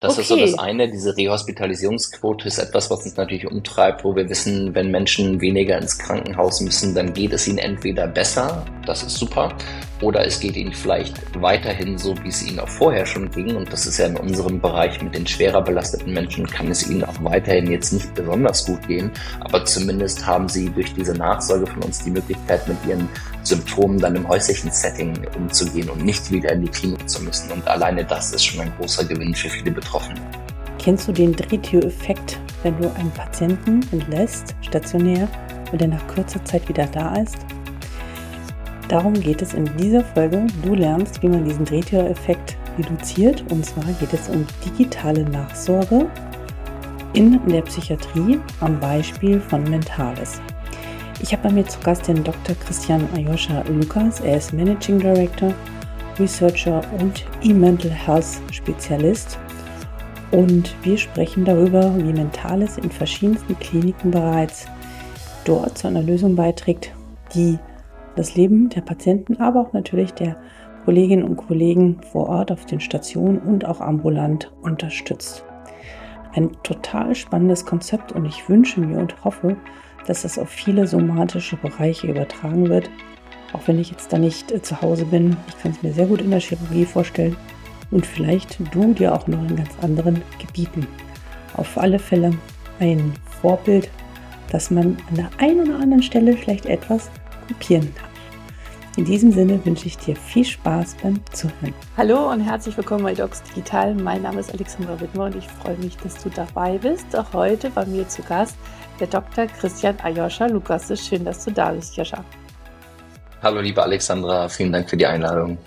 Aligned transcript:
Das 0.00 0.12
okay. 0.12 0.20
ist 0.20 0.28
so 0.28 0.36
das 0.36 0.58
eine. 0.60 0.88
Diese 0.88 1.16
Rehospitalisierungsquote 1.16 2.46
ist 2.46 2.58
etwas, 2.58 2.88
was 2.88 3.04
uns 3.04 3.16
natürlich 3.16 3.50
umtreibt, 3.50 4.04
wo 4.04 4.14
wir 4.14 4.28
wissen, 4.28 4.72
wenn 4.72 4.92
Menschen 4.92 5.40
weniger 5.40 5.76
ins 5.76 5.98
Krankenhaus 5.98 6.60
müssen, 6.60 6.94
dann 6.94 7.12
geht 7.14 7.32
es 7.32 7.48
ihnen 7.48 7.58
entweder 7.58 8.06
besser, 8.06 8.64
das 8.86 9.02
ist 9.02 9.16
super, 9.16 9.52
oder 10.00 10.24
es 10.24 10.38
geht 10.38 10.54
ihnen 10.54 10.72
vielleicht 10.72 11.16
weiterhin 11.42 11.98
so, 11.98 12.14
wie 12.22 12.28
es 12.28 12.46
ihnen 12.46 12.60
auch 12.60 12.68
vorher 12.68 13.06
schon 13.06 13.28
ging. 13.32 13.56
Und 13.56 13.72
das 13.72 13.86
ist 13.86 13.98
ja 13.98 14.06
in 14.06 14.16
unserem 14.16 14.60
Bereich 14.60 15.02
mit 15.02 15.16
den 15.16 15.26
schwerer 15.26 15.62
belasteten 15.62 16.12
Menschen, 16.12 16.46
kann 16.46 16.70
es 16.70 16.88
ihnen 16.88 17.02
auch 17.02 17.24
weiterhin 17.24 17.68
jetzt 17.68 17.92
nicht 17.92 18.14
besonders 18.14 18.66
gut 18.66 18.86
gehen. 18.86 19.10
Aber 19.40 19.64
zumindest 19.64 20.24
haben 20.24 20.48
sie 20.48 20.70
durch 20.70 20.94
diese 20.94 21.14
Nachsorge 21.14 21.66
von 21.66 21.82
uns 21.82 22.04
die 22.04 22.10
Möglichkeit, 22.12 22.68
mit 22.68 22.76
ihren 22.86 23.08
Symptomen 23.42 23.98
dann 23.98 24.16
im 24.16 24.28
häuslichen 24.28 24.70
Setting 24.70 25.14
umzugehen 25.36 25.88
und 25.90 26.04
nicht 26.04 26.30
wieder 26.30 26.52
in 26.52 26.62
die 26.62 26.68
Klinik 26.68 27.08
zu 27.08 27.22
müssen. 27.22 27.50
Und 27.52 27.66
alleine 27.66 28.04
das 28.04 28.32
ist 28.32 28.44
schon 28.44 28.60
ein 28.60 28.72
großer 28.78 29.04
Gewinn 29.04 29.34
für 29.34 29.48
viele 29.48 29.70
Betroffene. 29.70 30.20
Kennst 30.78 31.08
du 31.08 31.12
den 31.12 31.32
Drehtür-Effekt, 31.34 32.38
wenn 32.62 32.80
du 32.80 32.92
einen 32.94 33.10
Patienten 33.10 33.80
entlässt, 33.92 34.54
stationär, 34.62 35.28
und 35.72 35.80
der 35.80 35.88
nach 35.88 36.06
kurzer 36.08 36.42
Zeit 36.44 36.68
wieder 36.68 36.86
da 36.86 37.16
ist? 37.16 37.36
Darum 38.88 39.12
geht 39.12 39.42
es 39.42 39.52
in 39.52 39.64
dieser 39.76 40.02
Folge. 40.02 40.46
Du 40.62 40.74
lernst, 40.74 41.22
wie 41.22 41.28
man 41.28 41.44
diesen 41.44 41.66
Drehtür-Effekt 41.66 42.56
reduziert. 42.78 43.44
Und 43.50 43.66
zwar 43.66 43.84
geht 44.00 44.14
es 44.14 44.28
um 44.28 44.46
digitale 44.64 45.24
Nachsorge 45.24 46.06
in 47.12 47.40
der 47.48 47.62
Psychiatrie 47.62 48.38
am 48.60 48.78
Beispiel 48.80 49.40
von 49.40 49.62
Mentales. 49.64 50.40
Ich 51.20 51.32
habe 51.32 51.48
bei 51.48 51.52
mir 51.52 51.66
zu 51.66 51.80
Gast 51.80 52.06
den 52.06 52.22
Dr. 52.22 52.54
Christian 52.64 53.08
Ayosha 53.16 53.64
Lukas. 53.68 54.20
Er 54.20 54.36
ist 54.36 54.52
Managing 54.52 55.00
Director, 55.00 55.52
Researcher 56.16 56.80
und 57.00 57.26
E-Mental 57.42 57.90
Health 57.90 58.40
Spezialist. 58.52 59.36
Und 60.30 60.76
wir 60.84 60.96
sprechen 60.96 61.44
darüber, 61.44 61.92
wie 61.96 62.12
Mentales 62.12 62.78
in 62.78 62.90
verschiedensten 62.90 63.58
Kliniken 63.58 64.12
bereits 64.12 64.66
dort 65.44 65.76
zu 65.76 65.88
einer 65.88 66.02
Lösung 66.02 66.36
beiträgt, 66.36 66.92
die 67.34 67.58
das 68.14 68.36
Leben 68.36 68.68
der 68.68 68.82
Patienten, 68.82 69.40
aber 69.40 69.60
auch 69.60 69.72
natürlich 69.72 70.14
der 70.14 70.36
Kolleginnen 70.84 71.24
und 71.24 71.36
Kollegen 71.36 72.00
vor 72.12 72.28
Ort 72.28 72.52
auf 72.52 72.64
den 72.64 72.80
Stationen 72.80 73.40
und 73.40 73.64
auch 73.64 73.80
ambulant 73.80 74.52
unterstützt. 74.62 75.44
Ein 76.32 76.52
total 76.62 77.16
spannendes 77.16 77.66
Konzept 77.66 78.12
und 78.12 78.24
ich 78.24 78.48
wünsche 78.48 78.80
mir 78.80 78.98
und 78.98 79.24
hoffe, 79.24 79.56
dass 80.08 80.22
das 80.22 80.38
auf 80.38 80.48
viele 80.48 80.86
somatische 80.86 81.56
Bereiche 81.56 82.06
übertragen 82.06 82.68
wird. 82.70 82.90
Auch 83.52 83.60
wenn 83.66 83.78
ich 83.78 83.90
jetzt 83.90 84.12
da 84.12 84.18
nicht 84.18 84.50
äh, 84.50 84.62
zu 84.62 84.80
Hause 84.80 85.04
bin, 85.04 85.36
ich 85.48 85.58
kann 85.58 85.72
es 85.72 85.82
mir 85.82 85.92
sehr 85.92 86.06
gut 86.06 86.22
in 86.22 86.30
der 86.30 86.40
Chirurgie 86.40 86.86
vorstellen 86.86 87.36
und 87.90 88.06
vielleicht 88.06 88.58
du 88.72 88.94
dir 88.94 89.14
auch 89.14 89.26
noch 89.26 89.40
in 89.48 89.56
ganz 89.56 89.70
anderen 89.82 90.22
Gebieten. 90.38 90.86
Auf 91.54 91.76
alle 91.76 91.98
Fälle 91.98 92.32
ein 92.80 93.12
Vorbild, 93.42 93.90
dass 94.50 94.70
man 94.70 94.96
an 95.10 95.16
der 95.16 95.30
einen 95.38 95.68
oder 95.68 95.80
anderen 95.80 96.02
Stelle 96.02 96.36
vielleicht 96.36 96.66
etwas 96.66 97.10
kopieren 97.46 97.94
kann. 97.94 98.08
In 98.96 99.04
diesem 99.04 99.30
Sinne 99.30 99.64
wünsche 99.64 99.86
ich 99.86 99.96
dir 99.96 100.16
viel 100.16 100.44
Spaß 100.44 100.96
beim 101.02 101.20
Zuhören. 101.32 101.74
Hallo 101.96 102.32
und 102.32 102.40
herzlich 102.40 102.76
willkommen 102.76 103.04
bei 103.04 103.14
Docs 103.14 103.42
Digital. 103.44 103.94
Mein 103.94 104.22
Name 104.22 104.40
ist 104.40 104.52
Alexandra 104.52 104.98
Wittmer 105.00 105.26
und 105.26 105.36
ich 105.36 105.46
freue 105.46 105.76
mich, 105.76 105.96
dass 105.98 106.20
du 106.22 106.30
dabei 106.30 106.78
bist. 106.78 107.14
Auch 107.14 107.32
heute 107.32 107.70
bei 107.70 107.86
mir 107.86 108.08
zu 108.08 108.22
Gast 108.22 108.56
der 109.00 109.08
Dr. 109.08 109.46
Christian 109.46 109.98
Ayosha 110.00 110.46
Lukas. 110.46 110.92
Schön, 111.06 111.24
dass 111.24 111.44
du 111.44 111.50
da 111.50 111.72
bist, 111.72 111.96
Joscha. 111.96 112.24
Hallo, 113.42 113.60
liebe 113.60 113.82
Alexandra. 113.82 114.48
Vielen 114.48 114.72
Dank 114.72 114.90
für 114.90 114.96
die 114.96 115.06
Einladung. 115.06 115.58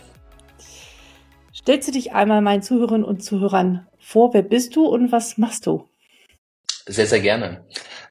Stellst 1.53 1.87
du 1.87 1.91
dich 1.91 2.13
einmal 2.13 2.41
meinen 2.41 2.61
Zuhörerinnen 2.63 3.03
und 3.03 3.23
Zuhörern 3.23 3.87
vor? 3.99 4.33
Wer 4.33 4.41
bist 4.41 4.75
du 4.75 4.85
und 4.85 5.11
was 5.11 5.37
machst 5.37 5.67
du? 5.67 5.87
Sehr, 6.87 7.05
sehr 7.05 7.19
gerne. 7.19 7.65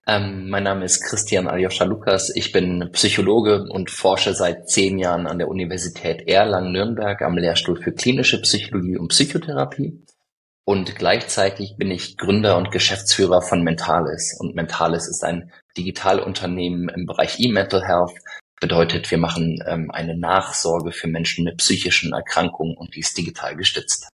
Ähm, 0.06 0.48
mein 0.48 0.62
Name 0.62 0.84
ist 0.84 1.02
Christian 1.02 1.48
Aljoscha 1.48 1.84
Lukas. 1.84 2.34
Ich 2.34 2.52
bin 2.52 2.88
Psychologe 2.92 3.64
und 3.68 3.90
forsche 3.90 4.34
seit 4.34 4.68
zehn 4.68 4.98
Jahren 4.98 5.26
an 5.26 5.38
der 5.38 5.48
Universität 5.48 6.26
Erlangen-Nürnberg 6.26 7.20
am 7.22 7.36
Lehrstuhl 7.36 7.80
für 7.82 7.92
klinische 7.92 8.40
Psychologie 8.40 8.96
und 8.96 9.08
Psychotherapie. 9.08 10.00
Und 10.70 10.94
gleichzeitig 10.94 11.74
bin 11.78 11.90
ich 11.90 12.16
Gründer 12.16 12.56
und 12.56 12.70
Geschäftsführer 12.70 13.42
von 13.42 13.64
Mentales. 13.64 14.36
Und 14.38 14.54
Mentales 14.54 15.08
ist 15.08 15.24
ein 15.24 15.50
Digitalunternehmen 15.76 16.88
im 16.88 17.06
Bereich 17.06 17.40
E-Mental 17.40 17.84
Health. 17.84 18.12
Bedeutet, 18.60 19.10
wir 19.10 19.18
machen 19.18 19.60
ähm, 19.66 19.90
eine 19.90 20.16
Nachsorge 20.16 20.92
für 20.92 21.08
Menschen 21.08 21.44
mit 21.44 21.56
psychischen 21.56 22.12
Erkrankungen 22.12 22.76
und 22.76 22.94
die 22.94 23.00
ist 23.00 23.18
digital 23.18 23.56
gestützt. 23.56 24.10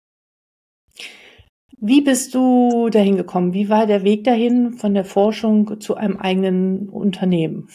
Wie 1.78 2.00
bist 2.00 2.34
du 2.34 2.88
dahin 2.90 3.16
gekommen? 3.16 3.54
Wie 3.54 3.68
war 3.68 3.86
der 3.86 4.02
Weg 4.02 4.24
dahin 4.24 4.72
von 4.72 4.92
der 4.92 5.04
Forschung 5.04 5.80
zu 5.80 5.94
einem 5.94 6.16
eigenen 6.16 6.88
Unternehmen? 6.88 7.68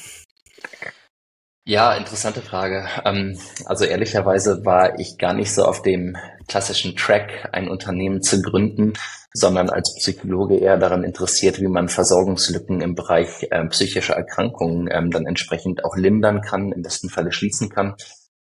Ja, 1.67 1.95
interessante 1.95 2.41
Frage. 2.41 2.87
Ähm, 3.05 3.39
also 3.65 3.85
ehrlicherweise 3.85 4.63
war 4.65 4.99
ich 4.99 5.17
gar 5.17 5.33
nicht 5.33 5.51
so 5.51 5.63
auf 5.63 5.81
dem 5.81 6.15
klassischen 6.47 6.95
Track, 6.95 7.49
ein 7.53 7.69
Unternehmen 7.69 8.21
zu 8.21 8.39
gründen, 8.43 8.93
sondern 9.33 9.71
als 9.71 9.95
Psychologe 9.95 10.57
eher 10.57 10.77
daran 10.77 11.03
interessiert, 11.03 11.59
wie 11.59 11.67
man 11.67 11.89
Versorgungslücken 11.89 12.81
im 12.81 12.93
Bereich 12.93 13.47
äh, 13.49 13.65
psychischer 13.65 14.13
Erkrankungen 14.13 14.89
ähm, 14.91 15.09
dann 15.09 15.25
entsprechend 15.25 15.83
auch 15.83 15.95
lindern 15.95 16.41
kann, 16.41 16.71
im 16.71 16.83
besten 16.83 17.09
Falle 17.09 17.31
schließen 17.31 17.69
kann. 17.69 17.95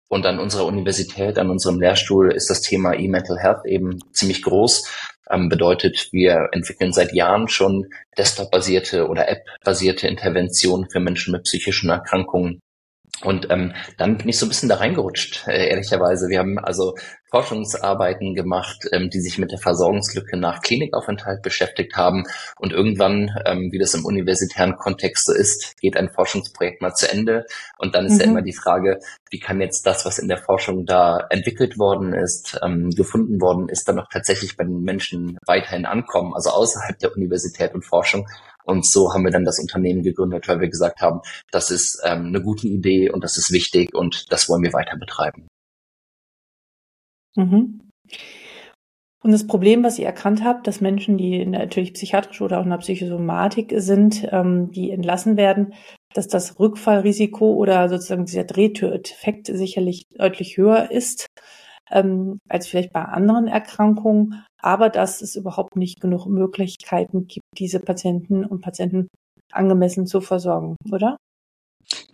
Und 0.08 0.26
an 0.26 0.40
unserer 0.40 0.66
Universität, 0.66 1.38
an 1.38 1.52
unserem 1.52 1.80
Lehrstuhl 1.80 2.34
ist 2.34 2.50
das 2.50 2.62
Thema 2.62 2.96
E-Mental 2.96 3.38
Health 3.38 3.66
eben 3.66 4.00
ziemlich 4.14 4.42
groß. 4.42 4.90
Ähm, 5.30 5.48
bedeutet, 5.48 6.10
wir 6.12 6.50
entwickeln 6.54 6.92
seit 6.92 7.14
Jahren 7.14 7.48
schon 7.48 7.86
Desktop-basierte 8.18 9.08
oder 9.08 9.30
App-basierte 9.30 10.08
Interventionen 10.08 10.90
für 10.90 11.00
Menschen 11.00 11.34
mit 11.34 11.44
psychischen 11.44 11.92
Erkrankungen. 11.92 12.62
Und 13.24 13.48
ähm, 13.50 13.74
dann 13.98 14.18
bin 14.18 14.30
ich 14.30 14.40
so 14.40 14.46
ein 14.46 14.50
bisschen 14.50 14.70
da 14.70 14.76
reingerutscht, 14.76 15.48
äh, 15.48 15.70
ehrlicherweise. 15.70 16.28
Wir 16.30 16.40
haben 16.40 16.58
also 16.58 16.96
Forschungsarbeiten 17.32 18.36
gemacht, 18.36 18.86
ähm, 18.92 19.10
die 19.10 19.22
sich 19.22 19.38
mit 19.38 19.52
der 19.52 19.60
Versorgungslücke 19.60 20.38
nach 20.38 20.62
Klinikaufenthalt 20.62 21.42
beschäftigt 21.42 21.96
haben. 21.96 22.26
Und 22.60 22.74
irgendwann, 22.74 23.32
ähm, 23.46 23.70
wie 23.72 23.80
das 23.80 23.94
im 23.94 24.06
universitären 24.06 24.76
Kontext 24.78 25.26
so 25.26 25.34
ist, 25.34 25.80
geht 25.80 25.96
ein 25.96 26.10
Forschungsprojekt 26.10 26.82
mal 26.82 26.94
zu 26.94 27.10
Ende. 27.10 27.46
Und 27.78 27.96
dann 27.96 28.06
ist 28.06 28.16
mhm. 28.16 28.20
ja 28.20 28.26
immer 28.26 28.42
die 28.42 28.54
Frage, 28.54 29.00
wie 29.30 29.40
kann 29.40 29.62
jetzt 29.62 29.86
das, 29.86 30.06
was 30.06 30.20
in 30.20 30.28
der 30.28 30.38
Forschung 30.38 30.86
da 30.86 31.26
entwickelt 31.30 31.80
worden 31.80 32.14
ist, 32.14 32.60
ähm, 32.64 32.90
gefunden 32.90 33.40
worden 33.40 33.70
ist, 33.70 33.88
dann 33.88 34.00
auch 34.00 34.10
tatsächlich 34.12 34.58
bei 34.58 34.66
den 34.66 34.82
Menschen 34.82 35.38
weiterhin 35.46 35.86
ankommen, 35.86 36.34
also 36.34 36.50
außerhalb 36.50 37.00
der 37.00 37.16
Universität 37.16 37.74
und 37.74 37.86
Forschung. 37.86 38.28
Und 38.72 38.86
so 38.86 39.14
haben 39.14 39.26
wir 39.26 39.32
dann 39.32 39.44
das 39.44 39.60
Unternehmen 39.60 40.02
gegründet, 40.02 40.48
weil 40.48 40.62
wir 40.62 40.70
gesagt 40.70 41.02
haben, 41.02 41.20
das 41.52 41.72
ist 41.72 42.02
ähm, 42.06 42.28
eine 42.28 42.42
gute 42.42 42.68
Idee 42.68 43.10
und 43.10 43.24
das 43.24 43.38
ist 43.38 43.52
wichtig 43.52 43.94
und 43.94 44.32
das 44.32 44.48
wollen 44.48 44.64
wir 44.64 44.72
weiter 44.72 44.98
betreiben. 44.98 45.48
Mhm. 47.36 47.82
Und 49.24 49.32
das 49.32 49.46
Problem, 49.46 49.84
was 49.84 50.00
ihr 50.00 50.06
erkannt 50.08 50.44
habt, 50.44 50.66
dass 50.66 50.82
Menschen, 50.82 51.18
die 51.18 51.46
natürlich 51.46 51.94
psychiatrisch 51.94 52.42
oder 52.42 52.60
auch 52.60 52.64
in 52.64 52.72
der 52.72 52.78
Psychosomatik 52.78 53.74
sind, 53.76 54.26
ähm, 54.32 54.72
die 54.72 54.90
entlassen 54.90 55.38
werden, 55.38 55.74
dass 56.14 56.28
das 56.28 56.60
Rückfallrisiko 56.60 57.54
oder 57.54 57.88
sozusagen 57.90 58.26
dieser 58.26 58.46
Drehtüreffekt 58.46 59.48
sicherlich 59.48 60.06
deutlich 60.18 60.58
höher 60.58 60.90
ist 60.92 61.28
ähm, 61.92 62.40
als 62.50 62.68
vielleicht 62.68 62.94
bei 62.94 63.04
anderen 63.04 63.48
Erkrankungen, 63.48 64.44
aber 64.62 64.90
dass 64.90 65.22
es 65.22 65.36
überhaupt 65.36 65.76
nicht 65.76 66.00
genug 66.02 66.26
Möglichkeiten 66.28 67.28
gibt, 67.28 67.46
diese 67.58 67.80
Patienten 67.80 68.46
und 68.46 68.62
Patienten 68.62 69.08
angemessen 69.52 70.08
zu 70.08 70.22
versorgen, 70.22 70.76
oder? 70.92 71.18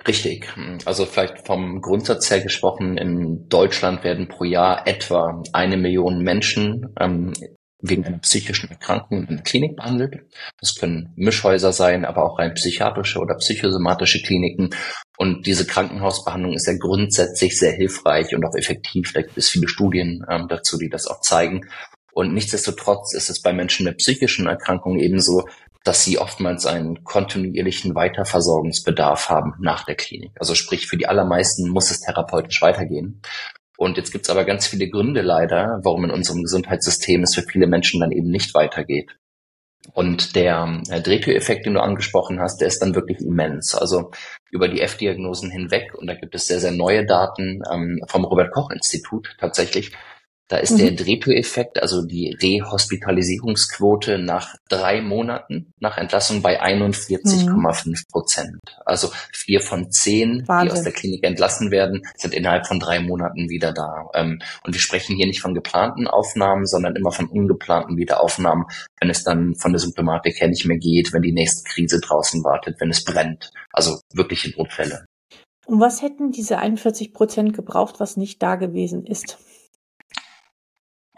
Richtig. 0.08 0.48
Also 0.86 1.06
vielleicht 1.06 1.46
vom 1.46 1.82
Grundsatz 1.82 2.32
her 2.32 2.42
gesprochen, 2.42 2.98
in 2.98 3.50
Deutschland 3.50 4.04
werden 4.04 4.28
pro 4.28 4.46
Jahr 4.46 4.88
etwa 4.88 5.44
eine 5.54 5.78
Million 5.78 6.20
Menschen 6.20 6.94
ähm, 7.00 7.34
wegen 7.80 8.06
einer 8.06 8.18
psychischen 8.20 8.70
Erkrankung 8.70 9.28
in 9.28 9.36
der 9.36 9.44
Klinik 9.44 9.76
behandelt. 9.76 10.26
Das 10.60 10.76
können 10.76 11.14
Mischhäuser 11.16 11.72
sein, 11.72 12.06
aber 12.06 12.24
auch 12.24 12.40
rein 12.40 12.56
psychiatrische 12.56 13.20
oder 13.20 13.36
psychosomatische 13.36 14.22
Kliniken. 14.22 14.72
Und 15.18 15.46
diese 15.46 15.68
Krankenhausbehandlung 15.68 16.54
ist 16.54 16.68
ja 16.68 16.78
grundsätzlich 16.78 17.58
sehr 17.58 17.74
hilfreich 17.74 18.34
und 18.34 18.44
auch 18.46 18.56
effektiv. 18.56 19.14
Da 19.14 19.22
gibt 19.22 19.38
es 19.38 19.50
viele 19.50 19.68
Studien 19.68 20.26
ähm, 20.30 20.48
dazu, 20.48 20.78
die 20.78 20.90
das 20.90 21.08
auch 21.08 21.22
zeigen. 21.22 21.68
Und 22.14 22.34
nichtsdestotrotz 22.34 23.14
ist 23.14 23.30
es 23.30 23.42
bei 23.42 23.54
Menschen 23.54 23.86
mit 23.86 23.98
psychischen 23.98 24.48
Erkrankungen 24.48 25.00
ebenso, 25.00 25.46
dass 25.84 26.04
sie 26.04 26.18
oftmals 26.18 26.66
einen 26.66 27.04
kontinuierlichen 27.04 27.96
Weiterversorgungsbedarf 27.96 29.30
haben 29.30 29.54
nach 29.60 29.86
der 29.86 29.96
Klinik. 29.96 30.32
Also 30.40 30.56
sprich, 30.56 30.88
für 30.88 30.98
die 30.98 31.08
allermeisten 31.08 31.70
muss 31.70 31.92
es 31.92 32.02
therapeutisch 32.02 32.62
weitergehen. 32.62 33.22
Und 33.78 33.98
jetzt 33.98 34.12
gibt's 34.12 34.30
aber 34.30 34.44
ganz 34.44 34.68
viele 34.68 34.90
Gründe 34.90 35.22
leider, 35.22 35.80
warum 35.84 36.04
in 36.04 36.12
unserem 36.12 36.42
Gesundheitssystem 36.42 37.24
es 37.24 37.36
für 37.36 37.44
viele 37.44 37.68
Menschen 37.68 38.00
dann 38.00 38.12
eben 38.12 38.30
nicht 38.30 38.54
weitergeht. 38.56 39.16
Und 39.94 40.36
der, 40.36 40.82
der 40.90 41.00
Drehtüreffekt, 41.00 41.66
den 41.66 41.76
du 41.76 41.82
angesprochen 41.82 42.40
hast, 42.40 42.60
der 42.60 42.68
ist 42.68 42.80
dann 42.80 42.96
wirklich 42.96 43.20
immens. 43.22 43.76
Also 43.76 44.12
über 44.52 44.68
die 44.68 44.82
F-Diagnosen 44.82 45.52
hinweg, 45.52 45.94
und 45.94 46.08
da 46.08 46.16
gibt 46.16 46.36
es 46.36 46.48
sehr, 46.48 46.60
sehr 46.60 46.72
neue 46.72 47.06
Daten 47.06 47.62
ähm, 47.72 48.02
vom 48.08 48.26
Robert 48.26 48.52
Koch 48.52 48.72
Institut 48.72 49.36
tatsächlich, 49.40 49.92
Da 50.50 50.58
ist 50.58 50.72
mhm. 50.72 50.78
der 50.78 50.92
Drehtür-Effekt, 50.92 51.82
also 51.82 52.06
die 52.06 52.36
Rehospitalisierungsquote 52.42 54.18
nach 54.18 54.56
drei 54.70 55.02
Monaten 55.02 55.74
nach 55.80 55.98
Entlassung 55.98 56.42
bei 56.42 56.62
41,5 56.62 57.88
mhm. 57.88 57.96
Prozent. 58.10 58.60
Also 58.86 59.12
vier 59.34 59.60
von 59.60 59.92
zehn, 59.92 60.48
Wahnsinn. 60.48 60.68
die 60.68 60.72
aus 60.72 60.84
der 60.84 60.94
Klinik 60.94 61.24
entlassen 61.26 61.70
werden, 61.70 62.04
sind 62.16 62.34
innerhalb 62.34 62.66
von 62.66 62.80
drei 62.80 63.02
Monaten 63.02 63.50
wieder 63.50 63.74
da. 63.74 64.10
Ähm, 64.14 64.40
und 64.64 64.74
wir 64.74 64.80
sprechen 64.80 65.18
hier 65.18 65.28
nicht 65.28 65.42
von 65.42 65.54
geplanten 65.54 66.08
Aufnahmen, 66.08 66.66
sondern 66.66 66.96
immer 66.96 67.12
von 67.12 67.28
ungeplanten 67.28 67.98
Wiederaufnahmen, 67.98 68.66
wenn 69.02 69.10
es 69.10 69.26
dann 69.26 69.56
von 69.56 69.74
der 69.74 69.80
Symptomatik 69.80 70.40
her 70.40 70.48
nicht 70.48 70.66
mehr 70.66 70.78
geht, 70.78 71.12
wenn 71.12 71.24
die 71.24 71.34
nächste 71.34 71.70
Krise 71.70 72.00
draußen 72.00 72.44
wartet, 72.46 72.78
wenn 72.80 72.90
es 72.90 73.04
brennt. 73.04 73.52
Also 73.74 74.00
wirkliche 74.14 74.52
Notfälle. 74.58 75.06
Und 75.66 75.82
was 75.82 76.02
hätten 76.02 76.32
diese 76.32 76.60
41 76.60 77.14
Prozent 77.14 77.54
gebraucht, 77.54 78.00
was 78.00 78.16
nicht 78.16 78.42
da 78.42 78.56
gewesen 78.56 79.06
ist? 79.06 79.38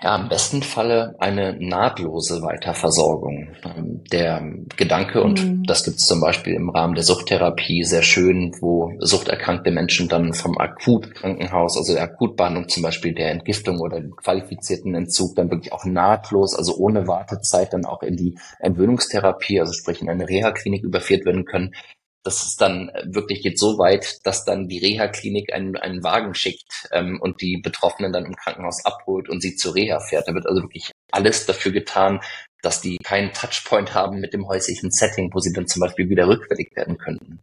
Ja, 0.01 0.15
im 0.15 0.29
besten 0.29 0.63
Falle 0.63 1.15
eine 1.19 1.57
nahtlose 1.59 2.41
Weiterversorgung. 2.41 3.49
Ähm, 3.65 4.01
der 4.13 4.41
Gedanke, 4.77 5.21
und 5.21 5.43
mhm. 5.43 5.63
das 5.63 5.83
gibt 5.83 5.97
es 5.97 6.05
zum 6.05 6.21
Beispiel 6.21 6.53
im 6.53 6.69
Rahmen 6.69 6.95
der 6.95 7.03
Suchttherapie 7.03 7.83
sehr 7.83 8.01
schön, 8.01 8.55
wo 8.61 8.93
suchterkrankte 8.99 9.71
Menschen 9.71 10.07
dann 10.07 10.33
vom 10.33 10.57
Akutkrankenhaus, 10.57 11.75
also 11.75 11.93
der 11.93 12.03
Akutbehandlung 12.03 12.69
zum 12.69 12.83
Beispiel 12.83 13.13
der 13.13 13.31
Entgiftung 13.31 13.81
oder 13.81 14.01
qualifizierten 14.01 14.95
Entzug, 14.95 15.35
dann 15.35 15.51
wirklich 15.51 15.73
auch 15.73 15.83
nahtlos, 15.83 16.55
also 16.55 16.77
ohne 16.77 17.05
Wartezeit 17.07 17.73
dann 17.73 17.83
auch 17.83 18.01
in 18.01 18.15
die 18.15 18.37
Entwöhnungstherapie, 18.59 19.59
also 19.59 19.73
sprich 19.73 20.01
in 20.01 20.09
eine 20.09 20.29
Reha-Klinik 20.29 20.81
überführt 20.83 21.25
werden 21.25 21.43
können 21.43 21.73
das 22.29 22.45
ist 22.45 22.61
dann 22.61 22.91
wirklich 23.05 23.41
geht 23.41 23.57
so 23.57 23.79
weit, 23.79 24.19
dass 24.23 24.45
dann 24.45 24.67
die 24.67 24.77
Reha-Klinik 24.77 25.51
einen, 25.51 25.75
einen 25.77 26.03
Wagen 26.03 26.35
schickt 26.35 26.87
ähm, 26.91 27.19
und 27.19 27.41
die 27.41 27.57
Betroffenen 27.57 28.13
dann 28.13 28.25
im 28.25 28.35
Krankenhaus 28.35 28.85
abholt 28.85 29.29
und 29.29 29.41
sie 29.41 29.55
zur 29.55 29.73
Reha 29.73 29.99
fährt. 29.99 30.27
Da 30.27 30.35
wird 30.35 30.45
also 30.45 30.61
wirklich 30.61 30.91
alles 31.11 31.47
dafür 31.47 31.71
getan, 31.71 32.21
dass 32.61 32.81
die 32.81 32.97
keinen 32.99 33.33
Touchpoint 33.33 33.95
haben 33.95 34.19
mit 34.19 34.33
dem 34.33 34.47
häuslichen 34.47 34.91
Setting, 34.91 35.31
wo 35.33 35.39
sie 35.39 35.53
dann 35.53 35.65
zum 35.65 35.79
Beispiel 35.79 36.07
wieder 36.07 36.27
rückfällig 36.27 36.69
werden 36.75 36.99
könnten. 36.99 37.39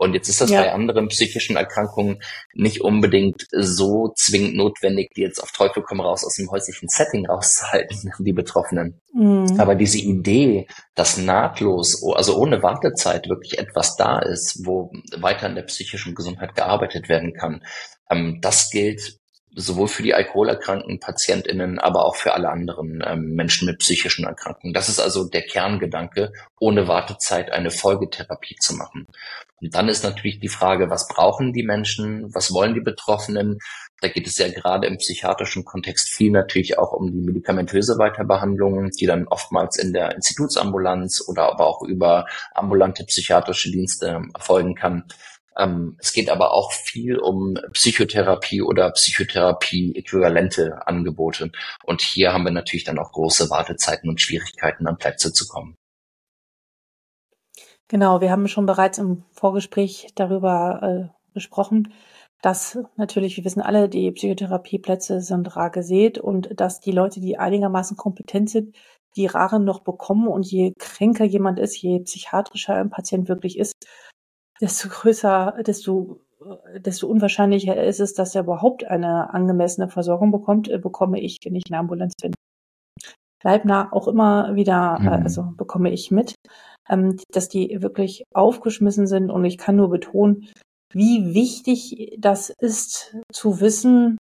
Und 0.00 0.14
jetzt 0.14 0.30
ist 0.30 0.40
das 0.40 0.48
ja. 0.48 0.62
bei 0.62 0.72
anderen 0.72 1.08
psychischen 1.08 1.56
Erkrankungen 1.56 2.22
nicht 2.54 2.80
unbedingt 2.80 3.46
so 3.52 4.14
zwingend 4.16 4.56
notwendig, 4.56 5.10
die 5.14 5.20
jetzt 5.20 5.42
auf 5.42 5.52
Teufel 5.52 5.82
komm 5.82 6.00
raus 6.00 6.24
aus 6.24 6.36
dem 6.36 6.50
häuslichen 6.50 6.88
Setting 6.88 7.26
rauszuhalten, 7.26 8.10
die 8.18 8.32
Betroffenen. 8.32 8.98
Mhm. 9.12 9.60
Aber 9.60 9.74
diese 9.74 9.98
Idee, 9.98 10.66
dass 10.94 11.18
nahtlos, 11.18 12.02
also 12.14 12.38
ohne 12.38 12.62
Wartezeit 12.62 13.28
wirklich 13.28 13.58
etwas 13.58 13.96
da 13.96 14.20
ist, 14.20 14.64
wo 14.64 14.90
weiter 15.18 15.44
an 15.44 15.54
der 15.54 15.64
psychischen 15.64 16.14
Gesundheit 16.14 16.54
gearbeitet 16.54 17.10
werden 17.10 17.34
kann, 17.34 17.62
ähm, 18.08 18.38
das 18.40 18.70
gilt 18.70 19.20
sowohl 19.54 19.88
für 19.88 20.02
die 20.02 20.14
alkoholerkrankten 20.14 21.00
PatientInnen, 21.00 21.78
aber 21.78 22.06
auch 22.06 22.16
für 22.16 22.32
alle 22.32 22.48
anderen 22.48 23.02
ähm, 23.06 23.34
Menschen 23.34 23.66
mit 23.66 23.80
psychischen 23.80 24.24
Erkrankungen. 24.24 24.72
Das 24.72 24.88
ist 24.88 25.00
also 25.00 25.28
der 25.28 25.42
Kerngedanke, 25.42 26.32
ohne 26.58 26.88
Wartezeit 26.88 27.52
eine 27.52 27.70
Folgetherapie 27.70 28.56
zu 28.60 28.76
machen. 28.76 29.06
Und 29.60 29.74
dann 29.74 29.88
ist 29.88 30.04
natürlich 30.04 30.40
die 30.40 30.48
Frage, 30.48 30.90
was 30.90 31.06
brauchen 31.08 31.52
die 31.52 31.62
Menschen, 31.62 32.34
was 32.34 32.52
wollen 32.52 32.74
die 32.74 32.80
Betroffenen? 32.80 33.58
Da 34.00 34.08
geht 34.08 34.26
es 34.26 34.38
ja 34.38 34.48
gerade 34.48 34.86
im 34.86 34.96
psychiatrischen 34.96 35.64
Kontext 35.64 36.08
viel 36.08 36.30
natürlich 36.30 36.78
auch 36.78 36.92
um 36.92 37.12
die 37.12 37.20
medikamentöse 37.20 37.98
Weiterbehandlung, 37.98 38.90
die 38.90 39.06
dann 39.06 39.28
oftmals 39.28 39.76
in 39.76 39.92
der 39.92 40.14
Institutsambulanz 40.14 41.22
oder 41.28 41.50
aber 41.50 41.66
auch 41.66 41.82
über 41.82 42.26
ambulante 42.54 43.04
psychiatrische 43.04 43.70
Dienste 43.70 44.22
erfolgen 44.34 44.74
kann. 44.74 45.04
Ähm, 45.58 45.96
es 45.98 46.12
geht 46.12 46.30
aber 46.30 46.52
auch 46.52 46.72
viel 46.72 47.18
um 47.18 47.58
Psychotherapie 47.72 48.62
oder 48.62 48.90
Psychotherapie-äquivalente 48.92 50.86
Angebote. 50.86 51.50
Und 51.84 52.00
hier 52.00 52.32
haben 52.32 52.44
wir 52.44 52.52
natürlich 52.52 52.84
dann 52.84 52.98
auch 52.98 53.12
große 53.12 53.50
Wartezeiten 53.50 54.08
und 54.08 54.20
Schwierigkeiten, 54.20 54.86
an 54.86 54.96
Plätze 54.96 55.32
zu 55.32 55.46
kommen. 55.46 55.76
Genau, 57.90 58.20
wir 58.20 58.30
haben 58.30 58.46
schon 58.46 58.66
bereits 58.66 58.98
im 58.98 59.24
Vorgespräch 59.32 60.12
darüber 60.14 61.10
äh, 61.10 61.34
gesprochen, 61.34 61.92
dass 62.40 62.78
natürlich, 62.94 63.36
wir 63.36 63.44
wissen 63.44 63.60
alle, 63.60 63.88
die 63.88 64.12
Psychotherapieplätze 64.12 65.20
sind 65.20 65.56
rar 65.56 65.70
gesät 65.70 66.16
und 66.16 66.60
dass 66.60 66.78
die 66.78 66.92
Leute, 66.92 67.20
die 67.20 67.36
einigermaßen 67.36 67.96
kompetent 67.96 68.48
sind, 68.48 68.76
die 69.16 69.26
Raren 69.26 69.64
noch 69.64 69.80
bekommen 69.80 70.28
und 70.28 70.46
je 70.46 70.72
kränker 70.78 71.24
jemand 71.24 71.58
ist, 71.58 71.82
je 71.82 71.98
psychiatrischer 71.98 72.76
ein 72.76 72.90
Patient 72.90 73.28
wirklich 73.28 73.58
ist, 73.58 73.74
desto 74.60 74.88
größer, 74.88 75.56
desto, 75.66 76.20
desto 76.78 77.08
unwahrscheinlicher 77.08 77.82
ist 77.82 77.98
es, 77.98 78.14
dass 78.14 78.36
er 78.36 78.42
überhaupt 78.42 78.84
eine 78.84 79.34
angemessene 79.34 79.88
Versorgung 79.88 80.30
bekommt, 80.30 80.68
äh, 80.68 80.78
bekomme 80.78 81.20
ich, 81.20 81.38
wenn 81.42 81.56
ich 81.56 81.64
in 81.66 81.72
der 81.72 81.80
Ambulanz 81.80 82.14
bin. 82.22 82.34
Leibnah 83.42 83.92
auch 83.92 84.06
immer 84.06 84.54
wieder, 84.54 84.98
äh, 85.00 85.02
mhm. 85.02 85.08
also 85.08 85.52
bekomme 85.56 85.90
ich 85.90 86.12
mit, 86.12 86.36
ähm, 86.88 87.16
dass 87.32 87.48
die 87.48 87.82
wirklich 87.82 88.24
aufgeschmissen 88.34 89.06
sind 89.06 89.30
und 89.30 89.44
ich 89.44 89.58
kann 89.58 89.76
nur 89.76 89.90
betonen, 89.90 90.48
wie 90.92 91.34
wichtig 91.34 92.16
das 92.18 92.50
ist 92.50 93.16
zu 93.32 93.60
wissen, 93.60 94.18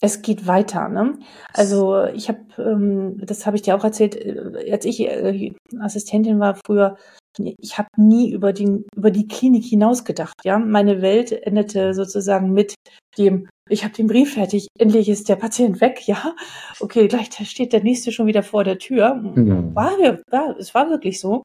es 0.00 0.22
geht 0.22 0.46
weiter. 0.46 0.88
Ne? 0.88 1.18
Also 1.52 2.04
ich 2.04 2.28
habe, 2.28 2.40
ähm, 2.58 3.18
das 3.18 3.46
habe 3.46 3.56
ich 3.56 3.62
dir 3.62 3.76
auch 3.76 3.84
erzählt, 3.84 4.16
äh, 4.16 4.70
als 4.70 4.84
ich 4.84 5.00
äh, 5.00 5.54
Assistentin 5.80 6.38
war 6.38 6.58
früher, 6.66 6.96
ich 7.38 7.78
habe 7.78 7.88
nie 7.96 8.32
über, 8.32 8.52
den, 8.52 8.84
über 8.96 9.10
die 9.10 9.28
Klinik 9.28 9.64
hinaus 9.64 10.04
gedacht. 10.04 10.34
Ja, 10.44 10.58
meine 10.58 11.02
Welt 11.02 11.32
endete 11.32 11.94
sozusagen 11.94 12.52
mit 12.52 12.74
dem, 13.16 13.48
ich 13.68 13.84
habe 13.84 13.94
den 13.94 14.06
Brief 14.06 14.34
fertig, 14.34 14.68
endlich 14.78 15.08
ist 15.08 15.28
der 15.28 15.36
Patient 15.36 15.80
weg. 15.80 16.06
Ja, 16.06 16.34
okay, 16.80 17.08
gleich 17.08 17.30
steht 17.48 17.72
der 17.72 17.82
nächste 17.82 18.12
schon 18.12 18.26
wieder 18.26 18.42
vor 18.42 18.64
der 18.64 18.78
Tür. 18.78 19.14
Mhm. 19.14 19.74
War, 19.74 19.92
war, 20.30 20.56
es 20.58 20.74
war 20.74 20.90
wirklich 20.90 21.20
so. 21.20 21.42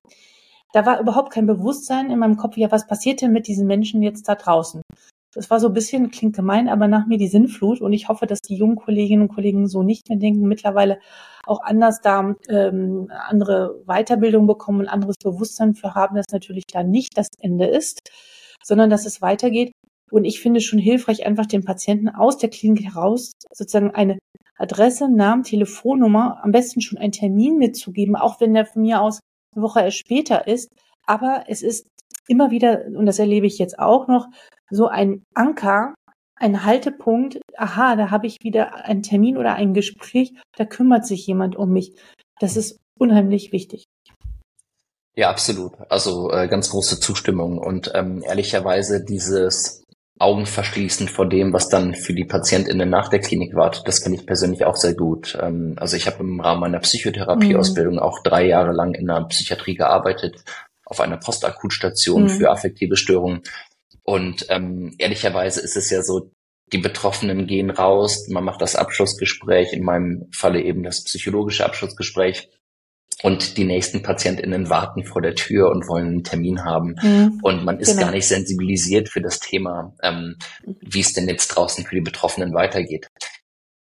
Da 0.73 0.85
war 0.85 0.99
überhaupt 0.99 1.31
kein 1.31 1.45
Bewusstsein 1.45 2.09
in 2.09 2.19
meinem 2.19 2.37
Kopf, 2.37 2.57
ja, 2.57 2.71
was 2.71 2.87
passiert 2.87 3.21
denn 3.21 3.31
mit 3.31 3.47
diesen 3.47 3.67
Menschen 3.67 4.01
jetzt 4.01 4.27
da 4.27 4.35
draußen? 4.35 4.81
Das 5.35 5.49
war 5.49 5.59
so 5.59 5.67
ein 5.67 5.73
bisschen, 5.73 6.11
klingt 6.11 6.35
gemein, 6.35 6.69
aber 6.69 6.87
nach 6.87 7.07
mir 7.07 7.17
die 7.17 7.27
Sinnflut. 7.27 7.81
Und 7.81 7.93
ich 7.93 8.07
hoffe, 8.07 8.27
dass 8.27 8.39
die 8.39 8.55
jungen 8.55 8.75
Kolleginnen 8.75 9.23
und 9.23 9.33
Kollegen 9.33 9.67
so 9.67 9.83
nicht 9.83 10.09
mehr 10.09 10.17
denken, 10.17 10.47
mittlerweile 10.47 10.99
auch 11.45 11.61
anders 11.61 12.01
da 12.01 12.35
ähm, 12.49 13.11
andere 13.27 13.81
Weiterbildung 13.85 14.47
bekommen 14.47 14.81
und 14.81 14.87
anderes 14.87 15.15
Bewusstsein 15.23 15.73
für 15.75 15.95
haben, 15.95 16.15
dass 16.15 16.27
natürlich 16.31 16.65
da 16.71 16.83
nicht 16.83 17.17
das 17.17 17.27
Ende 17.39 17.65
ist, 17.65 18.09
sondern 18.63 18.89
dass 18.89 19.05
es 19.05 19.21
weitergeht. 19.21 19.73
Und 20.13 20.25
ich 20.25 20.41
finde 20.41 20.61
schon 20.61 20.77
hilfreich, 20.77 21.25
einfach 21.25 21.47
den 21.47 21.65
Patienten 21.65 22.07
aus 22.07 22.37
der 22.37 22.51
Klinik 22.51 22.85
heraus 22.85 23.31
sozusagen 23.51 23.95
eine 23.95 24.19
Adresse, 24.59 25.09
Namen, 25.09 25.41
Telefonnummer, 25.41 26.39
am 26.43 26.51
besten 26.51 26.81
schon 26.81 26.99
einen 26.99 27.11
Termin 27.11 27.57
mitzugeben, 27.57 28.15
auch 28.15 28.39
wenn 28.39 28.53
der 28.53 28.67
von 28.67 28.83
mir 28.83 29.01
aus 29.01 29.21
eine 29.55 29.63
Woche 29.63 29.81
erst 29.81 29.97
später 29.97 30.47
ist. 30.47 30.69
Aber 31.07 31.45
es 31.47 31.63
ist 31.63 31.87
immer 32.27 32.51
wieder, 32.51 32.85
und 32.95 33.07
das 33.07 33.17
erlebe 33.17 33.47
ich 33.47 33.57
jetzt 33.57 33.79
auch 33.79 34.07
noch, 34.07 34.27
so 34.69 34.87
ein 34.87 35.23
Anker, 35.33 35.95
ein 36.35 36.63
Haltepunkt, 36.63 37.41
aha, 37.57 37.95
da 37.95 38.11
habe 38.11 38.27
ich 38.27 38.37
wieder 38.43 38.85
einen 38.85 39.01
Termin 39.01 39.35
oder 39.35 39.55
ein 39.55 39.73
Gespräch, 39.73 40.35
da 40.55 40.65
kümmert 40.65 41.07
sich 41.07 41.25
jemand 41.25 41.55
um 41.55 41.71
mich. 41.71 41.95
Das 42.39 42.55
ist 42.55 42.77
unheimlich 42.99 43.51
wichtig. 43.51 43.85
Ja, 45.15 45.31
absolut. 45.31 45.73
Also 45.89 46.31
äh, 46.31 46.47
ganz 46.47 46.69
große 46.69 46.99
Zustimmung 46.99 47.57
und 47.57 47.91
ähm, 47.95 48.21
ehrlicherweise 48.23 49.03
dieses 49.03 49.82
Augenverschließen 50.19 51.07
vor 51.07 51.27
dem, 51.27 51.53
was 51.53 51.69
dann 51.69 51.95
für 51.95 52.13
die 52.13 52.25
PatientInnen 52.25 52.89
nach 52.89 53.09
der 53.09 53.19
Klinik 53.19 53.55
wartet, 53.55 53.87
das 53.87 54.01
kenne 54.01 54.15
ich 54.15 54.25
persönlich 54.25 54.63
auch 54.65 54.75
sehr 54.75 54.93
gut. 54.93 55.37
Ähm, 55.41 55.75
also 55.77 55.97
ich 55.97 56.07
habe 56.07 56.19
im 56.19 56.39
Rahmen 56.39 56.61
meiner 56.61 56.79
Psychotherapieausbildung 56.79 57.95
mhm. 57.95 57.99
auch 57.99 58.21
drei 58.23 58.45
Jahre 58.45 58.73
lang 58.73 58.93
in 58.93 59.07
der 59.07 59.25
Psychiatrie 59.25 59.75
gearbeitet, 59.75 60.43
auf 60.85 60.99
einer 60.99 61.17
Postakutstation 61.17 62.23
mhm. 62.23 62.29
für 62.29 62.51
affektive 62.51 62.95
Störungen 62.95 63.41
und 64.03 64.45
ähm, 64.49 64.93
ehrlicherweise 64.97 65.61
ist 65.61 65.77
es 65.77 65.89
ja 65.89 66.01
so, 66.03 66.31
die 66.71 66.77
Betroffenen 66.77 67.47
gehen 67.47 67.69
raus, 67.69 68.27
man 68.27 68.43
macht 68.43 68.61
das 68.61 68.75
Abschlussgespräch, 68.75 69.73
in 69.73 69.83
meinem 69.83 70.27
Falle 70.31 70.61
eben 70.61 70.83
das 70.83 71.03
psychologische 71.03 71.65
Abschlussgespräch. 71.65 72.49
Und 73.23 73.57
die 73.57 73.63
nächsten 73.63 74.03
PatientInnen 74.03 74.69
warten 74.69 75.05
vor 75.05 75.21
der 75.21 75.33
Tür 75.33 75.71
und 75.71 75.87
wollen 75.87 76.07
einen 76.07 76.23
Termin 76.23 76.65
haben. 76.65 76.95
Mhm, 77.01 77.39
und 77.41 77.63
man 77.63 77.79
ist 77.79 77.91
genau. 77.91 78.01
gar 78.01 78.11
nicht 78.11 78.27
sensibilisiert 78.27 79.07
für 79.07 79.21
das 79.21 79.39
Thema, 79.39 79.95
ähm, 80.03 80.35
wie 80.81 80.99
es 80.99 81.13
denn 81.13 81.29
jetzt 81.29 81.47
draußen 81.47 81.85
für 81.85 81.95
die 81.95 82.01
Betroffenen 82.01 82.53
weitergeht. 82.53 83.07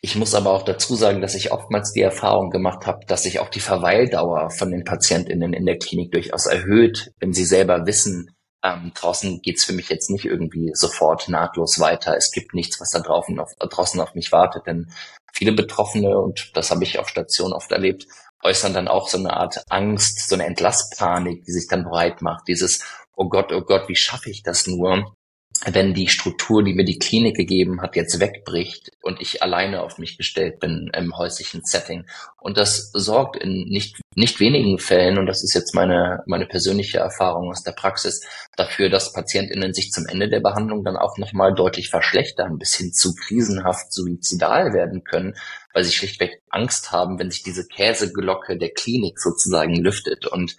Ich 0.02 0.16
muss 0.16 0.36
aber 0.36 0.52
auch 0.52 0.64
dazu 0.64 0.96
sagen, 0.96 1.22
dass 1.22 1.36
ich 1.36 1.52
oftmals 1.52 1.94
die 1.94 2.02
Erfahrung 2.02 2.50
gemacht 2.50 2.86
habe, 2.88 3.06
dass 3.06 3.24
sich 3.24 3.40
auch 3.40 3.50
die 3.50 3.60
Verweildauer 3.60 4.50
von 4.50 4.70
den 4.70 4.84
PatientInnen 4.84 5.54
in 5.54 5.66
der 5.66 5.78
Klinik 5.78 6.12
durchaus 6.12 6.46
erhöht, 6.48 7.12
wenn 7.20 7.34
sie 7.34 7.46
selber 7.46 7.86
wissen, 7.86 8.32
ähm, 8.64 8.92
draußen 8.94 9.42
geht's 9.42 9.64
für 9.64 9.74
mich 9.74 9.90
jetzt 9.90 10.10
nicht 10.10 10.26
irgendwie 10.26 10.72
sofort 10.74 11.30
nahtlos 11.30 11.80
weiter. 11.80 12.16
Es 12.18 12.32
gibt 12.32 12.54
nichts, 12.54 12.80
was 12.80 12.92
da 12.92 13.00
draußen 13.00 13.40
auf, 13.40 13.54
draußen 13.58 14.00
auf 14.00 14.14
mich 14.14 14.32
wartet. 14.32 14.68
Denn 14.68 14.92
viele 15.34 15.54
Betroffene, 15.54 16.18
und 16.20 16.52
das 16.56 16.70
habe 16.70 16.84
ich 16.84 17.00
auf 17.00 17.10
Station 17.10 17.54
oft 17.54 17.72
erlebt, 17.72 18.08
äußern 18.44 18.74
dann 18.74 18.88
auch 18.88 19.08
so 19.08 19.18
eine 19.18 19.34
Art 19.34 19.64
Angst, 19.70 20.28
so 20.28 20.36
eine 20.36 20.46
Entlasspanik, 20.46 21.44
die 21.46 21.52
sich 21.52 21.68
dann 21.68 21.84
breit 21.84 22.22
macht. 22.22 22.48
Dieses, 22.48 22.84
oh 23.16 23.30
Gott, 23.30 23.52
oh 23.52 23.62
Gott, 23.62 23.88
wie 23.88 23.96
schaffe 23.96 24.30
ich 24.30 24.44
das 24.44 24.68
nur? 24.68 25.16
Wenn 25.66 25.94
die 25.94 26.08
Struktur, 26.08 26.64
die 26.64 26.74
mir 26.74 26.86
die 26.86 26.98
Klinik 26.98 27.36
gegeben 27.36 27.82
hat, 27.82 27.96
jetzt 27.96 28.20
wegbricht 28.20 28.92
und 29.04 29.22
ich 29.22 29.44
alleine 29.44 29.84
auf 29.84 30.00
mich 30.00 30.18
gestellt 30.18 30.60
bin 30.60 30.90
im 30.96 31.16
häuslichen 31.16 31.62
Setting. 31.64 32.06
Und 32.40 32.58
das 32.58 32.90
sorgt 32.94 33.36
in 33.38 33.66
nicht, 33.70 34.02
nicht 34.16 34.40
wenigen 34.40 34.80
Fällen, 34.80 35.20
und 35.20 35.28
das 35.28 35.44
ist 35.44 35.54
jetzt 35.54 35.76
meine, 35.76 36.24
meine 36.26 36.48
persönliche 36.48 36.98
Erfahrung 36.98 37.52
aus 37.52 37.62
der 37.62 37.74
Praxis, 37.74 38.26
dafür, 38.56 38.90
dass 38.90 39.14
PatientInnen 39.14 39.74
sich 39.74 39.92
zum 39.92 40.08
Ende 40.08 40.30
der 40.30 40.40
Behandlung 40.40 40.84
dann 40.84 40.98
auch 40.98 41.18
nochmal 41.20 41.54
deutlich 41.54 41.90
verschlechtern, 41.90 42.58
bis 42.58 42.76
hin 42.76 42.92
zu 42.92 43.14
krisenhaft 43.14 43.94
suizidal 43.94 44.74
werden 44.74 45.04
können, 45.04 45.36
weil 45.74 45.84
sie 45.84 45.92
schlichtweg 45.92 46.42
Angst 46.50 46.92
haben, 46.92 47.20
wenn 47.20 47.30
sich 47.30 47.44
diese 47.44 47.68
Käseglocke 47.68 48.58
der 48.58 48.72
Klinik 48.72 49.20
sozusagen 49.20 49.76
lüftet. 49.76 50.26
Und 50.26 50.56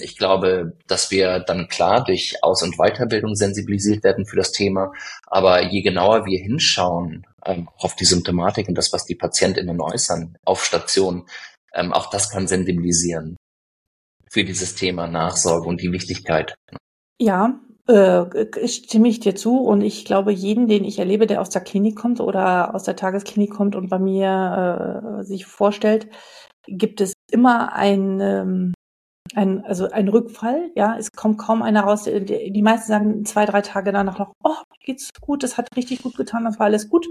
ich 0.00 0.16
glaube, 0.16 0.78
dass 0.86 1.10
wir 1.10 1.40
dann 1.40 1.66
klar 1.66 2.04
durch 2.04 2.36
Aus- 2.42 2.62
und 2.62 2.76
Weiterbildung 2.76 3.34
sensibilisiert 3.34 4.04
werden 4.04 4.24
für 4.24 4.36
das 4.36 4.52
Thema. 4.52 4.92
Aber 5.26 5.64
je 5.64 5.82
genauer 5.82 6.26
wir 6.26 6.38
hinschauen 6.38 7.26
ähm, 7.44 7.68
auf 7.78 7.96
die 7.96 8.04
Symptomatik 8.04 8.68
und 8.68 8.76
das, 8.76 8.92
was 8.92 9.04
die 9.04 9.16
PatientInnen 9.16 9.80
äußern 9.80 10.36
auf 10.44 10.64
Station, 10.64 11.26
ähm, 11.74 11.92
auch 11.92 12.08
das 12.10 12.30
kann 12.30 12.46
sensibilisieren 12.46 13.36
für 14.30 14.44
dieses 14.44 14.74
Thema 14.74 15.06
Nachsorge 15.06 15.66
und 15.66 15.80
die 15.80 15.92
Wichtigkeit. 15.92 16.54
Ja, 17.20 17.58
äh, 17.86 18.68
stimme 18.68 19.08
ich 19.08 19.20
dir 19.20 19.34
zu 19.34 19.58
und 19.60 19.80
ich 19.80 20.04
glaube, 20.04 20.32
jeden, 20.32 20.68
den 20.68 20.84
ich 20.84 20.98
erlebe, 20.98 21.26
der 21.26 21.40
aus 21.40 21.50
der 21.50 21.62
Klinik 21.62 21.96
kommt 21.96 22.20
oder 22.20 22.74
aus 22.74 22.84
der 22.84 22.96
Tagesklinik 22.96 23.50
kommt 23.50 23.74
und 23.74 23.88
bei 23.88 23.98
mir 23.98 25.20
äh, 25.20 25.24
sich 25.24 25.46
vorstellt, 25.46 26.08
gibt 26.66 27.00
es 27.00 27.14
immer 27.30 27.72
ein, 27.72 28.20
ähm, 28.20 28.74
ein, 29.38 29.64
also 29.64 29.88
ein 29.88 30.08
Rückfall, 30.08 30.72
ja, 30.74 30.96
es 30.98 31.12
kommt 31.12 31.38
kaum 31.38 31.62
einer 31.62 31.82
raus. 31.82 32.04
Die, 32.04 32.52
die 32.52 32.62
meisten 32.62 32.88
sagen 32.88 33.24
zwei, 33.24 33.46
drei 33.46 33.60
Tage 33.60 33.92
danach 33.92 34.18
noch, 34.18 34.32
oh, 34.42 34.56
geht's 34.84 35.10
gut, 35.20 35.44
das 35.44 35.56
hat 35.56 35.68
richtig 35.76 36.02
gut 36.02 36.16
getan, 36.16 36.44
das 36.44 36.58
war 36.58 36.66
alles 36.66 36.88
gut. 36.88 37.06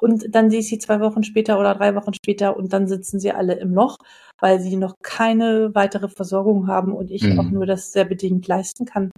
Und 0.00 0.34
dann 0.34 0.50
sehe 0.50 0.60
ich 0.60 0.68
sie 0.68 0.78
zwei 0.78 1.00
Wochen 1.00 1.24
später 1.24 1.58
oder 1.58 1.74
drei 1.74 1.94
Wochen 1.94 2.14
später 2.14 2.56
und 2.56 2.72
dann 2.72 2.88
sitzen 2.88 3.20
sie 3.20 3.32
alle 3.32 3.54
im 3.54 3.74
Loch, 3.74 3.98
weil 4.40 4.60
sie 4.60 4.76
noch 4.76 4.94
keine 5.02 5.74
weitere 5.74 6.08
Versorgung 6.08 6.68
haben 6.68 6.92
und 6.92 7.10
ich 7.10 7.24
mhm. 7.24 7.40
auch 7.40 7.50
nur 7.50 7.66
das 7.66 7.92
sehr 7.92 8.04
bedingt 8.06 8.46
leisten 8.46 8.86
kann. 8.86 9.10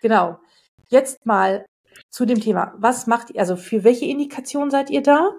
Genau. 0.00 0.38
Jetzt 0.88 1.26
mal 1.26 1.64
zu 2.10 2.26
dem 2.26 2.40
Thema. 2.40 2.74
Was 2.78 3.06
macht 3.06 3.30
ihr, 3.30 3.40
also 3.40 3.54
für 3.56 3.84
welche 3.84 4.06
Indikation 4.06 4.70
seid 4.70 4.90
ihr 4.90 5.02
da? 5.02 5.30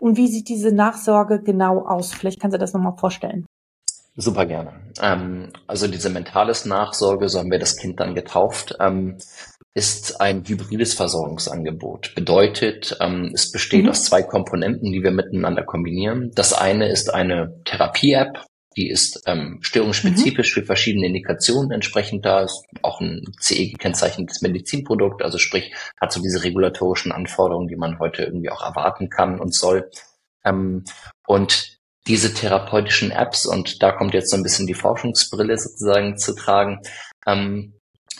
Und 0.00 0.16
wie 0.16 0.26
sieht 0.28 0.48
diese 0.48 0.72
Nachsorge 0.72 1.40
genau 1.40 1.86
aus? 1.86 2.12
Vielleicht 2.12 2.40
kannst 2.40 2.54
du 2.54 2.58
das 2.58 2.74
nochmal 2.74 2.96
vorstellen. 2.98 3.46
Super 4.20 4.44
gerne. 4.44 4.72
Ähm, 5.00 5.50
also 5.66 5.88
diese 5.88 6.10
mentales 6.10 6.66
Nachsorge, 6.66 7.30
so 7.30 7.38
haben 7.38 7.50
wir 7.50 7.58
das 7.58 7.78
Kind 7.78 8.00
dann 8.00 8.14
getauft, 8.14 8.76
ähm, 8.78 9.16
ist 9.72 10.20
ein 10.20 10.44
hybrides 10.46 10.92
Versorgungsangebot. 10.92 12.14
Bedeutet, 12.14 12.98
ähm, 13.00 13.30
es 13.32 13.50
besteht 13.50 13.84
mhm. 13.84 13.90
aus 13.90 14.04
zwei 14.04 14.22
Komponenten, 14.22 14.92
die 14.92 15.02
wir 15.02 15.10
miteinander 15.10 15.62
kombinieren. 15.62 16.32
Das 16.34 16.52
eine 16.52 16.90
ist 16.90 17.14
eine 17.14 17.62
Therapie-App, 17.64 18.44
die 18.76 18.90
ist 18.90 19.22
ähm, 19.26 19.58
störungsspezifisch 19.62 20.54
mhm. 20.54 20.60
für 20.60 20.66
verschiedene 20.66 21.06
Indikationen 21.06 21.70
entsprechend 21.70 22.26
da, 22.26 22.42
ist 22.42 22.62
auch 22.82 23.00
ein 23.00 23.24
CE 23.40 23.70
gekennzeichnetes 23.70 24.42
Medizinprodukt, 24.42 25.22
also 25.22 25.38
sprich 25.38 25.72
hat 25.98 26.12
so 26.12 26.20
diese 26.20 26.44
regulatorischen 26.44 27.10
Anforderungen, 27.10 27.68
die 27.68 27.76
man 27.76 27.98
heute 27.98 28.24
irgendwie 28.24 28.50
auch 28.50 28.62
erwarten 28.62 29.08
kann 29.08 29.40
und 29.40 29.54
soll. 29.54 29.88
Ähm, 30.44 30.84
und 31.26 31.79
diese 32.06 32.32
therapeutischen 32.34 33.10
Apps, 33.10 33.46
und 33.46 33.82
da 33.82 33.92
kommt 33.92 34.14
jetzt 34.14 34.30
so 34.30 34.36
ein 34.36 34.42
bisschen 34.42 34.66
die 34.66 34.74
Forschungsbrille 34.74 35.58
sozusagen 35.58 36.16
zu 36.16 36.34
tragen, 36.34 36.80
ähm, 37.26 37.74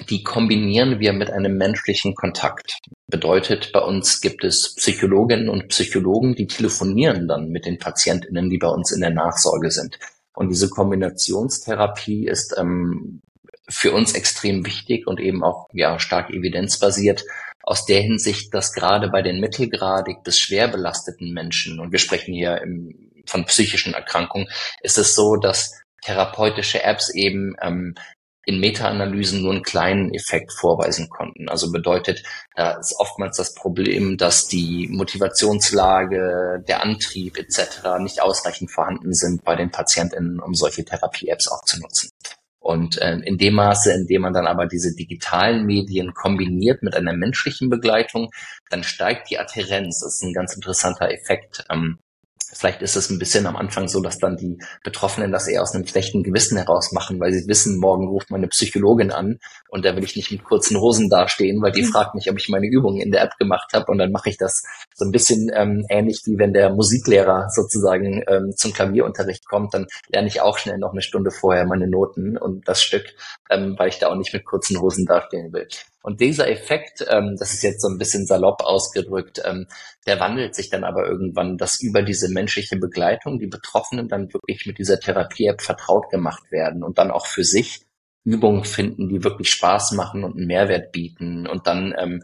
die 0.08 0.22
kombinieren 0.22 0.98
wir 0.98 1.12
mit 1.12 1.30
einem 1.30 1.56
menschlichen 1.58 2.14
Kontakt. 2.14 2.78
Bedeutet, 3.06 3.70
bei 3.72 3.80
uns 3.80 4.20
gibt 4.20 4.44
es 4.44 4.74
Psychologinnen 4.76 5.48
und 5.48 5.68
Psychologen, 5.68 6.34
die 6.34 6.46
telefonieren 6.46 7.28
dann 7.28 7.48
mit 7.48 7.66
den 7.66 7.78
Patientinnen, 7.78 8.48
die 8.48 8.58
bei 8.58 8.68
uns 8.68 8.92
in 8.92 9.00
der 9.00 9.10
Nachsorge 9.10 9.70
sind. 9.70 9.98
Und 10.34 10.48
diese 10.48 10.70
Kombinationstherapie 10.70 12.26
ist 12.26 12.54
ähm, 12.56 13.20
für 13.68 13.92
uns 13.92 14.14
extrem 14.14 14.64
wichtig 14.64 15.06
und 15.06 15.20
eben 15.20 15.44
auch 15.44 15.68
ja 15.72 15.98
stark 15.98 16.30
evidenzbasiert 16.30 17.24
aus 17.62 17.84
der 17.84 18.00
Hinsicht, 18.00 18.54
dass 18.54 18.72
gerade 18.72 19.10
bei 19.10 19.22
den 19.22 19.38
mittelgradig 19.38 20.22
bis 20.24 20.38
schwer 20.38 20.68
belasteten 20.68 21.32
Menschen, 21.34 21.78
und 21.78 21.92
wir 21.92 21.98
sprechen 21.98 22.32
hier 22.32 22.62
im, 22.62 23.09
von 23.30 23.44
psychischen 23.46 23.94
Erkrankungen, 23.94 24.48
ist 24.82 24.98
es 24.98 25.14
so, 25.14 25.36
dass 25.36 25.80
therapeutische 26.02 26.82
Apps 26.82 27.10
eben 27.14 27.54
ähm, 27.62 27.94
in 28.46 28.58
Meta-Analysen 28.58 29.42
nur 29.42 29.52
einen 29.52 29.62
kleinen 29.62 30.12
Effekt 30.14 30.52
vorweisen 30.52 31.08
konnten. 31.08 31.48
Also 31.48 31.70
bedeutet, 31.70 32.22
da 32.56 32.72
ist 32.72 32.94
oftmals 32.98 33.36
das 33.36 33.54
Problem, 33.54 34.16
dass 34.16 34.48
die 34.48 34.88
Motivationslage, 34.90 36.64
der 36.66 36.82
Antrieb 36.82 37.38
etc. 37.38 37.98
nicht 38.00 38.22
ausreichend 38.22 38.70
vorhanden 38.70 39.12
sind 39.12 39.44
bei 39.44 39.56
den 39.56 39.70
Patientinnen, 39.70 40.40
um 40.40 40.54
solche 40.54 40.84
Therapie-Apps 40.84 41.48
auch 41.48 41.64
zu 41.64 41.80
nutzen. 41.80 42.10
Und 42.60 43.00
äh, 43.00 43.18
in 43.24 43.38
dem 43.38 43.54
Maße, 43.54 43.92
in 43.92 44.06
dem 44.06 44.22
man 44.22 44.34
dann 44.34 44.46
aber 44.46 44.66
diese 44.66 44.94
digitalen 44.94 45.64
Medien 45.64 46.12
kombiniert 46.12 46.82
mit 46.82 46.94
einer 46.94 47.14
menschlichen 47.14 47.70
Begleitung, 47.70 48.30
dann 48.68 48.84
steigt 48.84 49.30
die 49.30 49.38
Adherenz. 49.38 50.00
Das 50.00 50.16
ist 50.16 50.22
ein 50.22 50.34
ganz 50.34 50.54
interessanter 50.54 51.10
Effekt. 51.10 51.64
Ähm, 51.70 51.98
Vielleicht 52.52 52.82
ist 52.82 52.96
es 52.96 53.10
ein 53.10 53.18
bisschen 53.18 53.46
am 53.46 53.56
Anfang 53.56 53.88
so, 53.88 54.00
dass 54.00 54.18
dann 54.18 54.36
die 54.36 54.58
Betroffenen 54.82 55.32
das 55.32 55.46
eher 55.46 55.62
aus 55.62 55.74
einem 55.74 55.86
schlechten 55.86 56.22
Gewissen 56.22 56.56
heraus 56.56 56.92
machen, 56.92 57.20
weil 57.20 57.32
sie 57.32 57.46
wissen, 57.48 57.78
morgen 57.78 58.08
ruft 58.08 58.30
meine 58.30 58.48
Psychologin 58.48 59.12
an 59.12 59.38
und 59.68 59.84
da 59.84 59.94
will 59.94 60.04
ich 60.04 60.16
nicht 60.16 60.30
mit 60.32 60.44
kurzen 60.44 60.78
Hosen 60.78 61.08
dastehen, 61.08 61.62
weil 61.62 61.72
die 61.72 61.82
mhm. 61.82 61.86
fragt 61.86 62.14
mich, 62.14 62.30
ob 62.30 62.38
ich 62.38 62.48
meine 62.48 62.66
Übungen 62.66 63.00
in 63.00 63.12
der 63.12 63.22
App 63.22 63.36
gemacht 63.38 63.72
habe 63.72 63.90
und 63.90 63.98
dann 63.98 64.12
mache 64.12 64.30
ich 64.30 64.36
das 64.36 64.62
so 64.94 65.04
ein 65.04 65.12
bisschen 65.12 65.50
ähm, 65.54 65.84
ähnlich 65.88 66.22
wie 66.24 66.38
wenn 66.38 66.52
der 66.52 66.70
Musiklehrer 66.70 67.48
sozusagen 67.50 68.22
ähm, 68.26 68.52
zum 68.56 68.72
Klavierunterricht 68.72 69.46
kommt, 69.46 69.74
dann 69.74 69.86
lerne 70.08 70.28
ich 70.28 70.40
auch 70.40 70.58
schnell 70.58 70.78
noch 70.78 70.92
eine 70.92 71.02
Stunde 71.02 71.30
vorher 71.30 71.66
meine 71.66 71.88
Noten 71.88 72.36
und 72.36 72.66
das 72.66 72.82
Stück, 72.82 73.14
ähm, 73.48 73.76
weil 73.78 73.88
ich 73.88 73.98
da 73.98 74.08
auch 74.08 74.16
nicht 74.16 74.32
mit 74.32 74.44
kurzen 74.44 74.80
Hosen 74.80 75.06
dastehen 75.06 75.52
will. 75.52 75.68
Und 76.02 76.20
dieser 76.20 76.48
Effekt, 76.50 77.04
ähm, 77.10 77.36
das 77.38 77.52
ist 77.52 77.62
jetzt 77.62 77.82
so 77.82 77.88
ein 77.88 77.98
bisschen 77.98 78.26
salopp 78.26 78.62
ausgedrückt, 78.62 79.42
ähm, 79.44 79.66
der 80.06 80.18
wandelt 80.18 80.54
sich 80.54 80.70
dann 80.70 80.84
aber 80.84 81.06
irgendwann, 81.06 81.58
dass 81.58 81.80
über 81.80 82.02
diese 82.02 82.30
menschliche 82.30 82.76
Begleitung 82.76 83.38
die 83.38 83.46
Betroffenen 83.46 84.08
dann 84.08 84.32
wirklich 84.32 84.64
mit 84.66 84.78
dieser 84.78 84.98
Therapie-App 84.98 85.60
vertraut 85.60 86.10
gemacht 86.10 86.50
werden 86.50 86.82
und 86.82 86.98
dann 86.98 87.10
auch 87.10 87.26
für 87.26 87.44
sich 87.44 87.84
Übungen 88.24 88.64
finden, 88.64 89.08
die 89.08 89.24
wirklich 89.24 89.50
Spaß 89.50 89.92
machen 89.92 90.24
und 90.24 90.36
einen 90.36 90.46
Mehrwert 90.46 90.92
bieten 90.92 91.46
und 91.46 91.66
dann 91.66 91.94
ähm, 91.98 92.22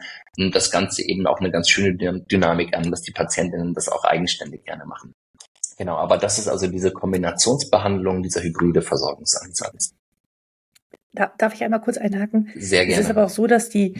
das 0.52 0.70
Ganze 0.70 1.02
eben 1.02 1.26
auch 1.26 1.40
eine 1.40 1.50
ganz 1.50 1.70
schöne 1.70 2.20
Dynamik 2.20 2.76
an, 2.76 2.90
dass 2.90 3.02
die 3.02 3.12
Patientinnen 3.12 3.72
das 3.72 3.88
auch 3.88 4.04
eigenständig 4.04 4.64
gerne 4.64 4.84
machen. 4.84 5.14
Genau, 5.78 5.96
aber 5.96 6.16
das 6.16 6.38
ist 6.38 6.48
also 6.48 6.66
diese 6.66 6.90
Kombinationsbehandlung, 6.90 8.22
dieser 8.22 8.42
hybride 8.42 8.82
Versorgungsansatz. 8.82 9.94
Da, 11.16 11.32
darf 11.38 11.54
ich 11.54 11.64
einmal 11.64 11.80
kurz 11.80 11.98
einhaken? 11.98 12.50
Sehr 12.54 12.86
gerne. 12.86 13.00
Es 13.00 13.06
ist 13.06 13.10
aber 13.10 13.24
auch 13.24 13.30
so, 13.30 13.46
dass 13.46 13.68
die, 13.68 13.94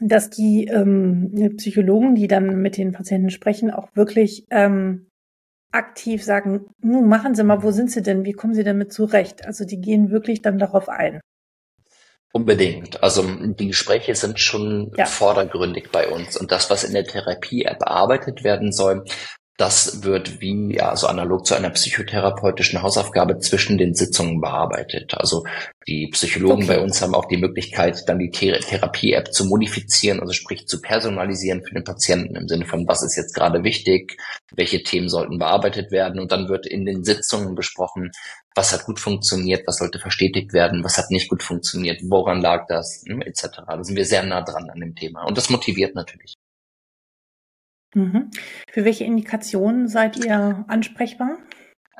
dass 0.00 0.28
die 0.28 0.66
ähm, 0.66 1.54
Psychologen, 1.56 2.14
die 2.14 2.28
dann 2.28 2.60
mit 2.60 2.76
den 2.76 2.92
Patienten 2.92 3.30
sprechen, 3.30 3.70
auch 3.70 3.88
wirklich 3.94 4.46
ähm, 4.50 5.06
aktiv 5.72 6.24
sagen, 6.24 6.66
nun 6.82 7.08
machen 7.08 7.34
Sie 7.34 7.44
mal, 7.44 7.62
wo 7.62 7.70
sind 7.70 7.90
Sie 7.90 8.02
denn? 8.02 8.24
Wie 8.24 8.32
kommen 8.32 8.54
Sie 8.54 8.64
damit 8.64 8.92
zurecht? 8.92 9.46
Also 9.46 9.64
die 9.64 9.80
gehen 9.80 10.10
wirklich 10.10 10.42
dann 10.42 10.58
darauf 10.58 10.88
ein. 10.88 11.20
Unbedingt. 12.32 13.02
Also 13.02 13.24
die 13.24 13.68
Gespräche 13.68 14.14
sind 14.14 14.38
schon 14.38 14.92
ja. 14.96 15.06
vordergründig 15.06 15.90
bei 15.90 16.08
uns. 16.08 16.36
Und 16.36 16.52
das, 16.52 16.70
was 16.70 16.84
in 16.84 16.92
der 16.92 17.04
Therapie-App 17.04 17.78
bearbeitet 17.78 18.44
werden 18.44 18.70
soll, 18.70 19.04
das 19.58 20.04
wird 20.04 20.40
wie, 20.40 20.76
ja, 20.76 20.94
so 20.94 21.08
analog 21.08 21.44
zu 21.44 21.56
einer 21.56 21.70
psychotherapeutischen 21.70 22.80
Hausaufgabe 22.80 23.40
zwischen 23.40 23.76
den 23.76 23.92
Sitzungen 23.92 24.40
bearbeitet. 24.40 25.14
Also 25.16 25.44
die 25.88 26.06
Psychologen 26.12 26.62
okay. 26.62 26.76
bei 26.76 26.80
uns 26.80 27.02
haben 27.02 27.16
auch 27.16 27.24
die 27.24 27.38
Möglichkeit, 27.38 28.08
dann 28.08 28.20
die 28.20 28.30
Thera 28.30 28.58
Therapie-App 28.58 29.32
zu 29.32 29.46
modifizieren, 29.46 30.20
also 30.20 30.32
sprich 30.32 30.68
zu 30.68 30.80
personalisieren 30.80 31.64
für 31.64 31.74
den 31.74 31.82
Patienten 31.82 32.36
im 32.36 32.46
Sinne 32.46 32.66
von, 32.66 32.86
was 32.86 33.02
ist 33.02 33.16
jetzt 33.16 33.34
gerade 33.34 33.64
wichtig, 33.64 34.16
welche 34.54 34.84
Themen 34.84 35.08
sollten 35.08 35.38
bearbeitet 35.38 35.90
werden. 35.90 36.20
Und 36.20 36.30
dann 36.30 36.48
wird 36.48 36.64
in 36.64 36.86
den 36.86 37.02
Sitzungen 37.02 37.56
besprochen, 37.56 38.12
was 38.54 38.72
hat 38.72 38.84
gut 38.84 39.00
funktioniert, 39.00 39.66
was 39.66 39.78
sollte 39.78 39.98
verstetigt 39.98 40.52
werden, 40.52 40.84
was 40.84 40.98
hat 40.98 41.10
nicht 41.10 41.28
gut 41.28 41.42
funktioniert, 41.42 42.00
woran 42.04 42.40
lag 42.40 42.66
das, 42.68 43.02
hm, 43.08 43.22
etc. 43.22 43.62
Da 43.66 43.82
sind 43.82 43.96
wir 43.96 44.04
sehr 44.04 44.22
nah 44.22 44.42
dran 44.42 44.70
an 44.70 44.78
dem 44.78 44.94
Thema. 44.94 45.24
Und 45.24 45.36
das 45.36 45.50
motiviert 45.50 45.96
natürlich. 45.96 46.37
Mhm. 47.98 48.30
Für 48.70 48.84
welche 48.84 49.04
Indikationen 49.04 49.88
seid 49.88 50.24
ihr 50.24 50.64
ansprechbar? 50.68 51.38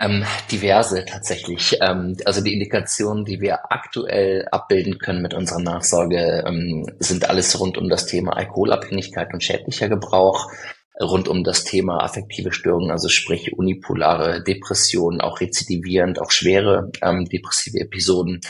Ähm, 0.00 0.25
diverse 0.52 1.05
tatsächlich. 1.05 1.76
Ähm, 1.81 2.17
also 2.25 2.40
die 2.40 2.52
Indikationen, 2.52 3.25
die 3.25 3.40
wir 3.40 3.73
aktuell 3.73 4.47
abbilden 4.52 4.99
können 4.99 5.23
mit 5.23 5.35
unserer 5.35 5.59
Nachsorge, 5.61 6.45
ähm, 6.47 6.87
sind 7.00 7.28
alles 7.28 7.59
rund 7.59 7.76
um 7.76 7.88
das 7.88 8.07
Thema 8.07 8.37
Alkoholabhängigkeit 8.37 9.33
und 9.33 9.43
schädlicher 9.43 9.88
Gebrauch, 9.88 10.52
rund 11.00 11.26
um 11.26 11.43
das 11.43 11.64
Thema 11.64 12.05
affektive 12.05 12.52
Störungen, 12.52 12.93
also 12.93 13.09
sprich 13.09 13.52
unipolare 13.59 14.43
Depressionen, 14.45 15.21
auch 15.21 15.40
rezidivierend, 15.40 16.21
auch 16.21 16.31
schwere 16.31 16.93
ähm, 17.02 17.25
depressive 17.25 17.81
Episoden, 17.81 18.40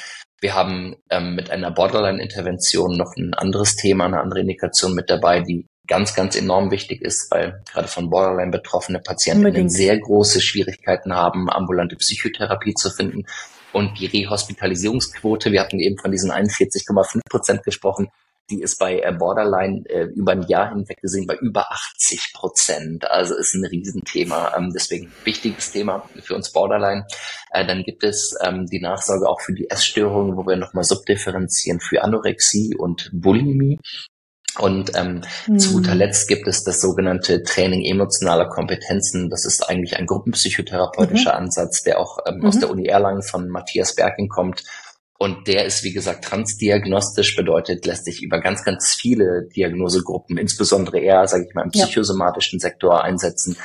Wir 0.40 0.54
haben 0.54 0.96
ähm, 1.10 1.34
mit 1.34 1.50
einer 1.50 1.70
Borderline-Intervention 1.70 2.96
noch 2.96 3.16
ein 3.16 3.34
anderes 3.34 3.74
Thema, 3.74 4.04
eine 4.04 4.20
andere 4.20 4.40
Indikation 4.40 4.94
mit 4.94 5.10
dabei, 5.10 5.40
die 5.40 5.66
ganz, 5.88 6.14
ganz 6.14 6.36
enorm 6.36 6.70
wichtig 6.70 7.02
ist, 7.02 7.30
weil 7.30 7.62
gerade 7.72 7.88
von 7.88 8.10
Borderline 8.10 8.52
betroffene 8.52 9.00
Patienten 9.00 9.68
sehr 9.68 9.98
große 9.98 10.40
Schwierigkeiten 10.40 11.14
haben, 11.14 11.50
ambulante 11.50 11.96
Psychotherapie 11.96 12.74
zu 12.74 12.90
finden. 12.90 13.24
Und 13.72 13.98
die 13.98 14.06
Rehospitalisierungsquote, 14.06 15.52
wir 15.52 15.60
hatten 15.60 15.80
eben 15.80 15.98
von 15.98 16.12
diesen 16.12 16.30
41,5 16.30 17.20
Prozent 17.28 17.62
gesprochen, 17.64 18.08
die 18.50 18.62
ist 18.62 18.78
bei 18.78 19.00
äh, 19.00 19.12
Borderline 19.12 19.84
äh, 19.88 20.04
über 20.04 20.32
ein 20.32 20.42
Jahr 20.42 20.70
hinweg 20.70 21.00
gesehen 21.02 21.26
bei 21.26 21.36
über 21.36 21.70
80 21.70 22.32
Prozent. 22.34 23.10
Also 23.10 23.34
ist 23.36 23.54
ein 23.54 23.64
Riesenthema. 23.64 24.54
Ähm, 24.56 24.72
deswegen 24.72 25.12
wichtiges 25.24 25.70
Thema 25.70 26.08
für 26.22 26.34
uns 26.34 26.50
Borderline. 26.50 27.06
Äh, 27.50 27.66
dann 27.66 27.82
gibt 27.82 28.04
es 28.04 28.34
ähm, 28.42 28.66
die 28.66 28.80
Nachsorge 28.80 29.28
auch 29.28 29.40
für 29.40 29.52
die 29.52 29.68
Essstörungen, 29.68 30.36
wo 30.36 30.46
wir 30.46 30.56
nochmal 30.56 30.84
subdifferenzieren 30.84 31.80
für 31.80 32.02
Anorexie 32.02 32.74
und 32.74 33.10
Bulimie. 33.12 33.78
Und 34.58 34.92
ähm, 34.96 35.22
mhm. 35.46 35.58
zu 35.58 35.72
guter 35.72 35.94
Letzt 35.94 36.26
gibt 36.26 36.48
es 36.48 36.64
das 36.64 36.80
sogenannte 36.80 37.42
Training 37.42 37.84
emotionaler 37.84 38.48
Kompetenzen. 38.48 39.30
Das 39.30 39.44
ist 39.44 39.68
eigentlich 39.68 39.96
ein 39.96 40.06
gruppenpsychotherapeutischer 40.06 41.32
mhm. 41.32 41.44
Ansatz, 41.44 41.82
der 41.82 42.00
auch 42.00 42.18
ähm, 42.26 42.38
mhm. 42.38 42.46
aus 42.46 42.58
der 42.58 42.70
Uni 42.70 42.86
Erlangen 42.86 43.22
von 43.22 43.48
Matthias 43.48 43.94
Berking 43.94 44.28
kommt 44.28 44.64
und 45.18 45.48
der 45.48 45.66
ist, 45.66 45.82
wie 45.82 45.92
gesagt, 45.92 46.24
transdiagnostisch, 46.24 47.34
bedeutet, 47.34 47.84
lässt 47.84 48.04
sich 48.04 48.22
über 48.22 48.40
ganz, 48.40 48.62
ganz 48.62 48.94
viele 48.94 49.48
Diagnosegruppen, 49.54 50.38
insbesondere 50.38 51.00
eher, 51.00 51.26
sage 51.26 51.44
ich 51.48 51.54
mal, 51.54 51.64
im 51.64 51.70
psychosomatischen 51.70 52.60
Sektor 52.60 53.02
einsetzen. 53.02 53.56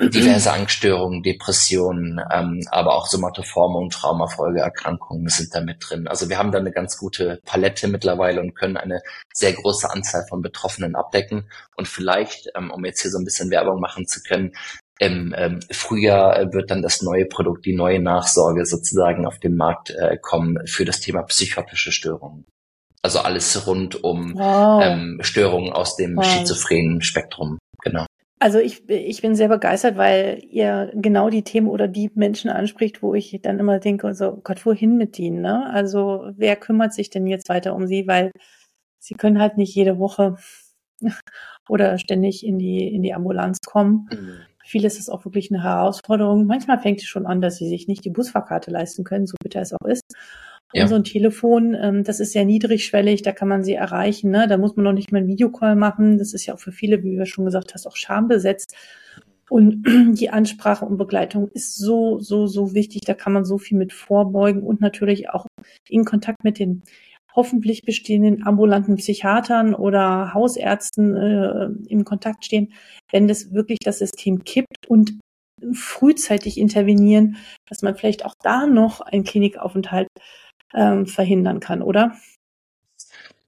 Diverse 0.00 0.52
Angststörungen, 0.52 1.22
Depressionen, 1.22 2.20
ähm, 2.32 2.60
aber 2.70 2.94
auch 2.94 3.06
somatoforme 3.06 3.78
und 3.78 3.92
Traumafolgeerkrankungen 3.92 5.28
sind 5.28 5.54
da 5.54 5.60
mit 5.60 5.78
drin. 5.80 6.06
Also 6.06 6.28
wir 6.28 6.38
haben 6.38 6.52
da 6.52 6.58
eine 6.58 6.70
ganz 6.70 6.96
gute 6.98 7.40
Palette 7.44 7.88
mittlerweile 7.88 8.40
und 8.40 8.54
können 8.54 8.76
eine 8.76 9.00
sehr 9.34 9.52
große 9.52 9.90
Anzahl 9.90 10.24
von 10.28 10.40
Betroffenen 10.40 10.94
abdecken. 10.94 11.50
Und 11.76 11.88
vielleicht, 11.88 12.48
ähm, 12.56 12.70
um 12.70 12.84
jetzt 12.84 13.02
hier 13.02 13.10
so 13.10 13.18
ein 13.18 13.24
bisschen 13.24 13.50
Werbung 13.50 13.80
machen 13.80 14.06
zu 14.06 14.20
können, 14.22 14.52
im 15.00 15.34
ähm, 15.36 15.60
Frühjahr 15.70 16.52
wird 16.52 16.70
dann 16.70 16.82
das 16.82 17.02
neue 17.02 17.26
Produkt, 17.26 17.64
die 17.66 17.74
neue 17.74 18.00
Nachsorge 18.00 18.66
sozusagen 18.66 19.26
auf 19.26 19.38
den 19.38 19.56
Markt 19.56 19.90
äh, 19.90 20.16
kommen 20.20 20.66
für 20.66 20.84
das 20.84 21.00
Thema 21.00 21.22
psychotische 21.22 21.92
Störungen. 21.92 22.46
Also 23.02 23.20
alles 23.20 23.66
rund 23.66 24.02
um 24.02 24.34
wow. 24.34 24.82
ähm, 24.82 25.20
Störungen 25.22 25.72
aus 25.72 25.96
dem 25.96 26.16
wow. 26.16 26.24
schizophrenen 26.24 27.00
Spektrum. 27.00 27.58
Genau. 27.82 28.06
Also 28.40 28.58
ich, 28.58 28.88
ich 28.88 29.20
bin 29.20 29.34
sehr 29.34 29.48
begeistert, 29.48 29.96
weil 29.96 30.42
ihr 30.48 30.92
genau 30.94 31.28
die 31.28 31.42
Themen 31.42 31.66
oder 31.68 31.88
die 31.88 32.10
Menschen 32.14 32.50
anspricht, 32.50 33.02
wo 33.02 33.14
ich 33.14 33.40
dann 33.42 33.58
immer 33.58 33.80
denke, 33.80 34.14
so 34.14 34.40
Gott, 34.44 34.64
wohin 34.64 34.96
mit 34.96 35.18
ihnen? 35.18 35.40
Ne? 35.40 35.68
Also 35.70 36.30
wer 36.36 36.54
kümmert 36.54 36.94
sich 36.94 37.10
denn 37.10 37.26
jetzt 37.26 37.48
weiter 37.48 37.74
um 37.74 37.86
sie? 37.88 38.06
Weil 38.06 38.30
sie 39.00 39.14
können 39.14 39.40
halt 39.40 39.56
nicht 39.56 39.74
jede 39.74 39.98
Woche 39.98 40.36
oder 41.68 41.98
ständig 41.98 42.46
in 42.46 42.58
die, 42.58 42.86
in 42.86 43.02
die 43.02 43.12
Ambulanz 43.12 43.58
kommen. 43.66 44.08
Mhm. 44.12 44.40
Vieles 44.64 44.98
ist 44.98 45.08
auch 45.08 45.24
wirklich 45.24 45.50
eine 45.50 45.62
Herausforderung. 45.62 46.46
Manchmal 46.46 46.78
fängt 46.78 47.00
es 47.00 47.06
schon 47.06 47.26
an, 47.26 47.40
dass 47.40 47.56
sie 47.56 47.68
sich 47.68 47.88
nicht 47.88 48.04
die 48.04 48.10
Busfahrkarte 48.10 48.70
leisten 48.70 49.02
können, 49.02 49.26
so 49.26 49.34
bitter 49.42 49.62
es 49.62 49.72
auch 49.72 49.86
ist. 49.86 50.02
Und 50.72 50.80
ja. 50.80 50.86
so 50.86 50.96
ein 50.96 51.04
Telefon, 51.04 51.74
ähm, 51.80 52.04
das 52.04 52.20
ist 52.20 52.32
sehr 52.32 52.44
niedrigschwellig, 52.44 53.22
da 53.22 53.32
kann 53.32 53.48
man 53.48 53.64
sie 53.64 53.72
erreichen. 53.72 54.30
Ne? 54.30 54.46
Da 54.48 54.58
muss 54.58 54.76
man 54.76 54.84
noch 54.84 54.92
nicht 54.92 55.10
mal 55.10 55.18
einen 55.18 55.28
Videocall 55.28 55.76
machen. 55.76 56.18
Das 56.18 56.34
ist 56.34 56.44
ja 56.44 56.54
auch 56.54 56.58
für 56.58 56.72
viele, 56.72 57.02
wie 57.02 57.16
du 57.16 57.24
schon 57.24 57.46
gesagt 57.46 57.72
hast, 57.72 57.86
auch 57.86 57.96
schambesetzt. 57.96 58.74
Und 59.48 59.82
die 60.20 60.28
Ansprache 60.28 60.84
und 60.84 60.98
Begleitung 60.98 61.48
ist 61.48 61.78
so, 61.78 62.18
so, 62.18 62.46
so 62.46 62.74
wichtig. 62.74 63.02
Da 63.06 63.14
kann 63.14 63.32
man 63.32 63.46
so 63.46 63.56
viel 63.56 63.78
mit 63.78 63.94
vorbeugen 63.94 64.62
und 64.62 64.82
natürlich 64.82 65.30
auch 65.30 65.46
in 65.88 66.04
Kontakt 66.04 66.44
mit 66.44 66.58
den 66.58 66.82
hoffentlich 67.34 67.84
bestehenden 67.84 68.46
ambulanten 68.46 68.96
Psychiatern 68.96 69.74
oder 69.74 70.34
Hausärzten 70.34 71.16
äh, 71.16 71.68
im 71.88 72.04
Kontakt 72.04 72.44
stehen, 72.44 72.72
wenn 73.10 73.28
das 73.28 73.52
wirklich 73.52 73.78
das 73.78 73.98
System 73.98 74.44
kippt 74.44 74.86
und 74.88 75.18
frühzeitig 75.72 76.58
intervenieren, 76.58 77.36
dass 77.68 77.82
man 77.82 77.96
vielleicht 77.96 78.24
auch 78.24 78.34
da 78.42 78.66
noch 78.66 79.00
einen 79.00 79.24
Klinikaufenthalt 79.24 80.08
ähm, 80.74 81.06
verhindern 81.06 81.60
kann, 81.60 81.82
oder? 81.82 82.12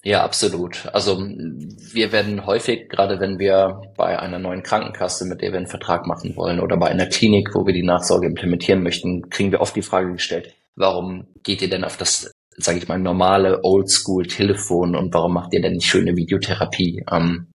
Ja, 0.02 0.24
absolut. 0.24 0.86
Also 0.94 1.18
wir 1.20 2.10
werden 2.10 2.46
häufig, 2.46 2.88
gerade 2.88 3.20
wenn 3.20 3.38
wir 3.38 3.82
bei 3.96 4.18
einer 4.18 4.38
neuen 4.38 4.62
Krankenkasse, 4.62 5.26
mit 5.26 5.42
der 5.42 5.52
wir 5.52 5.58
einen 5.58 5.66
Vertrag 5.66 6.06
machen 6.06 6.36
wollen, 6.36 6.58
oder 6.58 6.78
bei 6.78 6.88
einer 6.88 7.06
Klinik, 7.06 7.54
wo 7.54 7.66
wir 7.66 7.74
die 7.74 7.82
Nachsorge 7.82 8.26
implementieren 8.26 8.82
möchten, 8.82 9.28
kriegen 9.28 9.52
wir 9.52 9.60
oft 9.60 9.76
die 9.76 9.82
Frage 9.82 10.12
gestellt, 10.12 10.54
warum 10.74 11.26
geht 11.42 11.60
ihr 11.60 11.68
denn 11.68 11.84
auf 11.84 11.98
das 11.98 12.32
sage 12.56 12.78
ich 12.78 12.88
mal, 12.88 12.98
normale 12.98 13.62
Oldschool-Telefon 13.64 14.96
und 14.96 15.14
warum 15.14 15.34
macht 15.34 15.52
ihr 15.52 15.62
denn 15.62 15.74
nicht 15.74 15.86
schöne 15.86 16.16
Videotherapie? 16.16 17.04
Ähm, 17.10 17.49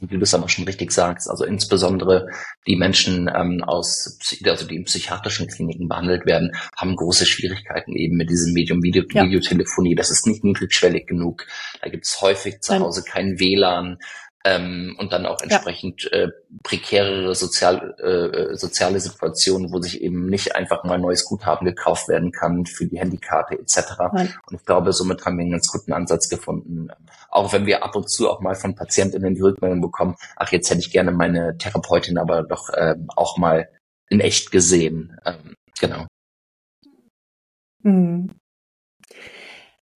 wie 0.00 0.16
du 0.16 0.22
es 0.22 0.34
aber 0.34 0.48
schon 0.48 0.64
richtig 0.64 0.92
sagst, 0.92 1.28
also 1.28 1.44
insbesondere 1.44 2.28
die 2.66 2.76
Menschen 2.76 3.30
ähm, 3.34 3.62
aus, 3.64 4.18
also 4.44 4.66
die 4.66 4.76
in 4.76 4.84
psychiatrischen 4.84 5.48
Kliniken 5.48 5.88
behandelt 5.88 6.26
werden, 6.26 6.52
haben 6.76 6.96
große 6.96 7.26
Schwierigkeiten 7.26 7.94
eben 7.94 8.16
mit 8.16 8.30
diesem 8.30 8.52
Medium 8.52 8.82
Video 8.82 9.04
ja. 9.12 9.24
Videotelefonie. 9.24 9.94
Das 9.94 10.10
ist 10.10 10.26
nicht 10.26 10.44
niedrigschwellig 10.44 11.06
genug. 11.06 11.46
Da 11.82 11.88
gibt 11.90 12.06
es 12.06 12.20
häufig 12.20 12.60
zu 12.60 12.78
Hause 12.78 13.02
kein 13.02 13.38
WLAN 13.38 13.98
ähm, 14.44 14.96
und 14.98 15.12
dann 15.12 15.26
auch 15.26 15.40
entsprechend 15.42 16.04
ja. 16.04 16.18
äh, 16.18 16.28
prekärere 16.62 17.34
sozial, 17.34 17.94
äh, 17.98 18.56
soziale 18.56 18.98
Situationen, 18.98 19.70
wo 19.72 19.80
sich 19.80 20.00
eben 20.00 20.26
nicht 20.26 20.56
einfach 20.56 20.82
mal 20.84 20.98
neues 20.98 21.26
Guthaben 21.26 21.66
gekauft 21.66 22.08
werden 22.08 22.32
kann 22.32 22.64
für 22.64 22.86
die 22.86 22.98
Handykarte 22.98 23.58
etc. 23.58 23.98
Nein. 24.12 24.34
Und 24.46 24.56
ich 24.56 24.64
glaube, 24.64 24.92
somit 24.92 25.24
haben 25.26 25.36
wir 25.36 25.42
einen 25.42 25.52
ganz 25.52 25.68
guten 25.70 25.92
Ansatz 25.92 26.28
gefunden. 26.28 26.88
Auch 27.28 27.52
wenn 27.52 27.66
wir 27.66 27.84
ab 27.84 27.94
und 27.96 28.08
zu 28.10 28.30
auch 28.30 28.40
mal 28.40 28.54
von 28.54 28.74
Patientinnen 28.74 29.34
die 29.34 29.42
Rückmeldung 29.42 29.82
bekommen, 29.82 30.16
ach, 30.36 30.50
jetzt 30.52 30.70
hätte 30.70 30.80
ich 30.80 30.90
gerne 30.90 31.12
meine 31.12 31.58
Therapeutin 31.58 32.16
aber 32.16 32.42
doch 32.42 32.70
äh, 32.70 32.94
auch 33.16 33.36
mal 33.36 33.68
in 34.08 34.20
echt 34.20 34.50
gesehen. 34.50 35.16
Ähm, 35.26 35.54
genau. 35.78 36.06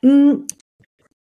Mhm. 0.03 0.47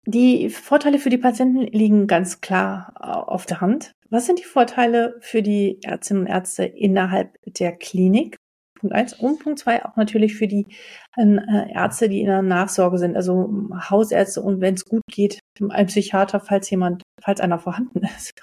Die 0.06 0.50
Vorteile 0.50 0.98
für 0.98 1.10
die 1.10 1.18
Patienten 1.18 1.68
liegen 1.68 2.08
ganz 2.08 2.42
klar 2.42 2.94
äh, 3.00 3.06
auf 3.06 3.46
der 3.46 3.62
Hand. 3.62 3.94
Was 4.10 4.26
sind 4.26 4.40
die 4.40 4.44
Vorteile 4.44 5.18
für 5.22 5.42
die 5.42 5.80
Ärztinnen 5.84 6.24
und 6.24 6.30
Ärzte 6.30 6.66
innerhalb 6.66 7.38
der 7.46 7.72
Klinik? 7.74 8.38
Punkt 8.80 8.96
eins 8.96 9.14
und 9.14 9.40
Punkt 9.40 9.60
zwei 9.60 9.86
auch 9.86 9.96
natürlich 9.96 10.36
für 10.36 10.48
die 10.48 10.66
äh, 11.16 11.72
Ärzte, 11.72 12.10
die 12.10 12.22
in 12.22 12.28
der 12.28 12.42
Nachsorge 12.42 12.98
sind, 12.98 13.16
also 13.16 13.70
Hausärzte 13.90 14.42
und 14.42 14.60
wenn 14.60 14.74
es 14.74 14.86
gut 14.86 15.04
geht, 15.12 15.40
ein 15.70 15.86
Psychiater, 15.86 16.40
falls 16.40 16.70
jemand, 16.72 17.04
falls 17.22 17.40
einer 17.40 17.60
vorhanden 17.60 18.02
ist. 18.18 18.34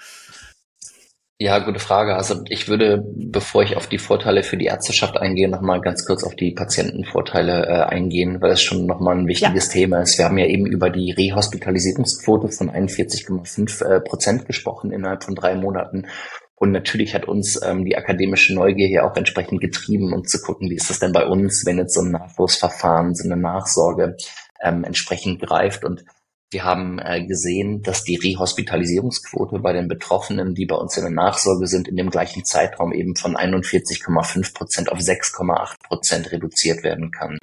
Ja, 1.41 1.59
gute 1.59 1.79
Frage. 1.79 2.17
Also 2.17 2.43
ich 2.49 2.67
würde, 2.67 3.01
bevor 3.15 3.63
ich 3.63 3.77
auf 3.77 3.87
die 3.87 3.97
Vorteile 3.97 4.43
für 4.43 4.57
die 4.57 4.65
Ärzteschaft 4.65 5.15
eingehe, 5.15 5.47
nochmal 5.47 5.79
ganz 5.79 6.05
kurz 6.05 6.25
auf 6.25 6.35
die 6.35 6.51
Patientenvorteile 6.51 7.65
äh, 7.65 7.83
eingehen, 7.83 8.41
weil 8.41 8.49
das 8.49 8.61
schon 8.61 8.85
nochmal 8.85 9.17
ein 9.17 9.27
wichtiges 9.27 9.67
ja. 9.67 9.71
Thema 9.71 10.01
ist. 10.01 10.17
Wir 10.17 10.25
haben 10.25 10.37
ja 10.37 10.47
eben 10.47 10.65
über 10.65 10.89
die 10.89 11.11
Rehospitalisierungsquote 11.11 12.49
von 12.49 12.69
41,5 12.69 13.85
äh, 13.85 14.01
Prozent 14.01 14.47
gesprochen 14.47 14.91
innerhalb 14.91 15.23
von 15.23 15.33
drei 15.33 15.55
Monaten. 15.55 16.07
Und 16.55 16.73
natürlich 16.73 17.15
hat 17.15 17.25
uns 17.25 17.57
ähm, 17.63 17.85
die 17.85 17.95
akademische 17.95 18.53
Neugier 18.53 18.89
hier 18.89 19.05
auch 19.05 19.15
entsprechend 19.15 19.61
getrieben, 19.61 20.11
um 20.11 20.25
zu 20.25 20.41
gucken, 20.41 20.69
wie 20.69 20.75
ist 20.75 20.89
das 20.89 20.99
denn 20.99 21.13
bei 21.13 21.25
uns, 21.25 21.65
wenn 21.65 21.77
jetzt 21.77 21.93
so 21.93 22.01
ein 22.01 22.11
Nachwuchsverfahren, 22.11 23.15
so 23.15 23.23
eine 23.23 23.41
Nachsorge 23.41 24.17
ähm, 24.61 24.83
entsprechend 24.83 25.41
greift. 25.41 25.85
Und 25.85 26.03
wir 26.51 26.63
haben 26.63 26.99
äh, 26.99 27.25
gesehen, 27.25 27.83
dass 27.83 28.03
die 28.03 28.15
Rehospitalisierungsquote 28.15 29.59
bei 29.59 29.73
den 29.73 29.87
Betroffenen, 29.87 30.55
die 30.55 30.65
bei 30.65 30.75
uns 30.75 30.97
in 30.97 31.03
der 31.03 31.11
Nachsorge 31.11 31.67
sind, 31.67 31.87
in 31.87 31.95
dem 31.95 32.09
gleichen 32.09 32.43
Zeitraum 32.43 32.91
eben 32.91 33.15
von 33.15 33.35
41,5 33.35 34.53
Prozent 34.53 34.91
auf 34.91 34.99
6,8 34.99 35.75
Prozent 35.83 36.31
reduziert 36.31 36.83
werden 36.83 37.11
kann. 37.11 37.37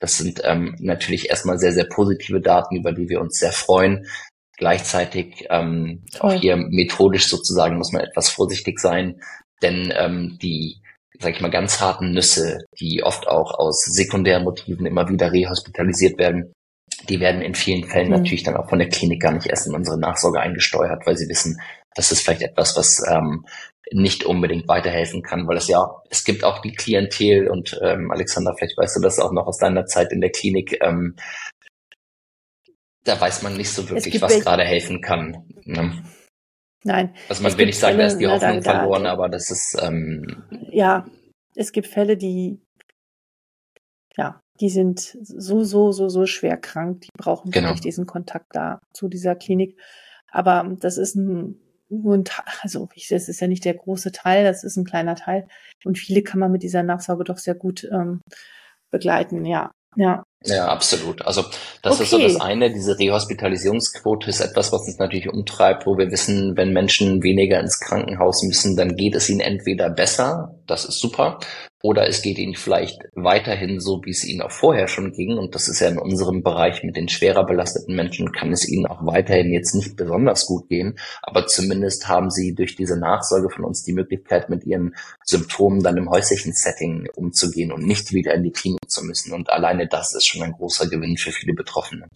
Das 0.00 0.18
sind 0.18 0.42
ähm, 0.44 0.76
natürlich 0.80 1.30
erstmal 1.30 1.58
sehr, 1.58 1.72
sehr 1.72 1.86
positive 1.86 2.40
Daten, 2.40 2.76
über 2.76 2.92
die 2.92 3.08
wir 3.08 3.20
uns 3.20 3.38
sehr 3.38 3.52
freuen. 3.52 4.06
Gleichzeitig 4.58 5.46
ähm, 5.48 6.04
auch 6.20 6.32
hier 6.32 6.56
methodisch 6.56 7.28
sozusagen 7.28 7.78
muss 7.78 7.92
man 7.92 8.02
etwas 8.02 8.28
vorsichtig 8.28 8.78
sein, 8.78 9.20
denn 9.62 9.92
ähm, 9.96 10.38
die 10.42 10.82
sag 11.20 11.34
ich 11.36 11.40
mal, 11.40 11.50
ganz 11.50 11.80
harten 11.80 12.12
Nüsse, 12.12 12.64
die 12.80 13.04
oft 13.04 13.28
auch 13.28 13.54
aus 13.56 13.84
sekundären 13.84 14.42
Motiven 14.42 14.86
immer 14.86 15.08
wieder 15.08 15.30
rehospitalisiert 15.30 16.18
werden, 16.18 16.52
die 17.08 17.20
werden 17.20 17.42
in 17.42 17.54
vielen 17.54 17.84
Fällen 17.84 18.08
mhm. 18.08 18.18
natürlich 18.18 18.42
dann 18.42 18.56
auch 18.56 18.68
von 18.68 18.78
der 18.78 18.88
Klinik 18.88 19.20
gar 19.20 19.32
nicht 19.32 19.46
erst 19.46 19.66
in 19.66 19.74
unsere 19.74 19.98
Nachsorge 19.98 20.40
eingesteuert, 20.40 21.06
weil 21.06 21.16
sie 21.16 21.28
wissen, 21.28 21.60
das 21.94 22.12
ist 22.12 22.22
vielleicht 22.22 22.42
etwas, 22.42 22.76
was 22.76 23.02
ähm, 23.10 23.44
nicht 23.92 24.24
unbedingt 24.24 24.68
weiterhelfen 24.68 25.22
kann, 25.22 25.46
weil 25.46 25.56
es 25.56 25.68
ja, 25.68 26.02
es 26.08 26.24
gibt 26.24 26.44
auch 26.44 26.62
die 26.62 26.72
Klientel 26.72 27.48
und 27.48 27.78
ähm, 27.82 28.10
Alexander, 28.10 28.54
vielleicht 28.56 28.78
weißt 28.78 28.96
du 28.96 29.00
das 29.00 29.18
auch 29.18 29.32
noch 29.32 29.46
aus 29.46 29.58
deiner 29.58 29.84
Zeit 29.84 30.12
in 30.12 30.20
der 30.20 30.30
Klinik, 30.30 30.78
ähm, 30.82 31.16
da 33.04 33.20
weiß 33.20 33.42
man 33.42 33.56
nicht 33.56 33.70
so 33.70 33.88
wirklich, 33.90 34.22
was 34.22 34.40
gerade 34.40 34.62
helfen 34.62 35.00
kann. 35.00 35.44
Ne? 35.64 36.02
Nein. 36.84 37.14
Also 37.28 37.42
man 37.42 37.56
will 37.58 37.66
nicht 37.66 37.78
sagen, 37.78 37.98
da 37.98 38.06
ist 38.06 38.18
die 38.18 38.28
Hoffnung 38.28 38.62
verloren, 38.62 39.06
aber 39.06 39.28
das 39.28 39.50
ist 39.50 39.76
ähm, 39.82 40.44
ja, 40.70 41.04
es 41.54 41.72
gibt 41.72 41.88
Fälle, 41.88 42.16
die 42.16 42.60
ja, 44.16 44.41
die 44.62 44.70
sind 44.70 45.00
so, 45.00 45.64
so, 45.64 45.90
so, 45.90 46.08
so 46.08 46.24
schwer 46.24 46.56
krank. 46.56 47.00
Die 47.00 47.08
brauchen 47.18 47.50
genau. 47.50 47.68
wirklich 47.68 47.80
diesen 47.80 48.06
Kontakt 48.06 48.46
da 48.52 48.78
zu 48.92 49.08
dieser 49.08 49.34
Klinik. 49.34 49.76
Aber 50.30 50.76
das 50.78 50.98
ist 50.98 51.16
ein, 51.16 51.60
nur 51.88 52.14
ein 52.14 52.24
Teil, 52.24 52.44
also 52.62 52.88
ich, 52.94 53.08
das 53.08 53.28
ist 53.28 53.40
ja 53.40 53.48
nicht 53.48 53.64
der 53.64 53.74
große 53.74 54.12
Teil, 54.12 54.44
das 54.44 54.62
ist 54.62 54.76
ein 54.76 54.84
kleiner 54.84 55.16
Teil. 55.16 55.48
Und 55.84 55.98
viele 55.98 56.22
kann 56.22 56.38
man 56.38 56.52
mit 56.52 56.62
dieser 56.62 56.84
Nachsorge 56.84 57.24
doch 57.24 57.38
sehr 57.38 57.56
gut 57.56 57.88
ähm, 57.92 58.20
begleiten, 58.92 59.44
ja. 59.44 59.72
Ja. 59.96 60.22
Ja, 60.44 60.66
absolut. 60.68 61.24
Also 61.24 61.44
das 61.82 61.94
okay. 61.94 62.02
ist 62.02 62.10
so 62.10 62.18
das 62.18 62.40
eine. 62.40 62.72
Diese 62.72 62.98
Rehospitalisierungsquote 62.98 64.28
ist 64.28 64.40
etwas, 64.40 64.72
was 64.72 64.86
uns 64.86 64.98
natürlich 64.98 65.28
umtreibt, 65.28 65.86
wo 65.86 65.96
wir 65.96 66.10
wissen, 66.10 66.56
wenn 66.56 66.72
Menschen 66.72 67.22
weniger 67.22 67.60
ins 67.60 67.78
Krankenhaus 67.80 68.42
müssen, 68.42 68.76
dann 68.76 68.96
geht 68.96 69.14
es 69.14 69.28
ihnen 69.28 69.40
entweder 69.40 69.90
besser, 69.90 70.54
das 70.66 70.84
ist 70.84 71.00
super, 71.00 71.38
oder 71.82 72.08
es 72.08 72.22
geht 72.22 72.38
ihnen 72.38 72.54
vielleicht 72.54 73.00
weiterhin 73.14 73.80
so, 73.80 74.00
wie 74.04 74.10
es 74.10 74.24
ihnen 74.24 74.40
auch 74.40 74.52
vorher 74.52 74.86
schon 74.86 75.10
ging. 75.10 75.36
Und 75.36 75.56
das 75.56 75.66
ist 75.66 75.80
ja 75.80 75.88
in 75.88 75.98
unserem 75.98 76.44
Bereich 76.44 76.84
mit 76.84 76.96
den 76.96 77.08
schwerer 77.08 77.44
belasteten 77.44 77.96
Menschen, 77.96 78.30
kann 78.30 78.52
es 78.52 78.68
ihnen 78.68 78.86
auch 78.86 79.04
weiterhin 79.04 79.52
jetzt 79.52 79.74
nicht 79.74 79.96
besonders 79.96 80.46
gut 80.46 80.68
gehen. 80.68 80.96
Aber 81.22 81.46
zumindest 81.48 82.06
haben 82.06 82.30
sie 82.30 82.54
durch 82.54 82.76
diese 82.76 82.96
Nachsorge 82.96 83.50
von 83.50 83.64
uns 83.64 83.82
die 83.82 83.92
Möglichkeit, 83.92 84.48
mit 84.48 84.64
ihren 84.64 84.94
Symptomen 85.24 85.82
dann 85.82 85.96
im 85.96 86.08
häuslichen 86.08 86.52
Setting 86.52 87.08
umzugehen 87.16 87.72
und 87.72 87.84
nicht 87.84 88.12
wieder 88.12 88.32
in 88.32 88.44
die 88.44 88.52
Klinik 88.52 88.88
zu 88.88 89.04
müssen. 89.04 89.32
Und 89.32 89.50
alleine 89.50 89.88
das 89.88 90.14
ist 90.14 90.26
schon 90.32 90.42
ein 90.42 90.52
großer 90.52 90.88
Gewinn 90.88 91.16
für 91.16 91.32
viele 91.32 91.54
Betroffene. 91.54 92.08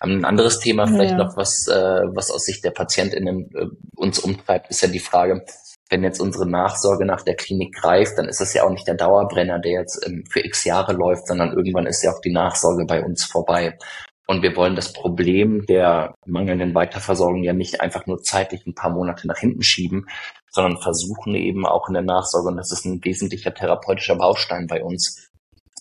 Ein 0.00 0.24
anderes 0.24 0.60
Thema 0.60 0.86
vielleicht 0.86 1.12
ja. 1.12 1.18
noch, 1.18 1.36
was, 1.36 1.66
äh, 1.68 2.02
was 2.14 2.30
aus 2.30 2.44
Sicht 2.44 2.64
der 2.64 2.70
PatientInnen 2.70 3.50
äh, 3.54 3.66
uns 3.96 4.18
umtreibt, 4.18 4.70
ist 4.70 4.82
ja 4.82 4.88
die 4.88 4.98
Frage, 4.98 5.44
wenn 5.90 6.02
jetzt 6.02 6.20
unsere 6.20 6.48
Nachsorge 6.48 7.04
nach 7.04 7.22
der 7.22 7.36
Klinik 7.36 7.74
greift, 7.74 8.16
dann 8.16 8.26
ist 8.26 8.40
das 8.40 8.54
ja 8.54 8.64
auch 8.64 8.70
nicht 8.70 8.88
der 8.88 8.94
Dauerbrenner, 8.94 9.58
der 9.58 9.72
jetzt 9.72 10.04
ähm, 10.06 10.24
für 10.30 10.44
x 10.44 10.64
Jahre 10.64 10.94
läuft, 10.94 11.26
sondern 11.26 11.52
irgendwann 11.52 11.86
ist 11.86 12.02
ja 12.02 12.12
auch 12.12 12.20
die 12.20 12.32
Nachsorge 12.32 12.86
bei 12.86 13.04
uns 13.04 13.24
vorbei. 13.24 13.76
Und 14.26 14.42
wir 14.42 14.56
wollen 14.56 14.76
das 14.76 14.92
Problem 14.92 15.66
der 15.66 16.14
mangelnden 16.24 16.74
Weiterversorgung 16.74 17.42
ja 17.42 17.52
nicht 17.52 17.80
einfach 17.80 18.06
nur 18.06 18.22
zeitlich 18.22 18.66
ein 18.66 18.74
paar 18.74 18.90
Monate 18.90 19.26
nach 19.26 19.36
hinten 19.36 19.62
schieben, 19.62 20.06
sondern 20.50 20.80
versuchen 20.80 21.34
eben 21.34 21.66
auch 21.66 21.88
in 21.88 21.94
der 21.94 22.02
Nachsorge, 22.02 22.48
und 22.48 22.56
das 22.56 22.72
ist 22.72 22.86
ein 22.86 23.04
wesentlicher 23.04 23.52
therapeutischer 23.52 24.16
Baustein 24.16 24.66
bei 24.68 24.82
uns, 24.82 25.28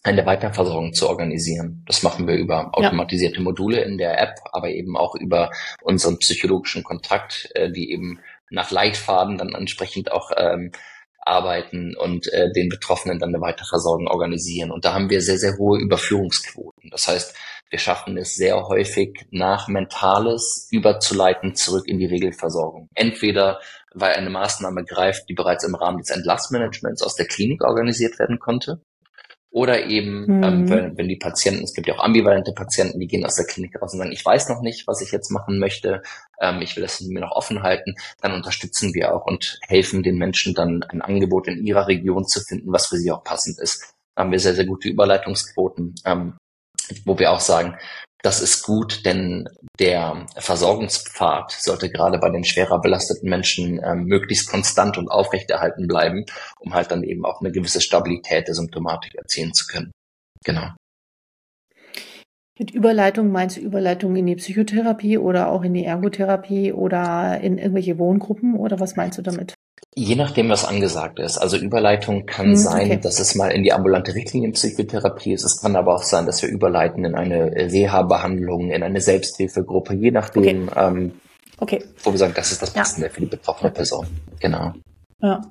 eine 0.04 0.26
Weiterversorgung 0.26 0.94
zu 0.94 1.08
organisieren. 1.08 1.84
Das 1.86 2.04
machen 2.04 2.28
wir 2.28 2.36
über 2.36 2.72
automatisierte 2.74 3.42
Module 3.42 3.82
in 3.82 3.98
der 3.98 4.20
App, 4.20 4.36
aber 4.52 4.70
eben 4.70 4.98
auch 4.98 5.16
über 5.16 5.52
unseren 5.84 6.18
psychologischen 6.18 6.84
Kontakt, 6.84 7.50
äh, 7.54 7.72
die 7.72 7.92
eben 7.92 8.20
nach 8.50 8.72
Leitfaden 8.72 9.38
dann 9.38 9.54
entsprechend 9.54 10.12
auch 10.12 10.32
ähm, 10.36 10.72
arbeiten 11.24 11.96
und 11.96 12.28
äh, 12.34 12.52
den 12.52 12.70
Betroffenen 12.70 13.20
dann 13.20 13.30
eine 13.30 13.42
weitere 13.42 13.68
Versorgung 13.68 14.08
organisieren. 14.08 14.72
Und 14.72 14.86
da 14.86 14.94
haben 14.94 15.10
wir 15.10 15.22
sehr, 15.22 15.38
sehr 15.38 15.58
hohe 15.58 15.80
Überführungsquoten. 15.80 16.90
Das 16.90 17.08
heißt, 17.08 17.36
wir 17.70 17.80
schaffen 17.80 18.18
es 18.18 18.36
sehr 18.36 18.68
häufig 18.68 19.26
nach 19.30 19.68
Mentales 19.68 20.68
überzuleiten 20.72 21.56
zurück 21.56 21.88
in 21.88 22.00
die 22.00 22.08
Regelversorgung. 22.08 22.90
Entweder 22.96 23.60
weil 23.94 24.14
eine 24.14 24.30
Maßnahme 24.30 24.84
greift, 24.84 25.30
die 25.30 25.34
bereits 25.34 25.64
im 25.64 25.76
Rahmen 25.76 26.00
des 26.00 26.10
Entlassmanagements 26.10 27.04
aus 27.04 27.16
der 27.16 27.28
Klinik 27.28 27.64
organisiert 27.64 28.20
werden 28.20 28.40
konnte. 28.40 28.82
Oder 29.54 29.86
eben, 29.86 30.24
ähm, 30.30 30.38
mhm. 30.38 30.44
ähm, 30.44 30.70
wenn, 30.70 30.98
wenn 30.98 31.08
die 31.10 31.18
Patienten, 31.18 31.66
es 31.66 31.74
gibt 31.74 31.86
ja 31.86 31.96
auch 31.96 32.04
ambivalente 32.04 32.54
Patienten, 32.54 33.02
die 33.02 33.08
gehen 33.08 33.26
aus 33.26 33.36
der 33.36 33.46
Klinik 33.46 33.82
raus 33.82 33.92
und 33.92 34.00
sagen, 34.00 34.14
ich 34.14 34.26
weiß 34.26 34.48
noch 34.48 34.62
nicht, 34.62 34.88
was 34.88 35.02
ich 35.02 35.12
jetzt 35.12 35.30
machen 35.30 35.60
möchte, 35.60 36.02
ähm, 36.40 36.62
ich 36.62 36.76
will 36.78 36.84
das 36.84 37.02
mir 37.02 37.20
noch 37.20 37.32
offen 37.32 37.62
halten, 37.62 37.96
dann 38.22 38.32
unterstützen 38.32 38.94
wir 38.94 39.14
auch 39.14 39.26
und 39.26 39.60
helfen 39.68 40.04
den 40.04 40.18
Menschen 40.18 40.54
dann 40.54 40.84
ein 40.84 41.02
Angebot 41.02 41.50
in 41.50 41.66
ihrer 41.66 41.88
Region 41.88 42.26
zu 42.26 42.40
finden, 42.40 42.72
was 42.72 42.88
für 42.88 42.96
sie 42.96 43.12
auch 43.12 43.26
passend 43.26 43.60
ist. 43.60 43.94
Da 44.16 44.24
haben 44.24 44.32
wir 44.32 44.40
sehr, 44.40 44.56
sehr 44.56 44.66
gute 44.66 44.88
Überleitungsquoten, 44.88 45.96
ähm, 46.06 46.38
wo 47.04 47.20
wir 47.20 47.32
auch 47.32 47.42
sagen, 47.42 47.78
das 48.24 48.42
ist 48.42 48.64
gut, 48.64 49.06
denn 49.06 49.50
der 49.80 50.28
Versorgungspfad 50.38 51.52
sollte 51.52 51.90
gerade 51.90 52.20
bei 52.20 52.30
den 52.30 52.44
schwerer 52.44 52.80
belasteten 52.80 53.30
Menschen 53.30 53.82
ähm, 53.84 54.04
möglichst 54.06 54.50
konstant 54.50 54.98
und 54.98 55.10
aufrechterhalten 55.10 55.88
bleiben, 55.88 56.26
um 56.60 56.74
halt 56.74 56.92
dann 56.92 57.04
eben 57.04 57.26
auch 57.26 57.42
eine 57.42 57.52
gewisse 57.52 57.82
Stabilität 57.82 58.48
der 58.48 58.56
Symptomatik 58.56 59.16
erzielen 59.16 59.54
zu 59.54 59.66
können. 59.66 59.92
Genau. 60.44 60.70
Mit 62.60 62.72
Überleitung 62.72 63.32
meinst 63.32 63.58
du 63.58 63.62
Überleitung 63.62 64.16
in 64.16 64.28
die 64.28 64.36
Psychotherapie 64.36 65.18
oder 65.18 65.50
auch 65.50 65.64
in 65.64 65.74
die 65.74 65.86
Ergotherapie 65.86 66.74
oder 66.74 67.40
in 67.42 67.58
irgendwelche 67.58 67.98
Wohngruppen 67.98 68.56
oder 68.56 68.80
was 68.80 68.96
meinst 68.96 69.18
du 69.18 69.24
damit? 69.24 69.56
Je 69.94 70.16
nachdem, 70.16 70.50
was 70.50 70.64
angesagt 70.64 71.20
ist. 71.20 71.38
Also 71.38 71.58
Überleitung 71.58 72.26
kann 72.26 72.48
hm, 72.48 72.56
sein, 72.56 72.92
okay. 72.92 73.00
dass 73.02 73.20
es 73.20 73.36
mal 73.36 73.50
in 73.50 73.64
die 73.64 73.74
ambulante 73.74 74.16
Richtlinienpsychotherapie 74.16 75.34
ist. 75.34 75.44
Es 75.44 75.62
kann 75.62 75.76
aber 75.76 75.96
auch 75.96 76.04
sein, 76.04 76.26
dass 76.26 76.42
wir 76.42 76.50
überleiten 76.50 77.04
in 77.04 77.14
eine 77.14 77.52
Reha-Behandlung, 77.52 78.72
in 78.72 78.84
eine 78.84 79.02
Selbsthilfegruppe, 79.02 79.94
je 79.96 80.12
nachdem, 80.12 80.70
okay. 80.70 80.80
Ähm, 80.80 81.12
okay. 81.60 81.84
wo 82.04 82.12
wir 82.12 82.18
sagen, 82.18 82.34
das 82.36 82.54
ist 82.54 82.62
das 82.62 82.72
Passende 82.72 83.08
ja. 83.08 83.14
für 83.14 83.20
die 83.20 83.28
betroffene 83.28 83.72
Person. 83.72 84.08
Genau. 84.40 84.72
Ja, 85.22 85.42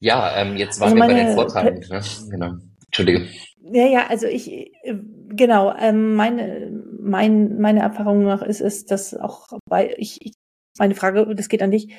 ja 0.00 0.36
ähm, 0.36 0.56
jetzt 0.56 0.78
waren 0.78 0.92
also 0.92 0.96
wir 0.96 1.14
bei 1.14 1.24
den 1.24 1.34
Vorteilen. 1.34 1.84
Ne? 1.88 2.00
Genau. 2.30 2.52
Entschuldige. 2.84 3.26
Ja, 3.72 3.86
ja, 3.86 4.06
also 4.08 4.26
ich, 4.26 4.50
äh, 4.50 4.94
genau, 5.28 5.74
ähm, 5.76 6.14
meine, 6.14 6.70
mein, 7.00 7.58
meine 7.58 7.80
Erfahrung 7.80 8.24
nach 8.24 8.42
ist 8.42 8.60
es, 8.60 8.84
dass 8.84 9.14
auch 9.14 9.48
bei, 9.68 9.94
ich, 9.96 10.24
ich, 10.24 10.34
meine 10.78 10.94
Frage, 10.94 11.34
das 11.34 11.48
geht 11.48 11.62
an 11.62 11.70
dich, 11.70 11.94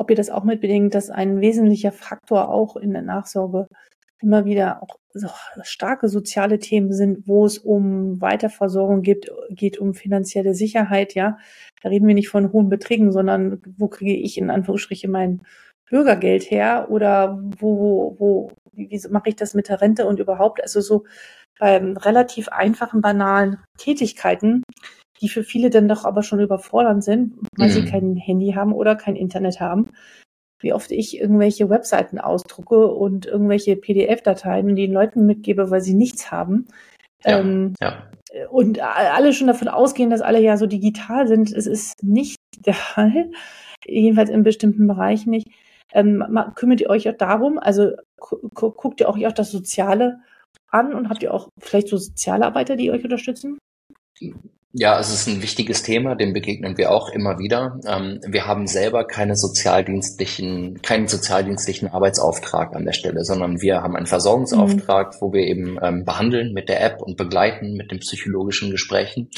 ob 0.00 0.08
ihr 0.08 0.16
das 0.16 0.30
auch 0.30 0.44
mitbedingt, 0.44 0.94
dass 0.94 1.10
ein 1.10 1.42
wesentlicher 1.42 1.92
Faktor 1.92 2.48
auch 2.48 2.76
in 2.76 2.92
der 2.92 3.02
Nachsorge 3.02 3.66
immer 4.22 4.46
wieder 4.46 4.82
auch 4.82 4.96
so 5.12 5.28
starke 5.62 6.08
soziale 6.08 6.58
Themen 6.58 6.90
sind, 6.94 7.28
wo 7.28 7.44
es 7.44 7.58
um 7.58 8.18
Weiterversorgung 8.18 9.02
geht, 9.02 9.30
geht 9.50 9.78
um 9.78 9.92
finanzielle 9.92 10.54
Sicherheit, 10.54 11.14
ja. 11.14 11.36
Da 11.82 11.90
reden 11.90 12.06
wir 12.06 12.14
nicht 12.14 12.30
von 12.30 12.50
hohen 12.50 12.70
Beträgen, 12.70 13.12
sondern 13.12 13.60
wo 13.76 13.88
kriege 13.88 14.14
ich 14.14 14.38
in 14.38 14.48
Anführungsstrichen 14.48 15.10
mein 15.10 15.42
Bürgergeld 15.90 16.50
her 16.50 16.86
oder 16.90 17.38
wo, 17.58 18.16
wo, 18.18 18.52
wie, 18.72 18.88
wie 18.90 19.08
mache 19.10 19.28
ich 19.28 19.36
das 19.36 19.52
mit 19.52 19.68
der 19.68 19.82
Rente 19.82 20.06
und 20.06 20.18
überhaupt, 20.18 20.62
also 20.62 20.80
so 20.80 21.04
bei 21.58 21.76
relativ 21.76 22.48
einfachen, 22.48 23.02
banalen 23.02 23.58
Tätigkeiten 23.76 24.62
die 25.20 25.28
für 25.28 25.42
viele 25.42 25.70
dann 25.70 25.88
doch 25.88 26.04
aber 26.04 26.22
schon 26.22 26.40
überfordernd 26.40 27.04
sind, 27.04 27.34
weil 27.56 27.68
mhm. 27.68 27.72
sie 27.72 27.84
kein 27.84 28.16
Handy 28.16 28.52
haben 28.52 28.72
oder 28.72 28.96
kein 28.96 29.16
Internet 29.16 29.60
haben. 29.60 29.90
Wie 30.60 30.72
oft 30.72 30.90
ich 30.90 31.18
irgendwelche 31.18 31.70
Webseiten 31.70 32.18
ausdrucke 32.18 32.86
und 32.86 33.26
irgendwelche 33.26 33.76
PDF-Dateien 33.76 34.76
den 34.76 34.92
Leuten 34.92 35.24
mitgebe, 35.24 35.70
weil 35.70 35.80
sie 35.80 35.94
nichts 35.94 36.30
haben. 36.30 36.66
Ja, 37.24 37.38
ähm, 37.38 37.74
ja. 37.80 38.10
Und 38.50 38.80
alle 38.80 39.32
schon 39.32 39.48
davon 39.48 39.68
ausgehen, 39.68 40.10
dass 40.10 40.20
alle 40.20 40.40
ja 40.40 40.56
so 40.56 40.66
digital 40.66 41.26
sind. 41.26 41.52
Es 41.52 41.66
ist 41.66 42.02
nicht 42.02 42.36
der 42.66 42.74
Fall. 42.74 43.30
Jedenfalls 43.86 44.30
in 44.30 44.42
bestimmten 44.42 44.86
Bereichen 44.86 45.30
nicht. 45.30 45.48
Ähm, 45.92 46.24
kümmert 46.54 46.80
ihr 46.80 46.90
euch 46.90 47.08
auch 47.08 47.16
darum? 47.16 47.58
Also 47.58 47.92
gu 48.18 48.70
guckt 48.70 49.00
ihr 49.00 49.08
auch, 49.08 49.18
auch 49.18 49.32
das 49.32 49.50
Soziale 49.50 50.20
an 50.68 50.94
und 50.94 51.08
habt 51.08 51.22
ihr 51.22 51.34
auch 51.34 51.48
vielleicht 51.58 51.88
so 51.88 51.96
Sozialarbeiter, 51.96 52.76
die 52.76 52.90
euch 52.90 53.02
unterstützen? 53.02 53.58
Ja, 54.72 55.00
es 55.00 55.12
ist 55.12 55.26
ein 55.26 55.42
wichtiges 55.42 55.82
Thema, 55.82 56.14
dem 56.14 56.32
begegnen 56.32 56.78
wir 56.78 56.92
auch 56.92 57.08
immer 57.08 57.40
wieder. 57.40 57.80
Ähm, 57.86 58.20
wir 58.24 58.46
haben 58.46 58.68
selber 58.68 59.04
keine 59.04 59.34
sozialdienstlichen, 59.34 60.80
keinen 60.80 61.08
sozialdienstlichen 61.08 61.88
Arbeitsauftrag 61.88 62.76
an 62.76 62.84
der 62.84 62.92
Stelle, 62.92 63.24
sondern 63.24 63.60
wir 63.60 63.82
haben 63.82 63.96
einen 63.96 64.06
Versorgungsauftrag, 64.06 65.14
mhm. 65.14 65.16
wo 65.20 65.32
wir 65.32 65.42
eben 65.42 65.76
ähm, 65.82 66.04
behandeln 66.04 66.52
mit 66.52 66.68
der 66.68 66.84
App 66.84 67.02
und 67.02 67.16
begleiten 67.16 67.74
mit 67.74 67.90
den 67.90 67.98
psychologischen 67.98 68.70
Gesprächen. 68.70 69.30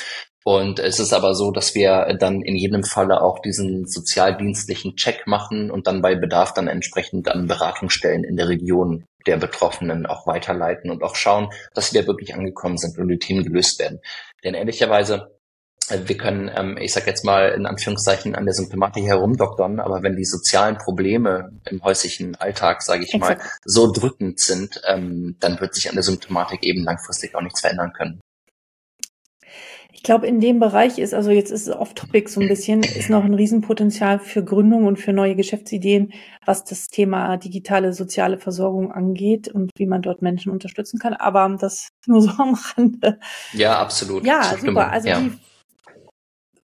Und 0.45 0.81
es 0.81 0.99
ist 0.99 1.15
aber 1.15 1.35
so, 1.35 1.51
dass 1.51 1.75
wir 1.75 2.17
dann 2.19 2.43
in 2.43 2.57
jedem 2.57 2.83
Falle 2.83 3.23
auch 3.23 3.39
diesen 3.39 3.87
sozialdienstlichen 3.87 4.97
Check 4.97 5.27
machen 5.27 5.71
und 5.71 5.87
dann 5.87 6.03
bei 6.03 6.15
Bedarf 6.15 6.53
dann 6.53 6.69
entsprechend 6.69 7.29
an 7.29 7.47
Beratungsstellen 7.47 8.25
in 8.25 8.37
der 8.37 8.49
Region 8.49 9.07
der 9.27 9.37
Betroffenen 9.37 10.07
auch 10.07 10.27
weiterleiten 10.27 10.91
und 10.91 11.03
auch 11.03 11.17
schauen, 11.17 11.51
dass 11.75 11.91
sie 11.91 11.99
da 11.99 12.07
wirklich 12.07 12.35
angekommen 12.35 12.79
sind 12.79 12.99
und 12.99 13.09
die 13.09 13.19
Themen 13.19 13.45
gelöst 13.45 13.79
werden. 13.79 14.01
Denn 14.45 14.55
ehrlicherweise, 14.55 15.39
äh, 15.89 15.99
wir 16.05 16.17
können, 16.17 16.51
ähm, 16.55 16.77
ich 16.79 16.93
sage 16.93 17.07
jetzt 17.07 17.25
mal 17.25 17.51
in 17.51 17.67
Anführungszeichen, 17.67 18.35
an 18.35 18.45
der 18.45 18.55
Symptomatik 18.55 19.05
herumdoktern, 19.05 19.81
aber 19.81 20.03
wenn 20.03 20.17
die 20.17 20.25
sozialen 20.25 20.79
Probleme 20.79 21.51
im 21.69 21.83
häuslichen 21.83 22.35
Alltag, 22.37 22.83
sage 22.83 23.05
ich 23.05 23.15
Exakt. 23.15 23.41
mal, 23.41 23.49
so 23.65 23.93
drückend 23.93 24.41
sind, 24.41 24.81
ähm, 24.87 25.37
dann 25.41 25.61
wird 25.61 25.75
sich 25.75 25.89
an 25.89 25.95
der 25.95 26.05
Symptomatik 26.05 26.65
eben 26.65 26.85
langfristig 26.85 27.35
auch 27.35 27.43
nichts 27.43 27.61
verändern 27.61 27.93
können. 27.93 28.21
Ich 29.95 30.03
glaube, 30.03 30.27
in 30.27 30.41
dem 30.41 30.59
Bereich 30.59 30.99
ist, 30.99 31.13
also 31.13 31.31
jetzt 31.31 31.51
ist 31.51 31.69
es 31.69 31.77
off-topic 31.77 32.29
so 32.29 32.41
ein 32.41 32.49
bisschen, 32.49 32.83
ist 32.83 33.11
noch 33.11 33.25
ein 33.25 33.35
Riesenpotenzial 33.35 34.19
für 34.19 34.43
Gründung 34.43 34.87
und 34.87 34.99
für 34.99 35.13
neue 35.13 35.37
Geschäftsideen, 35.37 36.13
was 36.47 36.65
das 36.65 36.89
Thema 36.89 37.37
digitale 37.37 37.93
soziale 37.93 38.39
Versorgung 38.39 38.91
angeht 38.91 39.49
und 39.49 39.71
wie 39.77 39.87
man 39.87 40.01
dort 40.01 40.23
Menschen 40.23 40.51
unterstützen 40.51 40.99
kann. 40.99 41.13
Aber 41.13 41.57
das 41.61 41.89
nur 42.07 42.23
so 42.23 42.31
am 42.31 42.55
Rande. 42.55 43.21
Ja, 43.53 43.79
absolut. 43.79 44.25
Ja, 44.25 44.57
super. 44.59 44.91
Also 44.91 45.09
ja. 45.09 45.21
die 45.21 45.33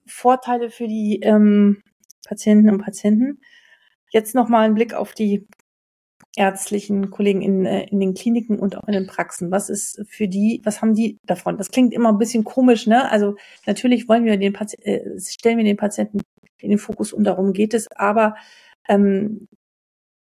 Vorteile 0.06 0.70
für 0.70 0.88
die 0.88 1.20
ähm, 1.22 1.82
Patienten 2.26 2.70
und 2.70 2.78
Patienten. 2.82 3.40
Jetzt 4.10 4.34
nochmal 4.34 4.64
ein 4.64 4.74
Blick 4.74 4.94
auf 4.94 5.12
die 5.12 5.46
ärztlichen 6.36 7.10
Kollegen 7.10 7.42
in, 7.42 7.66
äh, 7.66 7.84
in 7.88 8.00
den 8.00 8.14
Kliniken 8.14 8.58
und 8.58 8.76
auch 8.76 8.86
in 8.86 8.94
den 8.94 9.06
Praxen? 9.06 9.50
Was 9.50 9.70
ist 9.70 10.02
für 10.08 10.28
die, 10.28 10.60
was 10.64 10.80
haben 10.82 10.94
die 10.94 11.18
davon? 11.24 11.58
Das 11.58 11.70
klingt 11.70 11.92
immer 11.92 12.10
ein 12.10 12.18
bisschen 12.18 12.44
komisch, 12.44 12.86
ne? 12.86 13.10
Also 13.10 13.36
natürlich 13.66 14.08
wollen 14.08 14.24
wir 14.24 14.36
den 14.36 14.52
Patienten, 14.52 14.88
äh, 14.88 15.20
stellen 15.20 15.58
wir 15.58 15.64
den 15.64 15.76
Patienten 15.76 16.20
in 16.58 16.70
den 16.70 16.78
Fokus 16.78 17.12
und 17.12 17.24
darum 17.24 17.52
geht 17.52 17.74
es, 17.74 17.88
aber 17.92 18.36
ähm, 18.88 19.48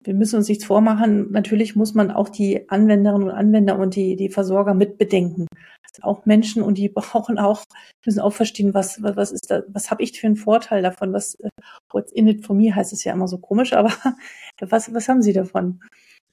wir 0.06 0.14
müssen 0.14 0.36
uns 0.38 0.50
nichts 0.50 0.66
vormachen. 0.66 1.32
Natürlich 1.32 1.76
muss 1.76 1.94
man 1.94 2.12
auch 2.12 2.30
die 2.30 2.70
Anwenderinnen 2.70 3.30
und 3.30 3.34
Anwender 3.34 3.80
und 3.80 3.96
die, 3.96 4.16
die 4.16 4.30
Versorger 4.30 4.74
mit 4.74 4.98
bedenken. 4.98 5.48
Das 5.83 5.83
sind 5.83 5.83
auch 6.02 6.26
Menschen 6.26 6.64
und 6.64 6.78
die 6.78 6.90
brauchen 6.94 7.38
auch, 7.38 7.64
müssen 8.06 8.20
auch 8.20 8.34
verstehen, 8.34 8.74
was, 8.74 9.02
was, 9.04 9.16
was 9.16 9.32
ist 9.32 9.52
da, 9.52 9.62
was 9.68 9.92
habe 9.92 10.02
ich 10.04 10.20
für 10.20 10.28
einen 10.28 10.36
Vorteil 10.36 10.82
davon? 10.82 11.14
Was, 11.14 11.36
äh, 11.36 11.50
what's 11.92 12.12
in 12.12 12.28
it 12.28 12.46
for 12.46 12.56
me 12.56 12.74
heißt 12.74 12.94
es 12.94 13.04
ja 13.04 13.14
immer 13.14 13.28
so 13.28 13.38
komisch, 13.38 13.74
aber 13.74 13.92
was, 14.60 14.94
was 14.94 15.08
haben 15.08 15.22
sie 15.22 15.34
davon? 15.34 15.82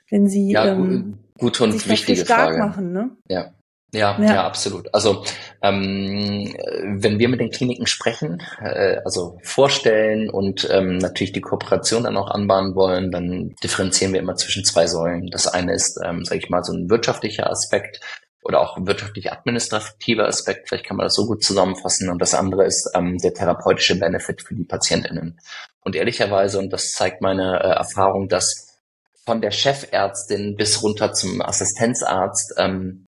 Wenn 0.09 0.27
sie 0.27 0.53
ja, 0.53 0.67
ähm, 0.67 1.19
gute 1.39 1.65
und 1.65 1.89
wichtige 1.89 2.25
stark 2.25 2.55
Frage. 2.55 2.59
machen, 2.59 2.93
ne? 2.93 3.11
Ja. 3.29 3.53
Ja, 3.93 4.17
ja, 4.21 4.35
ja, 4.35 4.47
absolut. 4.47 4.93
Also 4.95 5.25
ähm, 5.63 6.55
wenn 6.85 7.19
wir 7.19 7.29
mit 7.29 7.41
den 7.41 7.51
Kliniken 7.51 7.89
sprechen, 7.89 8.41
äh, 8.61 8.99
also 9.05 9.39
vorstellen 9.43 10.31
und 10.31 10.69
ähm, 10.71 10.99
natürlich 10.99 11.33
die 11.33 11.41
Kooperation 11.41 12.05
dann 12.05 12.17
auch 12.17 12.31
anbahnen 12.31 12.77
wollen, 12.77 13.11
dann 13.11 13.57
differenzieren 13.65 14.13
wir 14.13 14.21
immer 14.21 14.37
zwischen 14.37 14.65
zwei 14.65 14.87
Säulen. 14.87 15.29
Das 15.33 15.49
eine 15.49 15.75
ist, 15.75 15.99
ähm, 16.05 16.25
sage 16.25 16.41
ich 16.41 16.51
mal, 16.51 16.63
so 16.63 16.73
ein 16.73 16.89
wirtschaftlicher 16.89 17.51
Aspekt 17.51 18.01
oder 18.43 18.61
auch 18.61 18.77
ein 18.77 18.87
wirtschaftlich 18.87 19.31
administrativer 19.33 20.27
Aspekt, 20.27 20.69
vielleicht 20.69 20.87
kann 20.87 20.97
man 20.97 21.05
das 21.05 21.15
so 21.15 21.27
gut 21.27 21.43
zusammenfassen. 21.43 22.09
Und 22.09 22.21
das 22.21 22.35
andere 22.35 22.65
ist 22.65 22.91
ähm, 22.95 23.19
der 23.19 23.35
therapeutische 23.35 23.99
Benefit 23.99 24.43
für 24.43 24.55
die 24.55 24.65
PatientInnen. 24.65 25.39
Und 25.83 25.97
ehrlicherweise, 25.97 26.59
und 26.59 26.73
das 26.73 26.93
zeigt 26.93 27.21
meine 27.21 27.61
äh, 27.63 27.69
Erfahrung, 27.69 28.29
dass 28.29 28.79
von 29.27 29.41
der 29.41 29.51
Chefärztin 29.51 30.57
bis 30.57 30.83
runter 30.83 31.13
zum 31.13 31.43
Assistenzarzt 31.43 32.55
ähm, 32.57 33.07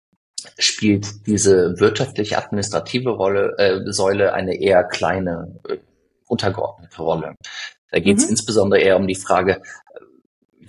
spielt 0.58 1.26
diese 1.26 1.78
wirtschaftlich-administrative 1.78 3.10
Rolle, 3.10 3.54
äh, 3.58 3.92
Säule 3.92 4.32
eine 4.32 4.60
eher 4.60 4.84
kleine, 4.84 5.60
äh, 5.68 5.76
untergeordnete 6.26 7.02
Rolle. 7.02 7.34
Da 7.90 8.00
geht 8.00 8.18
es 8.18 8.24
mhm. 8.24 8.30
insbesondere 8.30 8.80
eher 8.80 8.96
um 8.96 9.06
die 9.06 9.16
Frage, 9.16 9.62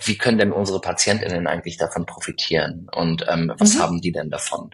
wie 0.04 0.18
können 0.18 0.38
denn 0.38 0.52
unsere 0.52 0.80
PatientInnen 0.80 1.46
eigentlich 1.46 1.76
davon 1.76 2.06
profitieren 2.06 2.88
und 2.94 3.24
ähm, 3.28 3.52
was 3.58 3.74
mhm. 3.74 3.80
haben 3.80 4.00
die 4.00 4.12
denn 4.12 4.30
davon? 4.30 4.70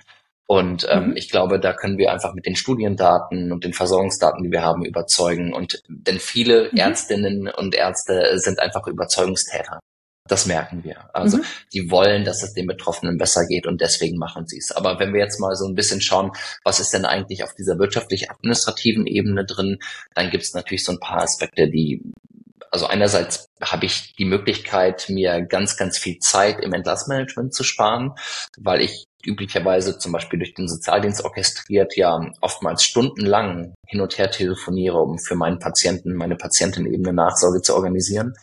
Und 0.51 0.87
ähm, 0.91 1.09
mhm. 1.09 1.17
ich 1.17 1.29
glaube, 1.29 1.61
da 1.61 1.75
können 1.75 1.99
wir 1.99 2.11
einfach 2.11 2.33
mit 2.33 2.47
den 2.47 2.57
Studiendaten 2.57 3.53
und 3.53 3.65
den 3.65 3.75
Versorgungsdaten, 3.75 4.43
die 4.43 4.51
wir 4.51 4.63
haben, 4.63 4.83
überzeugen. 4.83 5.53
Und 5.53 5.83
denn 5.89 6.19
viele 6.19 6.71
mhm. 6.73 6.79
Ärztinnen 6.79 7.49
und 7.49 7.75
Ärzte 7.75 8.39
sind 8.39 8.59
einfach 8.59 8.87
Überzeugungstäter. 8.87 9.79
Das 10.27 10.47
merken 10.47 10.85
wir. 10.85 11.11
Also 11.13 11.39
mhm. 11.39 11.45
die 11.75 11.91
wollen, 11.91 12.25
dass 12.25 12.43
es 12.43 12.55
den 12.55 12.67
Betroffenen 12.67 13.19
besser 13.19 13.47
geht 13.47 13.67
und 13.67 13.83
deswegen 13.83 14.17
machen 14.17 14.47
sie 14.47 14.59
es. 14.59 14.73
Aber 14.73 14.99
wenn 14.99 15.13
wir 15.13 15.21
jetzt 15.21 15.39
mal 15.39 15.55
so 15.55 15.67
ein 15.67 15.75
bisschen 15.75 16.01
schauen, 16.01 16.33
was 16.65 16.81
ist 16.81 16.95
denn 16.95 17.05
eigentlich 17.05 17.45
auf 17.45 17.55
dieser 17.55 17.79
wirtschaftlich-administrativen 17.79 19.07
Ebene 19.07 19.45
drin, 19.45 19.79
dann 20.15 20.31
gibt 20.31 20.45
es 20.45 20.55
natürlich 20.55 20.85
so 20.85 20.93
ein 20.93 21.01
paar 21.01 21.23
Aspekte, 21.23 21.69
die 21.69 22.03
also 22.71 22.87
einerseits 22.87 23.47
habe 23.63 23.87
ich 23.87 24.15
die 24.17 24.25
Möglichkeit, 24.25 25.09
mir 25.09 25.43
ganz, 25.43 25.77
ganz 25.77 25.99
viel 25.99 26.19
Zeit 26.19 26.61
im 26.61 26.73
Entlassmanagement 26.73 27.55
zu 27.55 27.65
sparen, 27.65 28.13
weil 28.59 28.81
ich 28.81 29.05
üblicherweise 29.25 29.99
zum 29.99 30.13
Beispiel 30.13 30.39
durch 30.39 30.55
den 30.55 30.69
Sozialdienst 30.69 31.25
orchestriert 31.25 31.97
ja 31.97 32.21
oftmals 32.41 32.85
stundenlang 32.85 33.75
hin 33.87 34.01
und 34.01 34.17
her 34.19 34.31
telefoniere, 34.31 34.99
um 34.99 35.19
für 35.19 35.35
meinen 35.35 35.59
Patienten, 35.59 36.15
meine 36.15 36.37
Patientin 36.37 36.87
eben 36.87 37.05
eine 37.05 37.17
Nachsorge 37.17 37.61
zu 37.63 37.75
organisieren. 37.75 38.35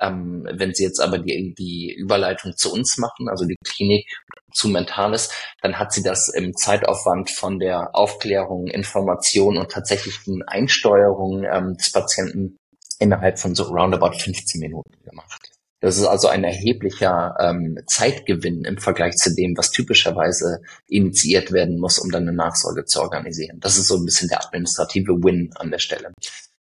Ähm, 0.00 0.46
wenn 0.50 0.74
Sie 0.74 0.82
jetzt 0.82 1.00
aber 1.00 1.18
die, 1.18 1.54
die 1.56 1.94
Überleitung 1.96 2.56
zu 2.56 2.72
uns 2.72 2.98
machen, 2.98 3.28
also 3.28 3.44
die 3.44 3.56
Klinik 3.64 4.06
zu 4.52 4.68
Mentales, 4.68 5.30
dann 5.60 5.78
hat 5.78 5.92
sie 5.92 6.02
das 6.02 6.28
im 6.28 6.54
Zeitaufwand 6.54 7.30
von 7.30 7.58
der 7.58 7.94
Aufklärung, 7.94 8.66
Information 8.66 9.56
und 9.58 9.70
tatsächlichen 9.70 10.42
Einsteuerung 10.42 11.44
ähm, 11.44 11.76
des 11.76 11.92
Patienten 11.92 12.56
innerhalb 13.02 13.38
von 13.38 13.54
so 13.54 13.64
roundabout 13.64 14.18
15 14.18 14.60
Minuten 14.60 14.92
gemacht. 15.04 15.50
Das 15.80 15.98
ist 15.98 16.06
also 16.06 16.28
ein 16.28 16.44
erheblicher 16.44 17.34
ähm, 17.40 17.78
Zeitgewinn 17.86 18.64
im 18.64 18.78
Vergleich 18.78 19.16
zu 19.16 19.34
dem, 19.34 19.56
was 19.56 19.72
typischerweise 19.72 20.62
initiiert 20.86 21.50
werden 21.50 21.80
muss, 21.80 21.98
um 21.98 22.10
dann 22.10 22.22
eine 22.22 22.36
Nachsorge 22.36 22.84
zu 22.84 23.00
organisieren. 23.00 23.58
Das 23.58 23.76
ist 23.76 23.88
so 23.88 23.96
ein 23.96 24.04
bisschen 24.04 24.28
der 24.28 24.44
administrative 24.44 25.12
Win 25.24 25.50
an 25.56 25.72
der 25.72 25.80
Stelle. 25.80 26.12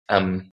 Ähm, 0.09 0.51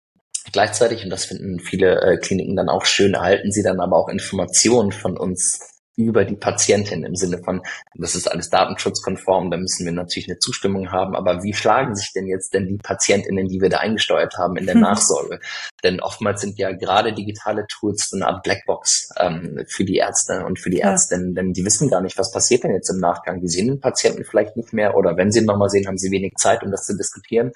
Gleichzeitig, 0.52 1.04
und 1.04 1.12
das 1.12 1.26
finden 1.26 1.60
viele 1.60 2.02
äh, 2.02 2.18
Kliniken 2.18 2.56
dann 2.56 2.68
auch 2.68 2.86
schön, 2.86 3.14
erhalten 3.14 3.52
sie 3.52 3.62
dann 3.62 3.80
aber 3.80 3.96
auch 3.96 4.10
Informationen 4.10 4.92
von 4.92 5.16
uns 5.16 5.60
über 5.96 6.26
die 6.26 6.36
Patientin 6.36 7.04
im 7.04 7.16
Sinne 7.16 7.40
von, 7.44 7.62
das 7.96 8.16
ist 8.16 8.32
alles 8.32 8.50
datenschutzkonform, 8.50 9.52
da 9.52 9.58
müssen 9.58 9.86
wir 9.86 9.92
natürlich 9.92 10.30
eine 10.30 10.40
Zustimmung 10.40 10.92
haben, 10.92 11.16
aber 11.16 11.44
wie 11.44 11.54
schlagen 11.54 11.96
sich 11.96 12.12
denn 12.14 12.28
jetzt 12.28 12.54
denn 12.54 12.68
die 12.68 12.78
Patientinnen, 12.78 13.48
die 13.48 13.62
wir 13.62 13.70
da 13.70 13.78
eingesteuert 13.78 14.38
haben, 14.38 14.56
in 14.58 14.66
der 14.66 14.76
hm. 14.76 14.82
Nachsorge? 14.82 15.40
Denn 15.84 16.00
oftmals 16.00 16.42
sind 16.42 16.58
ja 16.58 16.72
gerade 16.72 17.14
digitale 17.14 17.66
Tools 17.68 18.10
so 18.10 18.18
eine 18.18 18.28
Art 18.28 18.44
Blackbox 18.44 19.10
ähm, 19.18 19.64
für 19.68 19.84
die 19.84 19.98
Ärzte 19.98 20.46
und 20.46 20.60
für 20.60 20.70
die 20.70 20.78
ja. 20.78 20.92
Ärztinnen, 20.92 21.36
denn 21.36 21.54
die 21.54 21.66
wissen 21.66 21.90
gar 21.90 22.02
nicht, 22.02 22.18
was 22.18 22.32
passiert 22.32 22.64
denn 22.64 22.74
jetzt 22.74 22.90
im 22.90 23.00
Nachgang. 23.00 23.42
Die 23.42 23.50
sehen 23.50 23.68
den 23.68 23.80
Patienten 23.80 24.24
vielleicht 24.24 24.56
nicht 24.56 24.74
mehr 24.74 24.96
oder 24.96 25.18
wenn 25.18 25.32
sie 25.32 25.40
ihn 25.40 25.46
nochmal 25.46 25.70
sehen, 25.70 25.88
haben 25.88 25.98
sie 25.98 26.12
wenig 26.12 26.34
Zeit, 26.38 26.64
um 26.64 26.72
das 26.72 26.86
zu 26.86 26.96
diskutieren 26.96 27.52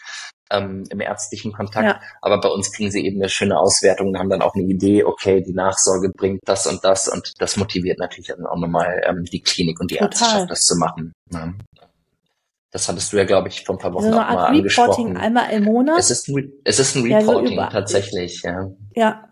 ähm, 0.52 0.84
im 0.90 1.00
ärztlichen 1.00 1.52
Kontakt. 1.52 1.86
Ja. 1.86 2.02
Aber 2.22 2.40
bei 2.40 2.50
uns 2.50 2.72
kriegen 2.72 2.92
sie 2.92 3.06
eben 3.06 3.22
eine 3.22 3.30
schöne 3.30 3.58
Auswertung 3.58 4.10
und 4.10 4.20
haben 4.20 4.30
dann 4.30 4.42
auch 4.42 4.54
eine 4.56 4.64
Idee, 4.64 5.04
okay, 5.04 5.42
die 5.42 5.54
Nachsorge 5.54 6.12
bringt 6.16 6.42
das 6.46 6.68
und 6.68 6.84
das 6.84 7.08
und 7.08 7.34
das 7.40 7.58
motiviert 7.58 8.00
natürlich 8.00 8.28
dann 8.28 8.46
auch 8.46 8.58
nochmal 8.58 9.02
ähm, 9.08 9.24
die 9.24 9.42
Klinik 9.42 9.80
und 9.80 9.92
die 9.92 9.96
Total. 9.96 10.10
Ärzteschaft, 10.10 10.52
das 10.52 10.62
zu 10.62 10.76
machen. 10.78 11.14
Ja. 11.32 11.54
Das 12.72 12.90
hattest 12.90 13.14
du 13.14 13.18
ja, 13.18 13.24
glaube 13.24 13.48
ich, 13.48 13.64
vor 13.64 13.76
ein 13.76 13.80
paar 13.80 13.94
Wochen 13.94 14.06
also 14.06 14.20
auch 14.20 14.34
mal 14.34 14.54
Reporting 14.54 14.58
angesprochen. 14.58 15.18
einmal 15.18 15.50
im 15.52 15.64
Monat. 15.64 15.98
Es 15.98 16.12
ist 16.12 16.28
ein, 16.28 16.52
es 16.66 16.80
ist 16.80 16.96
ein 16.96 17.04
Reporting 17.04 17.58
ja, 17.58 17.66
so 17.66 17.72
tatsächlich, 17.72 18.42
ja. 18.44 18.70
Ja, 18.96 19.30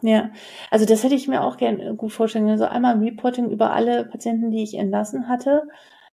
ja, 0.00 0.30
also 0.70 0.84
das 0.84 1.02
hätte 1.02 1.14
ich 1.14 1.28
mir 1.28 1.42
auch 1.42 1.56
gerne 1.56 1.94
gut 1.96 2.12
vorstellen. 2.12 2.48
Also 2.48 2.66
einmal 2.66 2.94
ein 2.94 3.02
Reporting 3.02 3.50
über 3.50 3.72
alle 3.72 4.04
Patienten, 4.04 4.50
die 4.50 4.62
ich 4.62 4.74
entlassen 4.74 5.28
hatte 5.28 5.62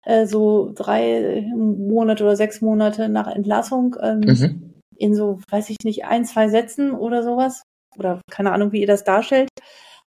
äh, 0.05 0.25
so 0.25 0.71
drei 0.73 1.45
Monate 1.55 2.23
oder 2.23 2.35
sechs 2.35 2.61
Monate 2.61 3.09
nach 3.09 3.27
Entlassung 3.27 3.95
ähm, 4.01 4.21
mhm. 4.21 4.73
in 4.97 5.15
so, 5.15 5.39
weiß 5.49 5.69
ich 5.69 5.77
nicht, 5.83 6.05
ein, 6.05 6.25
zwei 6.25 6.47
Sätzen 6.47 6.91
oder 6.91 7.23
sowas. 7.23 7.63
Oder 7.97 8.21
keine 8.31 8.51
Ahnung, 8.51 8.71
wie 8.71 8.81
ihr 8.81 8.87
das 8.87 9.03
darstellt. 9.03 9.49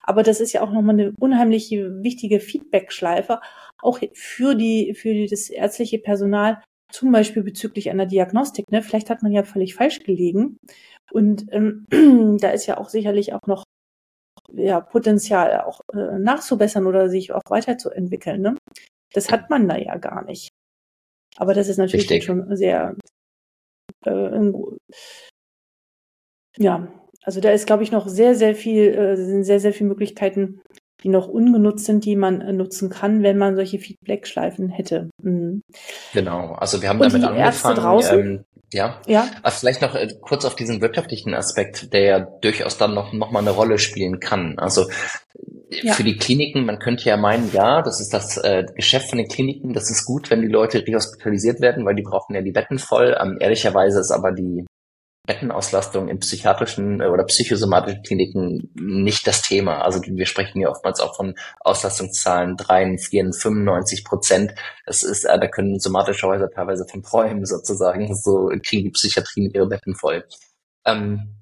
Aber 0.03 0.23
das 0.23 0.41
ist 0.41 0.53
ja 0.53 0.63
auch 0.63 0.71
nochmal 0.71 0.95
eine 0.95 1.13
unheimlich 1.19 1.71
wichtige 1.71 2.41
Feedback-Schleife, 2.41 3.41
auch 3.83 4.01
für 4.15 4.55
die, 4.55 4.95
für 4.95 5.27
das 5.27 5.51
ärztliche 5.51 5.99
Personal, 5.99 6.63
zum 6.93 7.11
Beispiel 7.11 7.43
bezüglich 7.43 7.91
einer 7.91 8.07
Diagnostik. 8.07 8.71
Ne? 8.71 8.83
Vielleicht 8.83 9.11
hat 9.11 9.23
man 9.23 9.33
ja 9.33 9.43
völlig 9.43 9.75
falsch 9.75 10.01
gelegen. 10.01 10.59
Und 11.11 11.47
ähm, 11.51 11.87
da 12.41 12.51
ist 12.51 12.67
ja 12.67 12.79
auch 12.79 12.89
sicherlich 12.89 13.33
auch 13.33 13.47
noch 13.47 13.65
ja, 14.53 14.81
Potenzial 14.81 15.61
auch 15.63 15.81
äh, 15.93 16.19
nachzubessern 16.19 16.87
oder 16.87 17.09
sich 17.09 17.33
auch 17.33 17.43
weiterzuentwickeln. 17.49 18.41
Ne? 18.41 18.55
Das 19.13 19.31
hat 19.31 19.51
man 19.51 19.69
da 19.69 19.77
ja 19.77 19.97
gar 19.97 20.25
nicht. 20.25 20.51
Aber 21.37 21.55
das 21.55 21.69
ist 21.69 21.79
natürlich 21.79 22.11
Richtig. 22.11 22.25
schon 22.25 22.57
sehr, 22.57 22.97
äh, 24.05 24.53
ja, 26.59 26.89
also 27.23 27.41
da 27.41 27.51
ist, 27.51 27.67
glaube 27.67 27.83
ich, 27.83 27.93
noch 27.93 28.09
sehr, 28.09 28.35
sehr 28.35 28.55
viel, 28.55 28.95
äh, 28.95 29.17
sind 29.17 29.45
sehr, 29.45 29.61
sehr 29.61 29.73
viele 29.73 29.89
Möglichkeiten, 29.89 30.61
die 31.03 31.09
noch 31.09 31.29
ungenutzt 31.29 31.85
sind, 31.85 32.05
die 32.05 32.17
man 32.17 32.41
äh, 32.41 32.53
nutzen 32.53 32.89
kann, 32.89 33.23
wenn 33.23 33.37
man 33.37 33.57
solche 33.57 33.79
Feedback-Schleifen 33.79 34.69
hätte. 34.71 35.11
Mhm. 35.23 35.63
Genau, 36.15 36.53
also 36.53 36.81
wir 36.81 36.89
haben 36.89 37.01
Und 37.01 37.13
damit 37.13 37.29
angefangen. 37.29 37.77
Draußen? 37.77 38.19
Ähm, 38.19 38.45
ja. 38.73 39.01
ja. 39.07 39.29
Also 39.43 39.61
vielleicht 39.61 39.83
noch 39.83 39.95
äh, 39.95 40.09
kurz 40.21 40.45
auf 40.45 40.57
diesen 40.57 40.81
wirtschaftlichen 40.81 41.35
Aspekt, 41.35 41.93
der 41.93 42.03
ja 42.03 42.21
durchaus 42.21 42.79
dann 42.79 42.95
noch, 42.95 43.13
noch 43.13 43.31
mal 43.31 43.41
eine 43.41 43.51
Rolle 43.51 43.79
spielen 43.79 44.21
kann. 44.21 44.59
Also 44.59 44.87
ja. 45.71 45.93
für 45.93 46.05
die 46.05 46.17
Kliniken, 46.17 46.65
man 46.65 46.79
könnte 46.79 47.09
ja 47.09 47.17
meinen, 47.17 47.53
ja, 47.53 47.83
das 47.83 48.01
ist 48.01 48.13
das 48.13 48.37
äh, 48.39 48.65
Geschäft 48.75 49.11
von 49.11 49.19
den 49.19 49.29
Kliniken, 49.29 49.73
das 49.73 49.91
ist 49.91 50.05
gut, 50.05 50.31
wenn 50.31 50.43
die 50.43 50.49
Leute 50.49 50.87
rehospitalisiert 50.87 51.61
werden, 51.61 51.85
weil 51.85 51.95
die 51.95 52.03
brauchen 52.03 52.35
ja 52.35 52.43
die 52.43 52.53
Betten 52.53 52.79
voll. 52.79 53.17
Ähm, 53.21 53.39
ehrlicherweise 53.41 54.01
ist 54.01 54.11
aber 54.11 54.33
die 54.33 54.65
Bettenauslastung 55.27 56.09
in 56.09 56.21
psychiatrischen 56.21 57.01
äh, 57.01 57.09
oder 57.09 57.25
psychosomatischen 57.25 58.03
Kliniken 58.03 58.71
nicht 58.75 59.27
das 59.27 59.43
Thema. 59.43 59.83
Also 59.83 60.01
wir 60.03 60.27
sprechen 60.27 60.61
ja 60.61 60.71
oftmals 60.71 61.01
auch 61.01 61.17
von 61.17 61.35
Auslastungszahlen 61.61 62.57
3, 62.57 62.97
4, 62.99 63.33
95 63.33 64.05
Prozent. 64.05 64.55
Das 64.87 65.03
ist, 65.03 65.25
äh, 65.25 65.39
da 65.39 65.49
können 65.49 65.81
somatische 65.81 66.27
Häuser 66.27 66.49
teilweise 66.49 66.87
von 66.89 67.03
träumen 67.03 67.45
sozusagen. 67.45 68.15
So 68.17 68.51
kriegen 68.63 68.85
die 68.85 68.91
Psychiatrien 68.91 69.51
ihre 69.53 69.67
Betten 69.67 69.97
voll. 69.97 70.25
Ähm, 70.87 71.36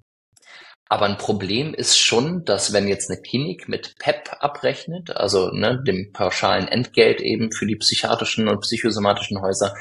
aber 0.88 1.06
ein 1.06 1.18
Problem 1.18 1.74
ist 1.74 1.98
schon, 1.98 2.44
dass 2.44 2.72
wenn 2.72 2.88
jetzt 2.88 3.10
eine 3.10 3.20
Klinik 3.20 3.68
mit 3.68 3.96
PEP 3.98 4.36
abrechnet, 4.40 5.10
also 5.16 5.50
ne, 5.50 5.82
dem 5.86 6.12
pauschalen 6.12 6.68
Entgelt 6.68 7.20
eben 7.20 7.52
für 7.52 7.66
die 7.66 7.76
psychiatrischen 7.76 8.48
und 8.48 8.60
psychosomatischen 8.60 9.40
Häuser, 9.40 9.74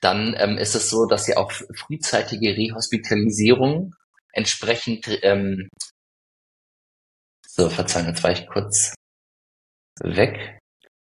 dann 0.00 0.34
ähm, 0.38 0.58
ist 0.58 0.74
es 0.74 0.90
so, 0.90 1.06
dass 1.06 1.24
sie 1.24 1.36
auch 1.36 1.52
frühzeitige 1.52 2.56
Rehospitalisierung 2.56 3.94
entsprechend 4.32 5.08
ähm, 5.22 5.68
so, 7.46 7.68
verzeihen, 7.68 8.06
jetzt 8.06 8.22
war 8.22 8.32
ich 8.32 8.46
kurz 8.46 8.94
weg. 10.00 10.57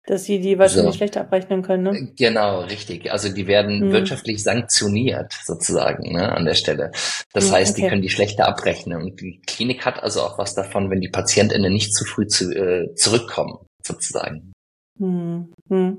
Dass 0.07 0.25
sie 0.25 0.40
die 0.40 0.59
wahrscheinlich 0.59 0.92
so. 0.92 0.99
schlechter 0.99 1.23
abrechnen 1.23 1.62
können, 1.62 1.83
ne? 1.83 2.12
Genau, 2.16 2.61
richtig. 2.61 3.11
Also 3.11 3.29
die 3.29 3.47
werden 3.47 3.81
hm. 3.81 3.92
wirtschaftlich 3.92 4.42
sanktioniert 4.42 5.33
sozusagen 5.45 6.12
ne, 6.12 6.33
an 6.33 6.45
der 6.45 6.55
Stelle. 6.55 6.92
Das 7.33 7.47
hm, 7.47 7.53
heißt, 7.53 7.73
okay. 7.73 7.83
die 7.83 7.88
können 7.88 8.03
die 8.03 8.11
schlechter 8.11 8.47
abrechnen. 8.47 9.03
Und 9.03 9.21
die 9.21 9.40
Klinik 9.47 9.85
hat 9.85 10.03
also 10.03 10.21
auch 10.23 10.38
was 10.38 10.55
davon, 10.55 10.90
wenn 10.90 11.01
die 11.01 11.09
PatientInnen 11.09 11.73
nicht 11.73 11.92
zu 11.92 12.05
früh 12.05 12.27
zu, 12.29 12.53
äh, 12.53 12.95
zurückkommen, 12.95 13.59
sozusagen. 13.85 14.53
Hm. 14.99 15.53
Hm. 15.69 15.99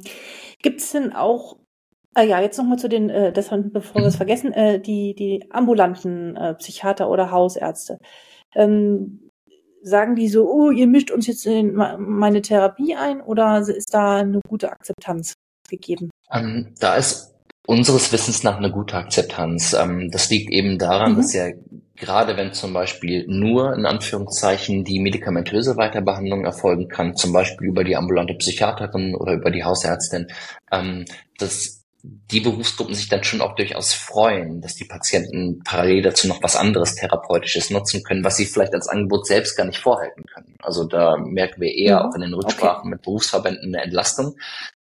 Gibt 0.61 0.79
es 0.79 0.91
denn 0.91 1.13
auch 1.13 1.57
Ah 2.17 2.23
ja, 2.23 2.41
jetzt 2.41 2.57
nochmal 2.57 2.79
zu 2.79 2.89
den, 2.89 3.11
äh, 3.11 3.31
das 3.31 3.51
haben, 3.51 3.71
bevor 3.71 4.01
wir 4.01 4.07
es 4.07 4.15
vergessen, 4.15 4.51
äh, 4.51 4.79
die, 4.79 5.13
die 5.13 5.45
ambulanten 5.51 6.35
äh, 6.35 6.55
Psychiater 6.55 7.11
oder 7.11 7.29
Hausärzte. 7.29 7.99
Ähm, 8.55 9.26
sagen 9.87 10.15
die 10.15 10.27
so, 10.27 10.49
oh, 10.49 10.71
ihr 10.71 10.87
mischt 10.87 11.11
uns 11.11 11.27
jetzt 11.27 11.45
in 11.45 11.75
meine 11.75 12.41
Therapie 12.41 12.95
ein 12.95 13.21
oder 13.21 13.59
ist 13.59 13.93
da 13.93 14.17
eine 14.17 14.41
gute 14.47 14.71
Akzeptanz 14.71 15.33
gegeben? 15.69 16.09
Ähm, 16.31 16.73
da 16.79 16.95
ist 16.95 17.33
unseres 17.65 18.11
Wissens 18.11 18.43
nach 18.43 18.57
eine 18.57 18.71
gute 18.71 18.95
Akzeptanz. 18.95 19.73
Ähm, 19.73 20.09
das 20.11 20.29
liegt 20.29 20.51
eben 20.51 20.77
daran, 20.77 21.13
mhm. 21.13 21.17
dass 21.17 21.33
ja 21.33 21.49
gerade 21.97 22.37
wenn 22.37 22.53
zum 22.53 22.73
Beispiel 22.73 23.25
nur 23.27 23.73
in 23.75 23.85
Anführungszeichen 23.85 24.83
die 24.83 24.99
medikamentöse 24.99 25.77
Weiterbehandlung 25.77 26.45
erfolgen 26.45 26.87
kann, 26.87 27.15
zum 27.15 27.33
Beispiel 27.33 27.67
über 27.67 27.83
die 27.83 27.95
ambulante 27.95 28.35
Psychiaterin 28.35 29.15
oder 29.15 29.33
über 29.33 29.51
die 29.51 29.63
Hausärztin, 29.63 30.27
ähm, 30.71 31.05
das 31.39 31.76
die 32.31 32.39
Berufsgruppen 32.39 32.95
sich 32.95 33.09
dann 33.09 33.23
schon 33.23 33.41
auch 33.41 33.55
durchaus 33.55 33.93
freuen, 33.93 34.61
dass 34.61 34.75
die 34.75 34.85
Patienten 34.85 35.61
parallel 35.63 36.01
dazu 36.01 36.27
noch 36.27 36.41
was 36.43 36.55
anderes 36.55 36.95
Therapeutisches 36.95 37.69
nutzen 37.69 38.03
können, 38.03 38.23
was 38.23 38.37
sie 38.37 38.45
vielleicht 38.45 38.73
als 38.73 38.87
Angebot 38.87 39.27
selbst 39.27 39.55
gar 39.55 39.65
nicht 39.65 39.79
vorhalten 39.79 40.23
können. 40.33 40.55
Also 40.59 40.85
da 40.85 41.17
merken 41.17 41.61
wir 41.61 41.73
eher 41.73 41.99
mhm. 41.99 42.05
auch 42.05 42.15
in 42.15 42.21
den 42.21 42.33
Rücksprachen 42.33 42.79
okay. 42.81 42.89
mit 42.89 43.01
Berufsverbänden 43.01 43.75
eine 43.75 43.83
Entlastung. 43.83 44.35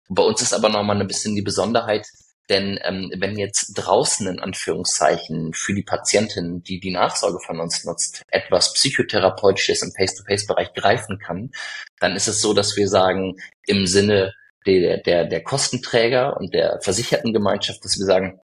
Bei 0.09 0.23
uns 0.23 0.41
ist 0.41 0.53
aber 0.53 0.69
nochmal 0.69 0.99
ein 0.99 1.07
bisschen 1.07 1.35
die 1.35 1.41
Besonderheit, 1.41 2.05
denn 2.49 2.77
ähm, 2.83 3.11
wenn 3.17 3.37
jetzt 3.37 3.73
draußen 3.73 4.27
in 4.27 4.39
Anführungszeichen 4.39 5.53
für 5.53 5.73
die 5.73 5.83
Patientin, 5.83 6.61
die 6.61 6.79
die 6.79 6.91
Nachsorge 6.91 7.39
von 7.39 7.59
uns 7.59 7.85
nutzt, 7.85 8.21
etwas 8.27 8.73
Psychotherapeutisches 8.73 9.81
im 9.81 9.91
Face-to-Face-Bereich 9.91 10.73
greifen 10.73 11.19
kann, 11.19 11.51
dann 11.99 12.15
ist 12.15 12.27
es 12.27 12.41
so, 12.41 12.53
dass 12.53 12.75
wir 12.75 12.89
sagen, 12.89 13.35
im 13.65 13.87
Sinne 13.87 14.33
der, 14.65 14.97
der, 14.97 15.25
der 15.25 15.43
Kostenträger 15.43 16.37
und 16.37 16.53
der 16.53 16.79
Versichertengemeinschaft, 16.81 17.83
dass 17.83 17.97
wir 17.97 18.05
sagen, 18.05 18.39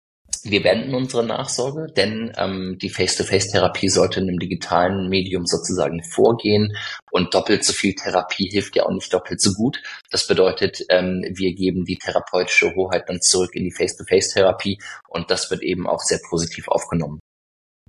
wir 0.45 0.63
wenden 0.63 0.95
unsere 0.95 1.25
Nachsorge, 1.25 1.93
denn 1.93 2.33
ähm, 2.37 2.77
die 2.81 2.91
Face-to-Face-Therapie 2.91 3.89
sollte 3.89 4.21
in 4.21 4.29
einem 4.29 4.39
digitalen 4.39 5.09
Medium 5.09 5.47
sozusagen 5.47 6.03
vorgehen 6.03 6.77
und 7.11 7.35
doppelt 7.35 7.65
so 7.65 7.73
viel 7.73 7.95
Therapie 7.95 8.49
hilft 8.51 8.77
ja 8.77 8.85
auch 8.85 8.91
nicht 8.91 9.13
doppelt 9.13 9.41
so 9.41 9.53
gut. 9.55 9.83
Das 10.11 10.27
bedeutet, 10.27 10.85
ähm, 10.91 11.25
wir 11.29 11.55
geben 11.55 11.85
die 11.85 11.97
therapeutische 11.97 12.75
Hoheit 12.75 13.09
dann 13.09 13.21
zurück 13.21 13.55
in 13.55 13.65
die 13.65 13.73
Face-to-Face-Therapie 13.73 14.79
und 15.09 15.31
das 15.31 15.51
wird 15.51 15.63
eben 15.63 15.89
auch 15.89 16.01
sehr 16.01 16.21
positiv 16.29 16.69
aufgenommen. 16.69 17.21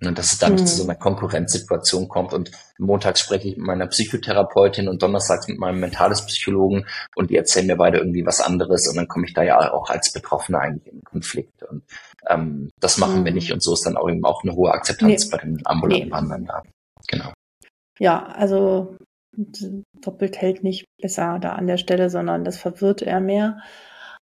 Und 0.02 0.18
dass 0.18 0.32
es 0.32 0.40
da 0.40 0.50
nicht 0.50 0.68
zu 0.68 0.78
so 0.78 0.84
mhm. 0.84 0.92
einer 0.92 1.00
Konkurrenzsituation 1.00 2.08
kommt. 2.08 2.34
Und 2.34 2.52
montags 2.78 3.20
spreche 3.20 3.50
ich 3.50 3.58
mit 3.58 3.66
meiner 3.66 3.88
Psychotherapeutin 3.88 4.88
und 4.88 5.04
donnerstags 5.04 5.48
mit 5.48 5.60
meinem 5.60 5.80
mentales 5.80 6.26
Psychologen 6.26 6.86
und 7.16 7.30
die 7.30 7.36
erzählen 7.36 7.68
mir 7.68 7.76
beide 7.76 7.98
irgendwie 7.98 8.26
was 8.26 8.40
anderes 8.40 8.88
und 8.88 8.96
dann 8.96 9.08
komme 9.08 9.26
ich 9.28 9.34
da 9.34 9.44
ja 9.44 9.74
auch 9.74 9.90
als 9.90 10.14
Betroffener 10.14 10.60
eigentlich 10.60 10.94
in 10.94 11.04
Konflikt. 11.04 11.64
Und 11.64 11.84
ähm, 12.28 12.70
das 12.80 12.98
machen 12.98 13.22
mhm. 13.22 13.26
wir 13.26 13.34
nicht 13.34 13.52
und 13.52 13.62
so 13.62 13.74
ist 13.74 13.86
dann 13.86 13.98
auch 13.98 14.10
eben 14.10 14.24
auch 14.24 14.44
eine 14.44 14.56
hohe 14.56 14.72
Akzeptanz 14.72 15.26
nee. 15.26 15.32
bei 15.32 15.38
den 15.38 15.62
ambulanten 15.66 16.06
nee. 16.06 16.10
Behandlern 16.10 16.46
da. 16.46 16.64
Genau. 17.08 17.34
Ja, 18.00 18.26
also 18.26 18.98
doppelt 20.02 20.38
hält 20.38 20.64
nicht 20.64 20.86
besser 21.02 21.40
da 21.40 21.54
an 21.54 21.68
der 21.68 21.78
Stelle, 21.78 22.10
sondern 22.10 22.44
das 22.44 22.58
verwirrt 22.58 23.02
eher 23.02 23.20
mehr. 23.20 23.62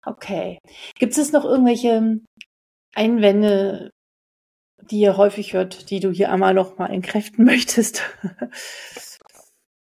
Okay. 0.05 0.59
Gibt 0.97 1.17
es 1.17 1.31
noch 1.31 1.45
irgendwelche 1.45 2.19
Einwände, 2.93 3.91
die 4.81 4.99
ihr 4.99 5.17
häufig 5.17 5.53
hört, 5.53 5.89
die 5.89 5.99
du 5.99 6.11
hier 6.11 6.31
einmal 6.31 6.53
noch 6.53 6.77
mal 6.77 6.87
entkräften 6.87 7.45
möchtest? 7.45 8.03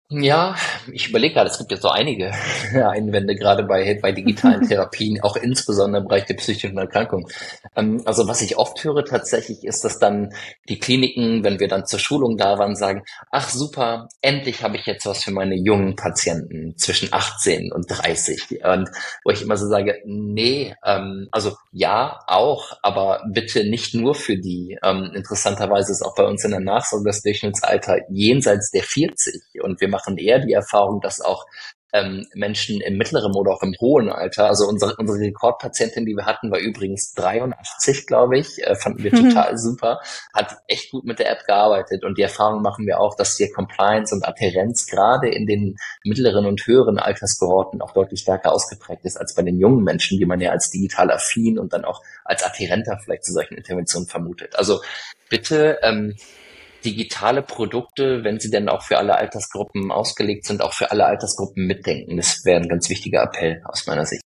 Ja, 0.09 0.55
ich 0.89 1.09
überlege 1.09 1.33
gerade, 1.33 1.49
es 1.49 1.57
gibt 1.57 1.69
ja 1.69 1.75
so 1.75 1.89
einige 1.89 2.31
Einwände, 2.73 3.35
gerade 3.35 3.63
bei, 3.63 3.99
bei 4.01 4.13
digitalen 4.13 4.61
Therapien, 4.67 5.19
auch 5.21 5.35
insbesondere 5.35 6.01
im 6.01 6.07
Bereich 6.07 6.23
der 6.23 6.35
psychischen 6.35 6.77
Erkrankung. 6.77 7.27
Ähm, 7.75 8.01
also 8.05 8.25
was 8.25 8.41
ich 8.41 8.55
oft 8.57 8.81
höre 8.85 9.03
tatsächlich 9.03 9.65
ist, 9.65 9.83
dass 9.83 9.99
dann 9.99 10.33
die 10.69 10.79
Kliniken, 10.79 11.43
wenn 11.43 11.59
wir 11.59 11.67
dann 11.67 11.85
zur 11.85 11.99
Schulung 11.99 12.37
da 12.37 12.57
waren, 12.57 12.77
sagen, 12.77 13.03
ach 13.31 13.49
super, 13.49 14.07
endlich 14.21 14.63
habe 14.63 14.77
ich 14.77 14.85
jetzt 14.85 15.05
was 15.05 15.25
für 15.25 15.31
meine 15.31 15.55
jungen 15.55 15.97
Patienten 15.97 16.77
zwischen 16.77 17.09
18 17.11 17.73
und 17.73 17.87
30. 17.89 18.63
Und 18.63 18.89
wo 19.25 19.31
ich 19.31 19.41
immer 19.41 19.57
so 19.57 19.67
sage, 19.67 20.01
nee, 20.05 20.73
ähm, 20.85 21.27
also 21.33 21.57
ja, 21.73 22.21
auch, 22.27 22.77
aber 22.81 23.23
bitte 23.29 23.69
nicht 23.69 23.93
nur 23.93 24.15
für 24.15 24.37
die. 24.37 24.77
Ähm, 24.81 25.11
interessanterweise 25.13 25.91
ist 25.91 26.01
auch 26.01 26.15
bei 26.15 26.23
uns 26.23 26.45
in 26.45 26.51
der 26.51 26.61
Nachsorge 26.61 27.09
das 27.09 27.23
Durchschnittsalter 27.23 27.97
jenseits 28.09 28.71
der 28.71 28.83
40 28.83 29.61
und 29.61 29.81
wir 29.81 29.96
machen 29.97 30.17
eher 30.17 30.39
die 30.39 30.53
Erfahrung, 30.53 31.01
dass 31.01 31.21
auch 31.21 31.45
ähm, 31.93 32.25
Menschen 32.33 32.81
im 32.81 32.97
mittleren 32.97 33.33
oder 33.33 33.51
auch 33.51 33.63
im 33.63 33.73
hohen 33.79 34.09
Alter, 34.09 34.47
also 34.47 34.67
unsere, 34.67 34.95
unsere 34.97 35.19
Rekordpatientin, 35.19 36.05
die 36.05 36.15
wir 36.15 36.25
hatten, 36.25 36.51
war 36.51 36.59
übrigens 36.59 37.13
83, 37.13 38.07
glaube 38.07 38.37
ich, 38.37 38.61
äh, 38.63 38.75
fanden 38.75 39.03
wir 39.03 39.15
mhm. 39.15 39.29
total 39.29 39.57
super, 39.57 40.01
hat 40.33 40.57
echt 40.67 40.91
gut 40.91 41.05
mit 41.05 41.19
der 41.19 41.31
App 41.31 41.45
gearbeitet 41.45 42.03
und 42.03 42.17
die 42.17 42.23
Erfahrung 42.23 42.61
machen 42.61 42.85
wir 42.85 42.99
auch, 42.99 43.15
dass 43.15 43.37
hier 43.37 43.51
Compliance 43.51 44.13
und 44.13 44.27
Adherenz 44.27 44.85
gerade 44.87 45.29
in 45.29 45.45
den 45.47 45.77
mittleren 46.03 46.45
und 46.45 46.65
höheren 46.65 46.99
Alterskohorten 46.99 47.81
auch 47.81 47.93
deutlich 47.93 48.19
stärker 48.19 48.51
ausgeprägt 48.51 49.05
ist 49.05 49.17
als 49.17 49.33
bei 49.33 49.43
den 49.43 49.59
jungen 49.59 49.83
Menschen, 49.83 50.19
die 50.19 50.25
man 50.25 50.41
ja 50.41 50.51
als 50.51 50.69
digital 50.69 51.09
affin 51.11 51.57
und 51.57 51.73
dann 51.73 51.85
auch 51.85 52.01
als 52.25 52.43
adherenter 52.43 52.99
vielleicht 53.03 53.23
zu 53.23 53.31
solchen 53.31 53.55
Interventionen 53.55 54.07
vermutet. 54.07 54.57
Also 54.57 54.81
bitte 55.29 55.79
ähm, 55.83 56.15
digitale 56.87 57.41
Produkte, 57.41 58.23
wenn 58.23 58.39
sie 58.39 58.49
denn 58.49 58.69
auch 58.69 58.81
für 58.81 58.97
alle 58.97 59.15
Altersgruppen 59.17 59.91
ausgelegt 59.91 60.45
sind, 60.45 60.61
auch 60.61 60.73
für 60.73 60.91
alle 60.91 61.05
Altersgruppen 61.05 61.67
mitdenken. 61.67 62.15
Das 62.15 62.45
wäre 62.45 62.61
ein 62.61 62.69
ganz 62.69 62.89
wichtiger 62.89 63.23
Appell 63.23 63.61
aus 63.65 63.85
meiner 63.87 64.05
Sicht. 64.05 64.23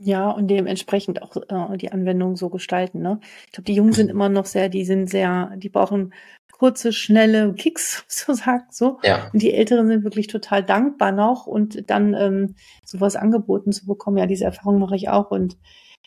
Ja, 0.00 0.30
und 0.30 0.48
dementsprechend 0.48 1.22
auch 1.22 1.36
äh, 1.36 1.76
die 1.76 1.92
Anwendung 1.92 2.36
so 2.36 2.48
gestalten. 2.48 3.02
Ne? 3.02 3.20
Ich 3.46 3.52
glaube, 3.52 3.64
die 3.64 3.74
Jungen 3.74 3.92
sind 3.92 4.10
immer 4.10 4.28
noch 4.28 4.46
sehr, 4.46 4.68
die 4.68 4.84
sind 4.84 5.08
sehr, 5.08 5.52
die 5.56 5.68
brauchen 5.68 6.14
kurze, 6.52 6.92
schnelle 6.92 7.52
Kicks, 7.54 8.04
sozusagen 8.08 8.64
so. 8.70 8.98
Ja. 9.02 9.30
Und 9.32 9.42
die 9.42 9.52
Älteren 9.52 9.86
sind 9.86 10.04
wirklich 10.04 10.28
total 10.28 10.64
dankbar 10.64 11.12
noch 11.12 11.46
und 11.46 11.90
dann 11.90 12.14
ähm, 12.14 12.54
sowas 12.84 13.16
angeboten 13.16 13.72
zu 13.72 13.86
bekommen. 13.86 14.18
Ja, 14.18 14.26
diese 14.26 14.44
Erfahrung 14.44 14.78
mache 14.78 14.96
ich 14.96 15.08
auch 15.08 15.30
und 15.30 15.56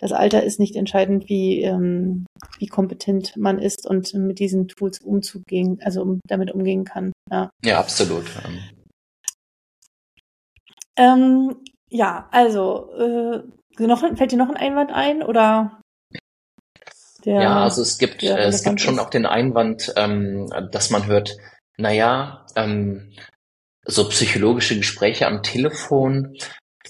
das 0.02 0.12
Alter 0.12 0.44
ist 0.44 0.60
nicht 0.60 0.76
entscheidend, 0.76 1.30
wie, 1.30 1.62
ähm, 1.62 2.26
wie 2.58 2.66
kompetent 2.66 3.38
man 3.38 3.60
ist 3.60 3.88
und 3.88 4.12
mit 4.16 4.40
diesen 4.40 4.68
Tools 4.68 5.00
umzugehen, 5.00 5.80
also 5.84 6.02
um, 6.02 6.20
damit 6.28 6.52
umgehen 6.52 6.86
kann. 6.86 7.14
Ja, 7.32 7.52
ja 7.64 7.80
absolut. 7.80 8.26
Ähm, 10.98 11.56
ja, 11.90 12.28
also 12.32 12.92
äh, 12.98 13.86
noch, 13.86 14.00
fällt 14.18 14.32
dir 14.32 14.38
noch 14.38 14.50
ein 14.50 14.58
Einwand 14.58 14.92
ein 14.92 15.22
oder? 15.22 15.80
Der, 17.24 17.42
ja, 17.42 17.64
also 17.64 17.84
es 17.84 18.00
gibt, 18.00 18.24
äh, 18.24 18.38
es 18.40 18.64
gibt 18.64 18.82
schon 18.82 18.98
auch 18.98 19.12
den 19.12 19.28
Einwand, 19.28 19.94
ähm, 19.98 20.52
dass 20.72 20.90
man 20.90 21.06
hört, 21.06 21.38
naja, 21.78 22.48
ähm, 22.56 23.14
so 23.86 24.10
psychologische 24.10 24.76
Gespräche 24.78 25.28
am 25.28 25.44
Telefon, 25.44 26.36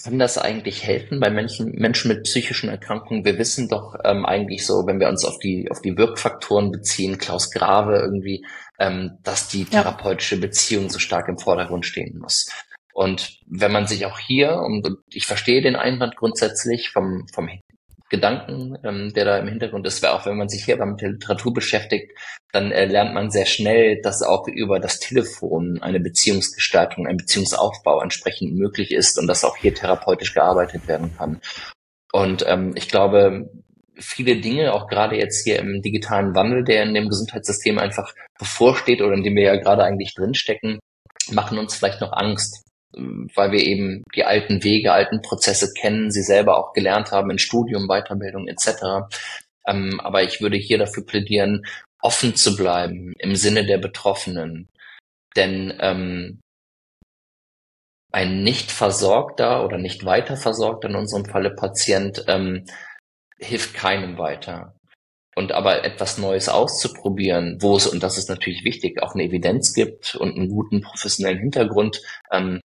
kann 0.04 0.20
das 0.20 0.38
eigentlich 0.38 0.84
helfen 0.84 1.20
bei 1.20 1.30
Menschen, 1.30 1.72
Menschen 1.74 2.10
mit 2.10 2.24
psychischen 2.24 2.70
Erkrankungen? 2.70 3.26
Wir 3.26 3.38
wissen 3.38 3.68
doch 3.68 3.96
ähm, 4.04 4.26
eigentlich 4.26 4.66
so, 4.66 4.86
wenn 4.86 5.00
wir 5.00 5.10
uns 5.10 5.26
auf 5.26 5.40
die, 5.40 5.70
auf 5.72 5.82
die 5.82 5.98
Wirkfaktoren 5.98 6.72
beziehen, 6.72 7.18
Klaus 7.18 7.52
Grave 7.52 7.98
irgendwie, 7.98 8.46
ähm, 8.80 9.18
dass 9.24 9.48
die 9.48 9.66
therapeutische 9.66 10.40
Beziehung 10.40 10.90
so 10.90 11.00
stark 11.00 11.28
im 11.28 11.38
Vordergrund 11.38 11.86
stehen 11.86 12.20
muss. 12.20 12.50
Und 12.94 13.40
wenn 13.48 13.72
man 13.72 13.88
sich 13.88 14.06
auch 14.06 14.20
hier, 14.20 14.58
und 14.58 14.88
ich 15.12 15.26
verstehe 15.26 15.62
den 15.62 15.76
Einwand 15.76 16.16
grundsätzlich 16.16 16.90
vom, 16.90 17.26
vom 17.34 17.48
Gedanken, 18.12 18.78
ähm, 18.84 19.13
der 19.13 19.24
da 19.24 19.38
im 19.38 19.47
Hintergrund 19.47 19.88
ist, 19.88 20.02
wäre 20.02 20.13
auch, 20.13 20.26
wenn 20.26 20.38
man 20.38 20.50
sich 20.50 20.65
hier 20.65 20.84
mit 20.86 21.00
der 21.00 21.12
Literatur 21.12 21.54
beschäftigt, 21.54 22.12
dann 22.52 22.74
äh, 22.74 22.86
lernt 22.86 23.13
man 23.13 23.32
sehr 23.32 23.45
schnell, 23.45 24.02
dass 24.02 24.21
auch 24.21 24.50
über 24.50 24.82
das 24.82 25.00
Telefon 25.00 25.80
eine 25.82 26.01
Beziehungsgestaltung, 26.01 27.07
ein 27.07 27.16
Beziehungsaufbau 27.16 28.01
entsprechend 28.01 28.53
möglich 28.55 28.91
ist 28.91 29.18
und 29.18 29.28
dass 29.28 29.45
auch 29.45 29.55
hier 29.55 29.74
therapeutisch 29.74 30.34
gearbeitet 30.34 30.89
werden 30.89 31.16
kann. 31.18 31.39
Und 32.12 32.43
ähm, 32.47 32.74
ich 32.76 32.89
glaube, 32.89 33.49
viele 33.97 34.41
Dinge, 34.41 34.74
auch 34.74 34.88
gerade 34.88 35.16
jetzt 35.16 35.45
hier 35.45 35.59
im 35.59 35.82
digitalen 35.82 36.36
Wandel, 36.36 36.66
der 36.66 36.84
in 36.84 36.93
dem 36.93 37.07
Gesundheitssystem 37.07 37.80
einfach 37.80 38.14
bevorsteht 38.38 39.01
oder 39.01 39.14
in 39.14 39.24
dem 39.24 39.36
wir 39.36 39.43
ja 39.43 39.55
gerade 39.55 39.86
eigentlich 39.86 40.14
drinstecken, 40.16 40.80
machen 41.32 41.57
uns 41.57 41.76
vielleicht 41.76 42.01
noch 42.01 42.12
Angst 42.12 42.62
weil 42.94 43.52
wir 43.52 43.64
eben 43.66 44.04
die 44.16 44.24
alten 44.24 44.64
Wege, 44.64 44.94
alten 44.94 45.22
Prozesse 45.22 45.74
kennen, 45.74 46.12
sie 46.12 46.24
selber 46.24 46.58
auch 46.58 46.74
gelernt 46.74 47.12
haben 47.12 47.32
in 47.32 47.39
Studium, 47.39 47.88
Weiterbildung 47.88 48.48
etc. 48.48 49.08
Ähm, 49.68 50.00
aber 50.00 50.24
ich 50.24 50.42
würde 50.42 50.58
hier 50.58 50.78
dafür 50.78 51.06
plädieren, 51.06 51.66
offen 52.02 52.36
zu 52.36 52.56
bleiben 52.56 53.14
im 53.20 53.36
Sinne 53.36 53.66
der 53.66 53.78
Betroffenen. 53.78 54.68
Denn 55.36 55.74
ähm, 55.80 56.42
ein 58.12 58.44
nicht 58.44 58.72
versorgter 58.72 59.64
oder 59.64 59.78
nicht 59.78 60.06
weiter 60.06 60.36
versorgter, 60.36 60.89
in 60.89 60.96
unserem 60.96 61.26
Falle 61.26 61.52
Patient, 61.52 62.26
ähm, 62.28 62.66
hilft 63.39 63.74
keinem 63.74 64.18
weiter. 64.18 64.76
Und 65.36 65.54
aber 65.54 65.86
etwas 65.86 66.18
Neues 66.18 66.50
auszuprobieren, 66.50 67.58
wo 67.62 67.78
es, 67.78 67.88
und 67.88 68.04
das 68.04 68.18
ist 68.18 68.28
natürlich 68.28 68.66
wichtig, 68.66 69.02
auch 69.02 69.14
eine 69.14 69.24
Evidenz 69.24 69.74
gibt 69.74 70.16
und 70.16 70.36
einen 70.36 70.50
guten 70.50 70.82
professionellen 70.82 71.39
Hintergrund, 71.39 72.02
ähm, 72.32 72.60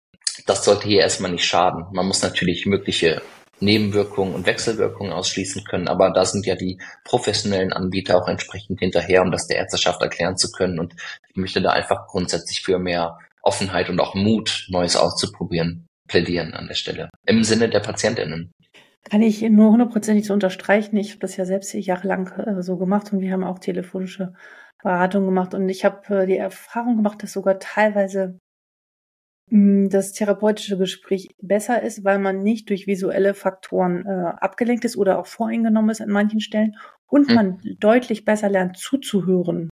das 0.46 0.64
sollte 0.64 0.88
hier 0.88 1.00
erstmal 1.00 1.30
nicht 1.30 1.44
schaden. 1.44 1.86
Man 1.92 2.06
muss 2.06 2.22
natürlich 2.22 2.66
mögliche 2.66 3.22
Nebenwirkungen 3.60 4.34
und 4.34 4.46
Wechselwirkungen 4.46 5.12
ausschließen 5.12 5.64
können, 5.64 5.88
aber 5.88 6.10
da 6.10 6.24
sind 6.24 6.46
ja 6.46 6.56
die 6.56 6.78
professionellen 7.04 7.72
Anbieter 7.72 8.16
auch 8.16 8.28
entsprechend 8.28 8.80
hinterher, 8.80 9.22
um 9.22 9.30
das 9.30 9.46
der 9.46 9.58
Ärzteschaft 9.58 10.02
erklären 10.02 10.36
zu 10.36 10.50
können. 10.50 10.80
Und 10.80 10.94
ich 11.28 11.36
möchte 11.36 11.62
da 11.62 11.70
einfach 11.70 12.08
grundsätzlich 12.08 12.60
für 12.62 12.78
mehr 12.78 13.18
Offenheit 13.42 13.88
und 13.88 14.00
auch 14.00 14.14
Mut, 14.14 14.66
Neues 14.68 14.96
auszuprobieren, 14.96 15.86
plädieren 16.08 16.54
an 16.54 16.66
der 16.66 16.74
Stelle. 16.74 17.08
Im 17.26 17.44
Sinne 17.44 17.68
der 17.68 17.80
PatientInnen. 17.80 18.52
Kann 19.10 19.22
ich 19.22 19.42
nur 19.42 19.72
hundertprozentig 19.72 20.26
so 20.26 20.34
unterstreichen. 20.34 20.96
Ich 20.96 21.10
habe 21.10 21.20
das 21.20 21.36
ja 21.36 21.44
selbst 21.44 21.74
jahrelang 21.74 22.28
äh, 22.38 22.62
so 22.62 22.76
gemacht 22.76 23.12
und 23.12 23.20
wir 23.20 23.32
haben 23.32 23.42
auch 23.44 23.58
telefonische 23.58 24.32
Beratung 24.82 25.24
gemacht 25.24 25.54
und 25.54 25.68
ich 25.68 25.84
habe 25.84 26.22
äh, 26.22 26.26
die 26.26 26.36
Erfahrung 26.36 26.96
gemacht, 26.96 27.22
dass 27.22 27.32
sogar 27.32 27.58
teilweise 27.58 28.38
das 29.50 30.12
therapeutische 30.12 30.78
Gespräch 30.78 31.28
besser 31.42 31.82
ist, 31.82 32.04
weil 32.04 32.18
man 32.18 32.42
nicht 32.42 32.70
durch 32.70 32.86
visuelle 32.86 33.34
Faktoren 33.34 34.06
äh, 34.06 34.32
abgelenkt 34.40 34.84
ist 34.84 34.96
oder 34.96 35.18
auch 35.18 35.26
voreingenommen 35.26 35.90
ist 35.90 36.00
an 36.00 36.08
manchen 36.08 36.40
Stellen 36.40 36.76
und 37.06 37.28
mhm. 37.28 37.34
man 37.34 37.60
deutlich 37.78 38.24
besser 38.24 38.48
lernt 38.48 38.78
zuzuhören. 38.78 39.68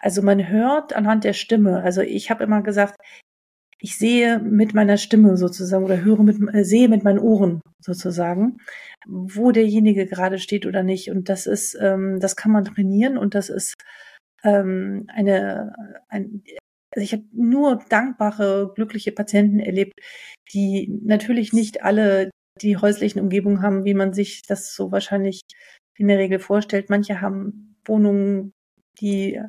Also 0.00 0.22
man 0.22 0.48
hört 0.48 0.94
anhand 0.94 1.24
der 1.24 1.34
Stimme. 1.34 1.82
Also 1.82 2.00
ich 2.00 2.30
habe 2.30 2.44
immer 2.44 2.62
gesagt, 2.62 2.96
ich 3.78 3.96
sehe 3.96 4.38
mit 4.38 4.74
meiner 4.74 4.96
Stimme 4.96 5.36
sozusagen 5.36 5.84
oder 5.84 6.02
höre 6.02 6.22
mit, 6.22 6.38
äh, 6.54 6.64
sehe 6.64 6.88
mit 6.88 7.04
meinen 7.04 7.18
Ohren 7.18 7.60
sozusagen, 7.80 8.58
wo 9.06 9.52
derjenige 9.52 10.06
gerade 10.06 10.38
steht 10.38 10.66
oder 10.66 10.82
nicht. 10.82 11.10
Und 11.10 11.28
das 11.28 11.46
ist, 11.46 11.76
ähm, 11.80 12.20
das 12.20 12.36
kann 12.36 12.52
man 12.52 12.64
trainieren 12.64 13.18
und 13.18 13.34
das 13.34 13.48
ist 13.48 13.74
ähm, 14.44 15.06
eine, 15.08 15.74
ein, 16.08 16.42
also 16.92 17.04
ich 17.04 17.12
habe 17.12 17.24
nur 17.32 17.84
dankbare, 17.88 18.72
glückliche 18.74 19.12
Patienten 19.12 19.60
erlebt, 19.60 19.94
die 20.52 21.00
natürlich 21.04 21.52
nicht 21.52 21.82
alle 21.82 22.30
die 22.60 22.76
häuslichen 22.76 23.20
Umgebungen 23.20 23.62
haben, 23.62 23.84
wie 23.84 23.94
man 23.94 24.12
sich 24.12 24.42
das 24.42 24.74
so 24.74 24.92
wahrscheinlich 24.92 25.42
in 25.96 26.08
der 26.08 26.18
Regel 26.18 26.38
vorstellt. 26.38 26.90
Manche 26.90 27.20
haben 27.20 27.76
Wohnungen, 27.84 28.52
die 29.00 29.40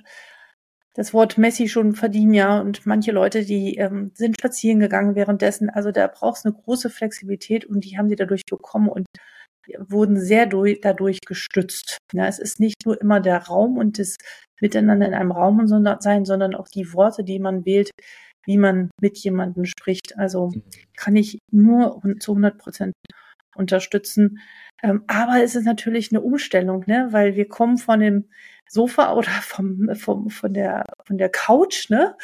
das 0.93 1.13
Wort 1.13 1.37
Messi 1.37 1.69
schon 1.69 1.95
verdienen, 1.95 2.33
ja, 2.33 2.59
und 2.59 2.85
manche 2.85 3.11
Leute, 3.11 3.45
die 3.45 3.75
ähm, 3.77 4.11
sind 4.13 4.35
spazieren 4.39 4.79
gegangen 4.79 5.15
währenddessen. 5.15 5.69
Also 5.69 5.91
da 5.91 6.07
brauchst 6.07 6.45
eine 6.45 6.53
große 6.53 6.89
Flexibilität 6.89 7.65
und 7.65 7.85
die 7.85 7.97
haben 7.97 8.09
sie 8.09 8.17
dadurch 8.17 8.43
bekommen 8.45 8.89
und 8.89 9.07
wurden 9.77 10.19
sehr 10.19 10.45
durch, 10.45 10.81
dadurch 10.81 11.19
gestützt. 11.25 11.97
Ja, 12.13 12.27
es 12.27 12.39
ist 12.39 12.59
nicht 12.59 12.85
nur 12.85 12.99
immer 12.99 13.19
der 13.19 13.43
Raum 13.43 13.77
und 13.77 13.99
das 13.99 14.17
Miteinander 14.59 15.07
in 15.07 15.13
einem 15.13 15.31
Raum 15.31 15.67
sein, 15.67 16.25
sondern 16.25 16.55
auch 16.55 16.67
die 16.67 16.93
Worte, 16.93 17.23
die 17.23 17.39
man 17.39 17.65
wählt, 17.65 17.91
wie 18.45 18.57
man 18.57 18.89
mit 19.01 19.17
jemandem 19.17 19.65
spricht. 19.65 20.17
Also 20.17 20.49
mhm. 20.49 20.63
kann 20.95 21.15
ich 21.15 21.39
nur 21.51 22.01
zu 22.19 22.31
100 22.31 22.57
Prozent 22.57 22.93
unterstützen. 23.55 24.39
Ähm, 24.83 25.03
aber 25.07 25.43
es 25.43 25.55
ist 25.55 25.65
natürlich 25.65 26.11
eine 26.11 26.21
Umstellung, 26.21 26.83
ne? 26.87 27.07
weil 27.11 27.35
wir 27.35 27.47
kommen 27.47 27.77
von 27.77 27.99
dem 27.99 28.29
Sofa 28.71 29.13
oder 29.13 29.29
vom, 29.29 29.89
vom, 29.95 30.29
von, 30.29 30.53
der, 30.53 30.85
von 31.05 31.17
der 31.17 31.29
Couch, 31.29 31.89
ne? 31.89 32.15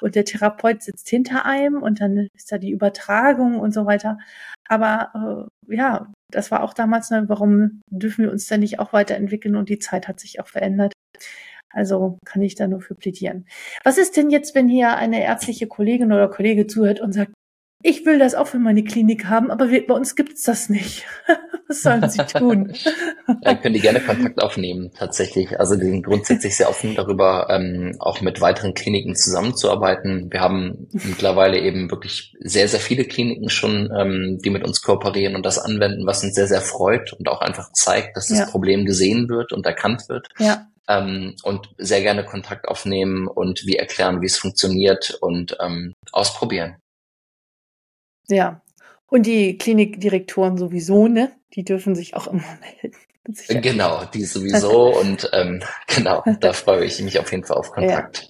Und 0.00 0.14
der 0.14 0.24
Therapeut 0.24 0.82
sitzt 0.82 1.08
hinter 1.08 1.44
einem 1.44 1.82
und 1.82 2.00
dann 2.00 2.28
ist 2.34 2.52
da 2.52 2.58
die 2.58 2.70
Übertragung 2.70 3.58
und 3.58 3.72
so 3.72 3.84
weiter. 3.84 4.18
Aber 4.68 5.48
äh, 5.68 5.74
ja, 5.74 6.12
das 6.30 6.50
war 6.50 6.62
auch 6.62 6.72
damals, 6.72 7.10
ne, 7.10 7.24
warum 7.28 7.80
dürfen 7.90 8.24
wir 8.24 8.30
uns 8.30 8.46
denn 8.46 8.60
nicht 8.60 8.78
auch 8.78 8.92
weiterentwickeln 8.92 9.56
und 9.56 9.68
die 9.68 9.78
Zeit 9.80 10.06
hat 10.06 10.20
sich 10.20 10.40
auch 10.40 10.46
verändert. 10.46 10.92
Also 11.70 12.18
kann 12.24 12.42
ich 12.42 12.54
da 12.54 12.68
nur 12.68 12.80
für 12.80 12.94
plädieren. 12.94 13.46
Was 13.84 13.98
ist 13.98 14.16
denn 14.16 14.30
jetzt, 14.30 14.54
wenn 14.54 14.68
hier 14.68 14.96
eine 14.96 15.22
ärztliche 15.22 15.66
Kollegin 15.66 16.12
oder 16.12 16.28
Kollege 16.28 16.66
zuhört 16.66 17.00
und 17.00 17.12
sagt, 17.12 17.32
ich 17.82 18.04
will 18.06 18.18
das 18.18 18.34
auch 18.34 18.46
für 18.46 18.58
meine 18.58 18.82
Klinik 18.82 19.26
haben, 19.26 19.50
aber 19.50 19.70
wir, 19.70 19.86
bei 19.86 19.94
uns 19.94 20.16
gibt's 20.16 20.42
das 20.42 20.68
nicht. 20.68 21.06
Was 21.68 21.82
sollen 21.82 22.08
sie 22.08 22.24
tun? 22.24 22.72
ja, 23.42 23.54
können 23.54 23.74
die 23.74 23.80
gerne 23.80 24.00
Kontakt 24.00 24.42
aufnehmen, 24.42 24.90
tatsächlich. 24.96 25.58
Also 25.58 25.76
die 25.76 25.86
sind 25.86 26.04
grundsätzlich 26.04 26.56
sehr 26.56 26.68
offen 26.68 26.94
darüber, 26.94 27.48
ähm, 27.50 27.96
auch 27.98 28.20
mit 28.20 28.40
weiteren 28.40 28.74
Kliniken 28.74 29.14
zusammenzuarbeiten. 29.14 30.28
Wir 30.30 30.40
haben 30.40 30.88
mittlerweile 30.92 31.60
eben 31.60 31.90
wirklich 31.90 32.34
sehr, 32.40 32.68
sehr 32.68 32.80
viele 32.80 33.04
Kliniken 33.04 33.50
schon, 33.50 33.90
ähm, 33.96 34.38
die 34.42 34.50
mit 34.50 34.64
uns 34.64 34.82
kooperieren 34.82 35.36
und 35.36 35.44
das 35.44 35.58
anwenden, 35.58 36.06
was 36.06 36.24
uns 36.24 36.34
sehr, 36.34 36.46
sehr 36.46 36.60
freut 36.60 37.12
und 37.12 37.28
auch 37.28 37.40
einfach 37.40 37.72
zeigt, 37.72 38.16
dass 38.16 38.28
das 38.28 38.38
ja. 38.38 38.46
Problem 38.46 38.86
gesehen 38.86 39.28
wird 39.28 39.52
und 39.52 39.66
erkannt 39.66 40.08
wird. 40.08 40.28
Ja. 40.38 40.66
Ähm, 40.88 41.36
und 41.42 41.68
sehr 41.76 42.00
gerne 42.00 42.24
Kontakt 42.24 42.66
aufnehmen 42.66 43.28
und 43.28 43.66
wie 43.66 43.76
erklären, 43.76 44.22
wie 44.22 44.26
es 44.26 44.38
funktioniert 44.38 45.18
und 45.20 45.56
ähm, 45.60 45.92
ausprobieren. 46.12 46.76
Ja. 48.28 48.62
Und 49.06 49.26
die 49.26 49.56
Klinikdirektoren 49.56 50.58
sowieso, 50.58 51.08
ne? 51.08 51.32
Die 51.54 51.64
dürfen 51.64 51.94
sich 51.94 52.14
auch 52.14 52.26
immer 52.26 52.58
melden. 52.82 52.96
Sicher. 53.30 53.60
Genau, 53.60 54.04
die 54.06 54.24
sowieso 54.24 54.98
und 54.98 55.30
ähm, 55.34 55.62
genau, 55.86 56.24
da 56.40 56.52
freue 56.52 56.84
ich 56.84 57.00
mich 57.02 57.18
auf 57.18 57.30
jeden 57.30 57.44
Fall 57.44 57.58
auf 57.58 57.70
Kontakt. 57.70 58.22
Ja. 58.22 58.28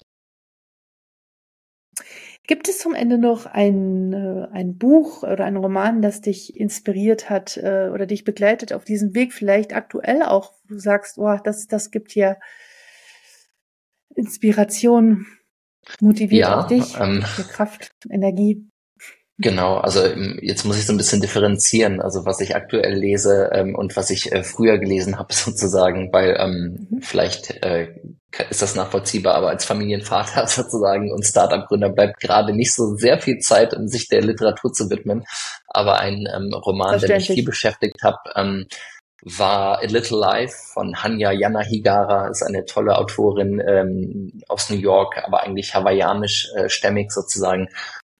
Gibt 2.47 2.67
es 2.67 2.79
zum 2.79 2.95
Ende 2.95 3.17
noch 3.17 3.45
ein, 3.45 4.11
äh, 4.11 4.47
ein 4.51 4.77
Buch 4.77 5.23
oder 5.23 5.45
ein 5.45 5.55
Roman, 5.55 6.01
das 6.01 6.21
dich 6.21 6.57
inspiriert 6.57 7.29
hat 7.29 7.57
äh, 7.57 7.89
oder 7.93 8.07
dich 8.07 8.23
begleitet 8.23 8.73
auf 8.73 8.83
diesem 8.83 9.13
Weg, 9.13 9.33
vielleicht 9.33 9.73
aktuell 9.73 10.23
auch, 10.23 10.53
wo 10.63 10.73
du 10.73 10.79
sagst, 10.79 11.17
oh, 11.17 11.37
das, 11.43 11.67
das 11.67 11.91
gibt 11.91 12.11
hier 12.11 12.37
Inspiration, 14.15 15.27
motiviert 16.01 16.47
ja, 16.47 16.59
auch 16.59 16.67
dich, 16.67 16.99
ähm, 16.99 17.23
Kraft, 17.51 17.91
Energie? 18.09 18.67
Genau, 19.41 19.77
also 19.77 20.03
ähm, 20.03 20.37
jetzt 20.41 20.65
muss 20.65 20.77
ich 20.77 20.85
so 20.85 20.91
ein 20.91 20.97
bisschen 20.97 21.21
differenzieren, 21.21 22.01
also 22.01 22.25
was 22.25 22.41
ich 22.41 22.57
aktuell 22.57 22.93
lese 22.93 23.49
ähm, 23.53 23.73
und 23.73 23.95
was 23.95 24.09
ich 24.09 24.33
äh, 24.33 24.43
früher 24.43 24.77
gelesen 24.79 25.17
habe 25.17 25.33
sozusagen, 25.33 26.11
weil 26.11 26.35
ähm, 26.37 26.87
mhm. 26.89 27.01
vielleicht 27.01 27.63
äh, 27.63 27.87
ist 28.49 28.61
das 28.61 28.75
nachvollziehbar, 28.75 29.35
aber 29.35 29.47
als 29.47 29.63
Familienvater 29.63 30.45
sozusagen 30.47 31.13
und 31.13 31.25
Startup-Gründer 31.25 31.89
bleibt 31.89 32.19
gerade 32.19 32.53
nicht 32.53 32.75
so 32.75 32.95
sehr 32.95 33.21
viel 33.21 33.39
Zeit, 33.39 33.73
um 33.73 33.87
sich 33.87 34.09
der 34.09 34.21
Literatur 34.21 34.73
zu 34.73 34.89
widmen. 34.89 35.23
Aber 35.67 35.99
ein 35.99 36.27
ähm, 36.35 36.53
Roman, 36.53 36.99
der 36.99 37.15
mich 37.15 37.27
viel 37.27 37.45
beschäftigt 37.45 38.03
hat, 38.03 38.17
ähm, 38.35 38.67
war 39.21 39.79
A 39.79 39.85
Little 39.85 40.19
Life 40.19 40.55
von 40.73 41.01
Hanya 41.01 41.31
Yanahigara, 41.31 42.27
ist 42.27 42.43
eine 42.43 42.65
tolle 42.65 42.97
Autorin 42.97 43.61
ähm, 43.65 44.41
aus 44.47 44.69
New 44.69 44.77
York, 44.77 45.21
aber 45.25 45.43
eigentlich 45.43 45.73
hawaiianisch 45.73 46.49
äh, 46.55 46.69
stämmig 46.69 47.11
sozusagen. 47.11 47.69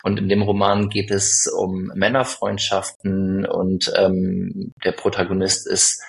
Und 0.03 0.17
in 0.17 0.29
dem 0.29 0.41
Roman 0.41 0.89
geht 0.89 1.11
es 1.11 1.47
um 1.47 1.91
Männerfreundschaften 1.93 3.45
und 3.45 3.91
ähm, 3.97 4.71
der 4.83 4.93
Protagonist 4.93 5.67
ist 5.67 6.01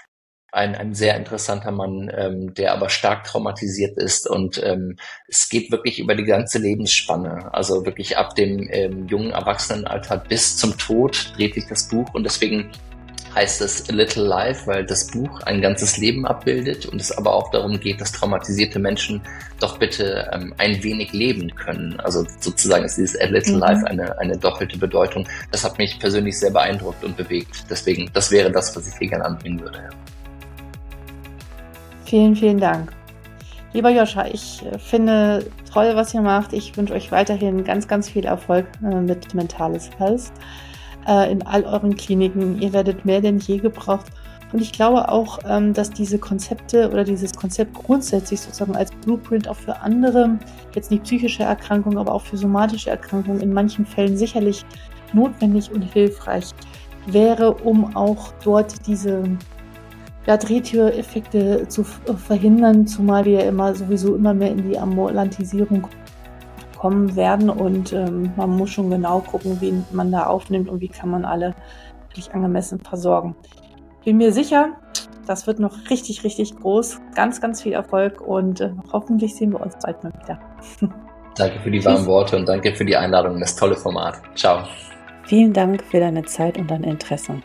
ein, 0.53 0.75
ein 0.75 0.95
sehr 0.95 1.17
interessanter 1.17 1.73
Mann, 1.73 2.11
ähm, 2.15 2.55
der 2.55 2.73
aber 2.73 2.89
stark 2.89 3.25
traumatisiert 3.25 3.97
ist 3.97 4.29
und 4.29 4.61
ähm, 4.63 4.97
es 5.29 5.49
geht 5.49 5.71
wirklich 5.71 6.01
über 6.01 6.15
die 6.15 6.25
ganze 6.25 6.59
Lebensspanne, 6.59 7.53
also 7.53 7.85
wirklich 7.85 8.17
ab 8.17 8.35
dem 8.35 8.69
ähm, 8.71 9.07
jungen 9.07 9.31
Erwachsenenalter 9.31 10.17
bis 10.17 10.57
zum 10.57 10.77
Tod 10.77 11.33
dreht 11.37 11.55
sich 11.55 11.67
das 11.69 11.89
Buch 11.89 12.13
und 12.15 12.25
deswegen 12.25 12.71
heißt 13.35 13.61
es 13.61 13.89
A 13.89 13.93
Little 13.93 14.25
Life, 14.25 14.67
weil 14.67 14.85
das 14.85 15.07
Buch 15.07 15.41
ein 15.43 15.61
ganzes 15.61 15.97
Leben 15.97 16.27
abbildet 16.27 16.87
und 16.87 17.01
es 17.01 17.13
aber 17.13 17.35
auch 17.35 17.51
darum 17.51 17.79
geht, 17.79 18.01
dass 18.01 18.13
traumatisierte 18.13 18.79
Menschen 18.79 19.21
doch 19.61 19.79
bitte 19.79 20.29
ähm, 20.33 20.55
ein 20.59 20.83
wenig 20.83 21.13
leben 21.13 21.55
können. 21.55 21.99
Also 22.01 22.27
sozusagen 22.41 22.85
ist 22.85 22.97
dieses 22.97 23.21
A 23.21 23.27
Little 23.27 23.55
mhm. 23.55 23.61
Life 23.61 23.87
eine, 23.87 24.19
eine 24.19 24.37
doppelte 24.37 24.79
Bedeutung. 24.79 25.29
Das 25.53 25.65
hat 25.65 25.79
mich 25.79 25.99
persönlich 25.99 26.39
sehr 26.39 26.51
beeindruckt 26.51 27.05
und 27.05 27.17
bewegt. 27.17 27.65
Deswegen, 27.71 28.11
das 28.13 28.31
wäre 28.31 28.51
das, 28.51 28.75
was 28.77 28.89
ich 28.89 28.95
hier 28.99 29.09
gerne 29.09 29.25
anbringen 29.25 29.61
würde. 29.61 29.91
Vielen, 32.07 32.35
vielen 32.35 32.59
Dank. 32.59 32.91
Lieber 33.73 33.91
Joscha, 33.91 34.27
ich 34.27 34.65
äh, 34.67 34.79
finde 34.79 35.47
toll, 35.73 35.93
was 35.95 36.13
ihr 36.13 36.23
macht. 36.23 36.53
Ich 36.53 36.77
wünsche 36.77 36.95
euch 36.95 37.13
weiterhin 37.13 37.63
ganz, 37.63 37.87
ganz 37.87 38.09
viel 38.09 38.25
Erfolg 38.25 38.67
äh, 38.83 38.95
mit 38.97 39.33
Mentales 39.35 39.91
Health 39.99 40.33
äh, 41.07 41.31
in 41.31 41.43
all 41.47 41.65
euren 41.65 41.97
Kliniken. 41.97 42.61
Ihr 42.61 42.73
werdet 42.73 43.05
mehr 43.05 43.21
denn 43.21 43.39
je 43.39 43.59
gebraucht. 43.59 44.07
Und 44.53 44.61
ich 44.61 44.73
glaube 44.73 45.09
auch, 45.09 45.39
ähm, 45.49 45.73
dass 45.73 45.91
diese 45.91 46.19
Konzepte 46.19 46.91
oder 46.91 47.05
dieses 47.05 47.33
Konzept 47.33 47.75
grundsätzlich 47.75 48.41
sozusagen 48.41 48.75
als 48.75 48.91
Blueprint 49.05 49.47
auch 49.47 49.57
für 49.57 49.81
andere, 49.81 50.39
jetzt 50.75 50.91
nicht 50.91 51.05
psychische 51.05 51.45
Erkrankungen, 51.45 51.99
aber 51.99 52.13
auch 52.13 52.23
für 52.23 52.37
somatische 52.37 52.91
Erkrankungen 52.91 53.41
in 53.41 53.53
manchen 53.53 53.87
Fällen 53.87 54.17
sicherlich 54.17 54.65
notwendig 55.13 55.71
und 55.71 55.83
hilfreich 55.83 56.51
wäre, 57.07 57.53
um 57.55 57.97
auch 57.97 58.33
dort 58.43 58.87
diese 58.87 59.23
ja, 60.27 60.37
Drehtüreffekte 60.37 61.67
zu 61.69 61.85
verhindern, 61.85 62.87
zumal 62.87 63.25
wir 63.25 63.45
immer 63.45 63.75
sowieso 63.75 64.17
immer 64.17 64.35
mehr 64.35 64.51
in 64.51 64.69
die 64.69 64.79
Ambulantisierung 64.79 65.89
kommen 66.81 67.15
werden 67.15 67.51
und 67.51 67.93
ähm, 67.93 68.33
man 68.37 68.57
muss 68.57 68.71
schon 68.71 68.89
genau 68.89 69.21
gucken, 69.21 69.59
wen 69.61 69.85
man 69.93 70.11
da 70.11 70.25
aufnimmt 70.25 70.71
und 70.71 70.81
wie 70.81 70.89
kann 70.89 71.11
man 71.11 71.27
alle 71.27 71.55
wirklich 72.09 72.33
angemessen 72.33 72.81
versorgen. 72.81 73.37
Bin 74.03 74.17
mir 74.17 74.33
sicher, 74.33 74.71
das 75.27 75.47
wird 75.47 75.59
noch 75.59 75.91
richtig, 75.91 76.25
richtig 76.25 76.57
groß. 76.57 76.99
Ganz, 77.15 77.43
ganz 77.43 77.61
viel 77.61 77.75
Erfolg 77.75 78.23
und 78.23 78.63
äh, 78.63 78.71
hoffentlich 78.95 79.37
sehen 79.37 79.53
wir 79.53 79.61
uns 79.61 79.75
bald 79.83 80.03
mal 80.03 80.13
wieder. 80.23 80.41
Danke 81.37 81.61
für 81.61 81.71
die 81.71 81.85
warmen 81.85 82.07
Worte 82.07 82.37
und 82.37 82.49
danke 82.49 82.75
für 82.75 82.85
die 82.85 82.97
Einladung 82.97 83.35
in 83.35 83.41
das 83.41 83.55
tolle 83.55 83.77
Format. 83.77 84.21
Ciao. 84.35 84.65
Vielen 85.25 85.53
Dank 85.53 85.83
für 85.85 86.01
deine 86.01 86.25
Zeit 86.25 86.59
und 86.59 86.71
dein 86.71 86.83
Interesse. 86.83 87.41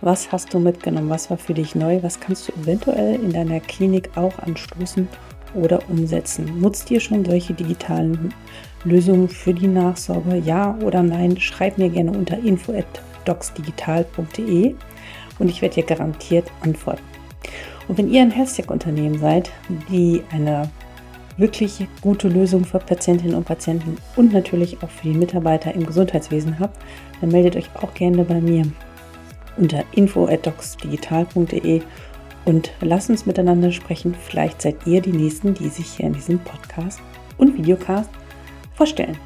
Was 0.00 0.32
hast 0.32 0.54
du 0.54 0.58
mitgenommen? 0.58 1.10
Was 1.10 1.28
war 1.28 1.36
für 1.36 1.54
dich 1.54 1.74
neu? 1.74 2.02
Was 2.02 2.18
kannst 2.18 2.48
du 2.48 2.52
eventuell 2.52 3.16
in 3.16 3.32
deiner 3.32 3.60
Klinik 3.60 4.16
auch 4.16 4.38
anstoßen 4.38 5.06
oder 5.54 5.88
umsetzen? 5.88 6.60
Nutzt 6.60 6.90
ihr 6.90 7.00
schon 7.00 7.24
solche 7.24 7.54
digitalen 7.54 8.34
Lösungen 8.84 9.28
für 9.28 9.54
die 9.54 9.68
Nachsorge? 9.68 10.36
Ja 10.36 10.76
oder 10.84 11.02
nein? 11.02 11.38
Schreib 11.38 11.78
mir 11.78 11.88
gerne 11.88 12.12
unter 12.12 12.38
info@docsdigital.de 12.38 14.74
und 15.38 15.48
ich 15.48 15.62
werde 15.62 15.76
dir 15.76 15.84
garantiert 15.84 16.52
antworten. 16.60 17.02
Und 17.88 17.96
wenn 17.98 18.12
ihr 18.12 18.22
ein 18.22 18.30
Health-Tech-Unternehmen 18.30 19.18
seid, 19.18 19.50
die 19.90 20.22
eine 20.30 20.70
wirklich 21.36 21.86
gute 22.02 22.28
Lösung 22.28 22.64
für 22.64 22.78
Patientinnen 22.78 23.34
und 23.34 23.44
Patienten 23.44 23.96
und 24.16 24.32
natürlich 24.32 24.80
auch 24.82 24.90
für 24.90 25.08
die 25.08 25.18
Mitarbeiter 25.18 25.74
im 25.74 25.84
Gesundheitswesen 25.86 26.60
habt, 26.60 26.78
dann 27.20 27.30
meldet 27.30 27.56
euch 27.56 27.68
auch 27.74 27.92
gerne 27.94 28.24
bei 28.24 28.40
mir 28.40 28.64
unter 29.56 29.82
info@docsdigital.de 29.92 31.82
und 32.44 32.72
lasst 32.80 33.10
uns 33.10 33.26
miteinander 33.26 33.72
sprechen. 33.72 34.14
Vielleicht 34.14 34.62
seid 34.62 34.86
ihr 34.86 35.00
die 35.00 35.12
Nächsten, 35.12 35.54
die 35.54 35.68
sich 35.68 35.86
hier 35.86 36.06
in 36.06 36.12
diesem 36.12 36.38
Podcast 36.38 37.00
und 37.38 37.56
Videocast 37.56 38.10
vorstellen. 38.74 39.16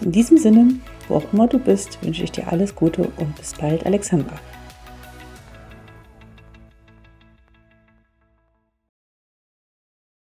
In 0.00 0.12
diesem 0.12 0.38
Sinne, 0.38 0.74
wo 1.08 1.16
auch 1.16 1.32
immer 1.32 1.48
du 1.48 1.58
bist, 1.58 1.98
wünsche 2.02 2.24
ich 2.24 2.32
dir 2.32 2.52
alles 2.52 2.74
Gute 2.74 3.02
und 3.16 3.36
bis 3.36 3.54
bald, 3.54 3.86
Alexandra. 3.86 4.34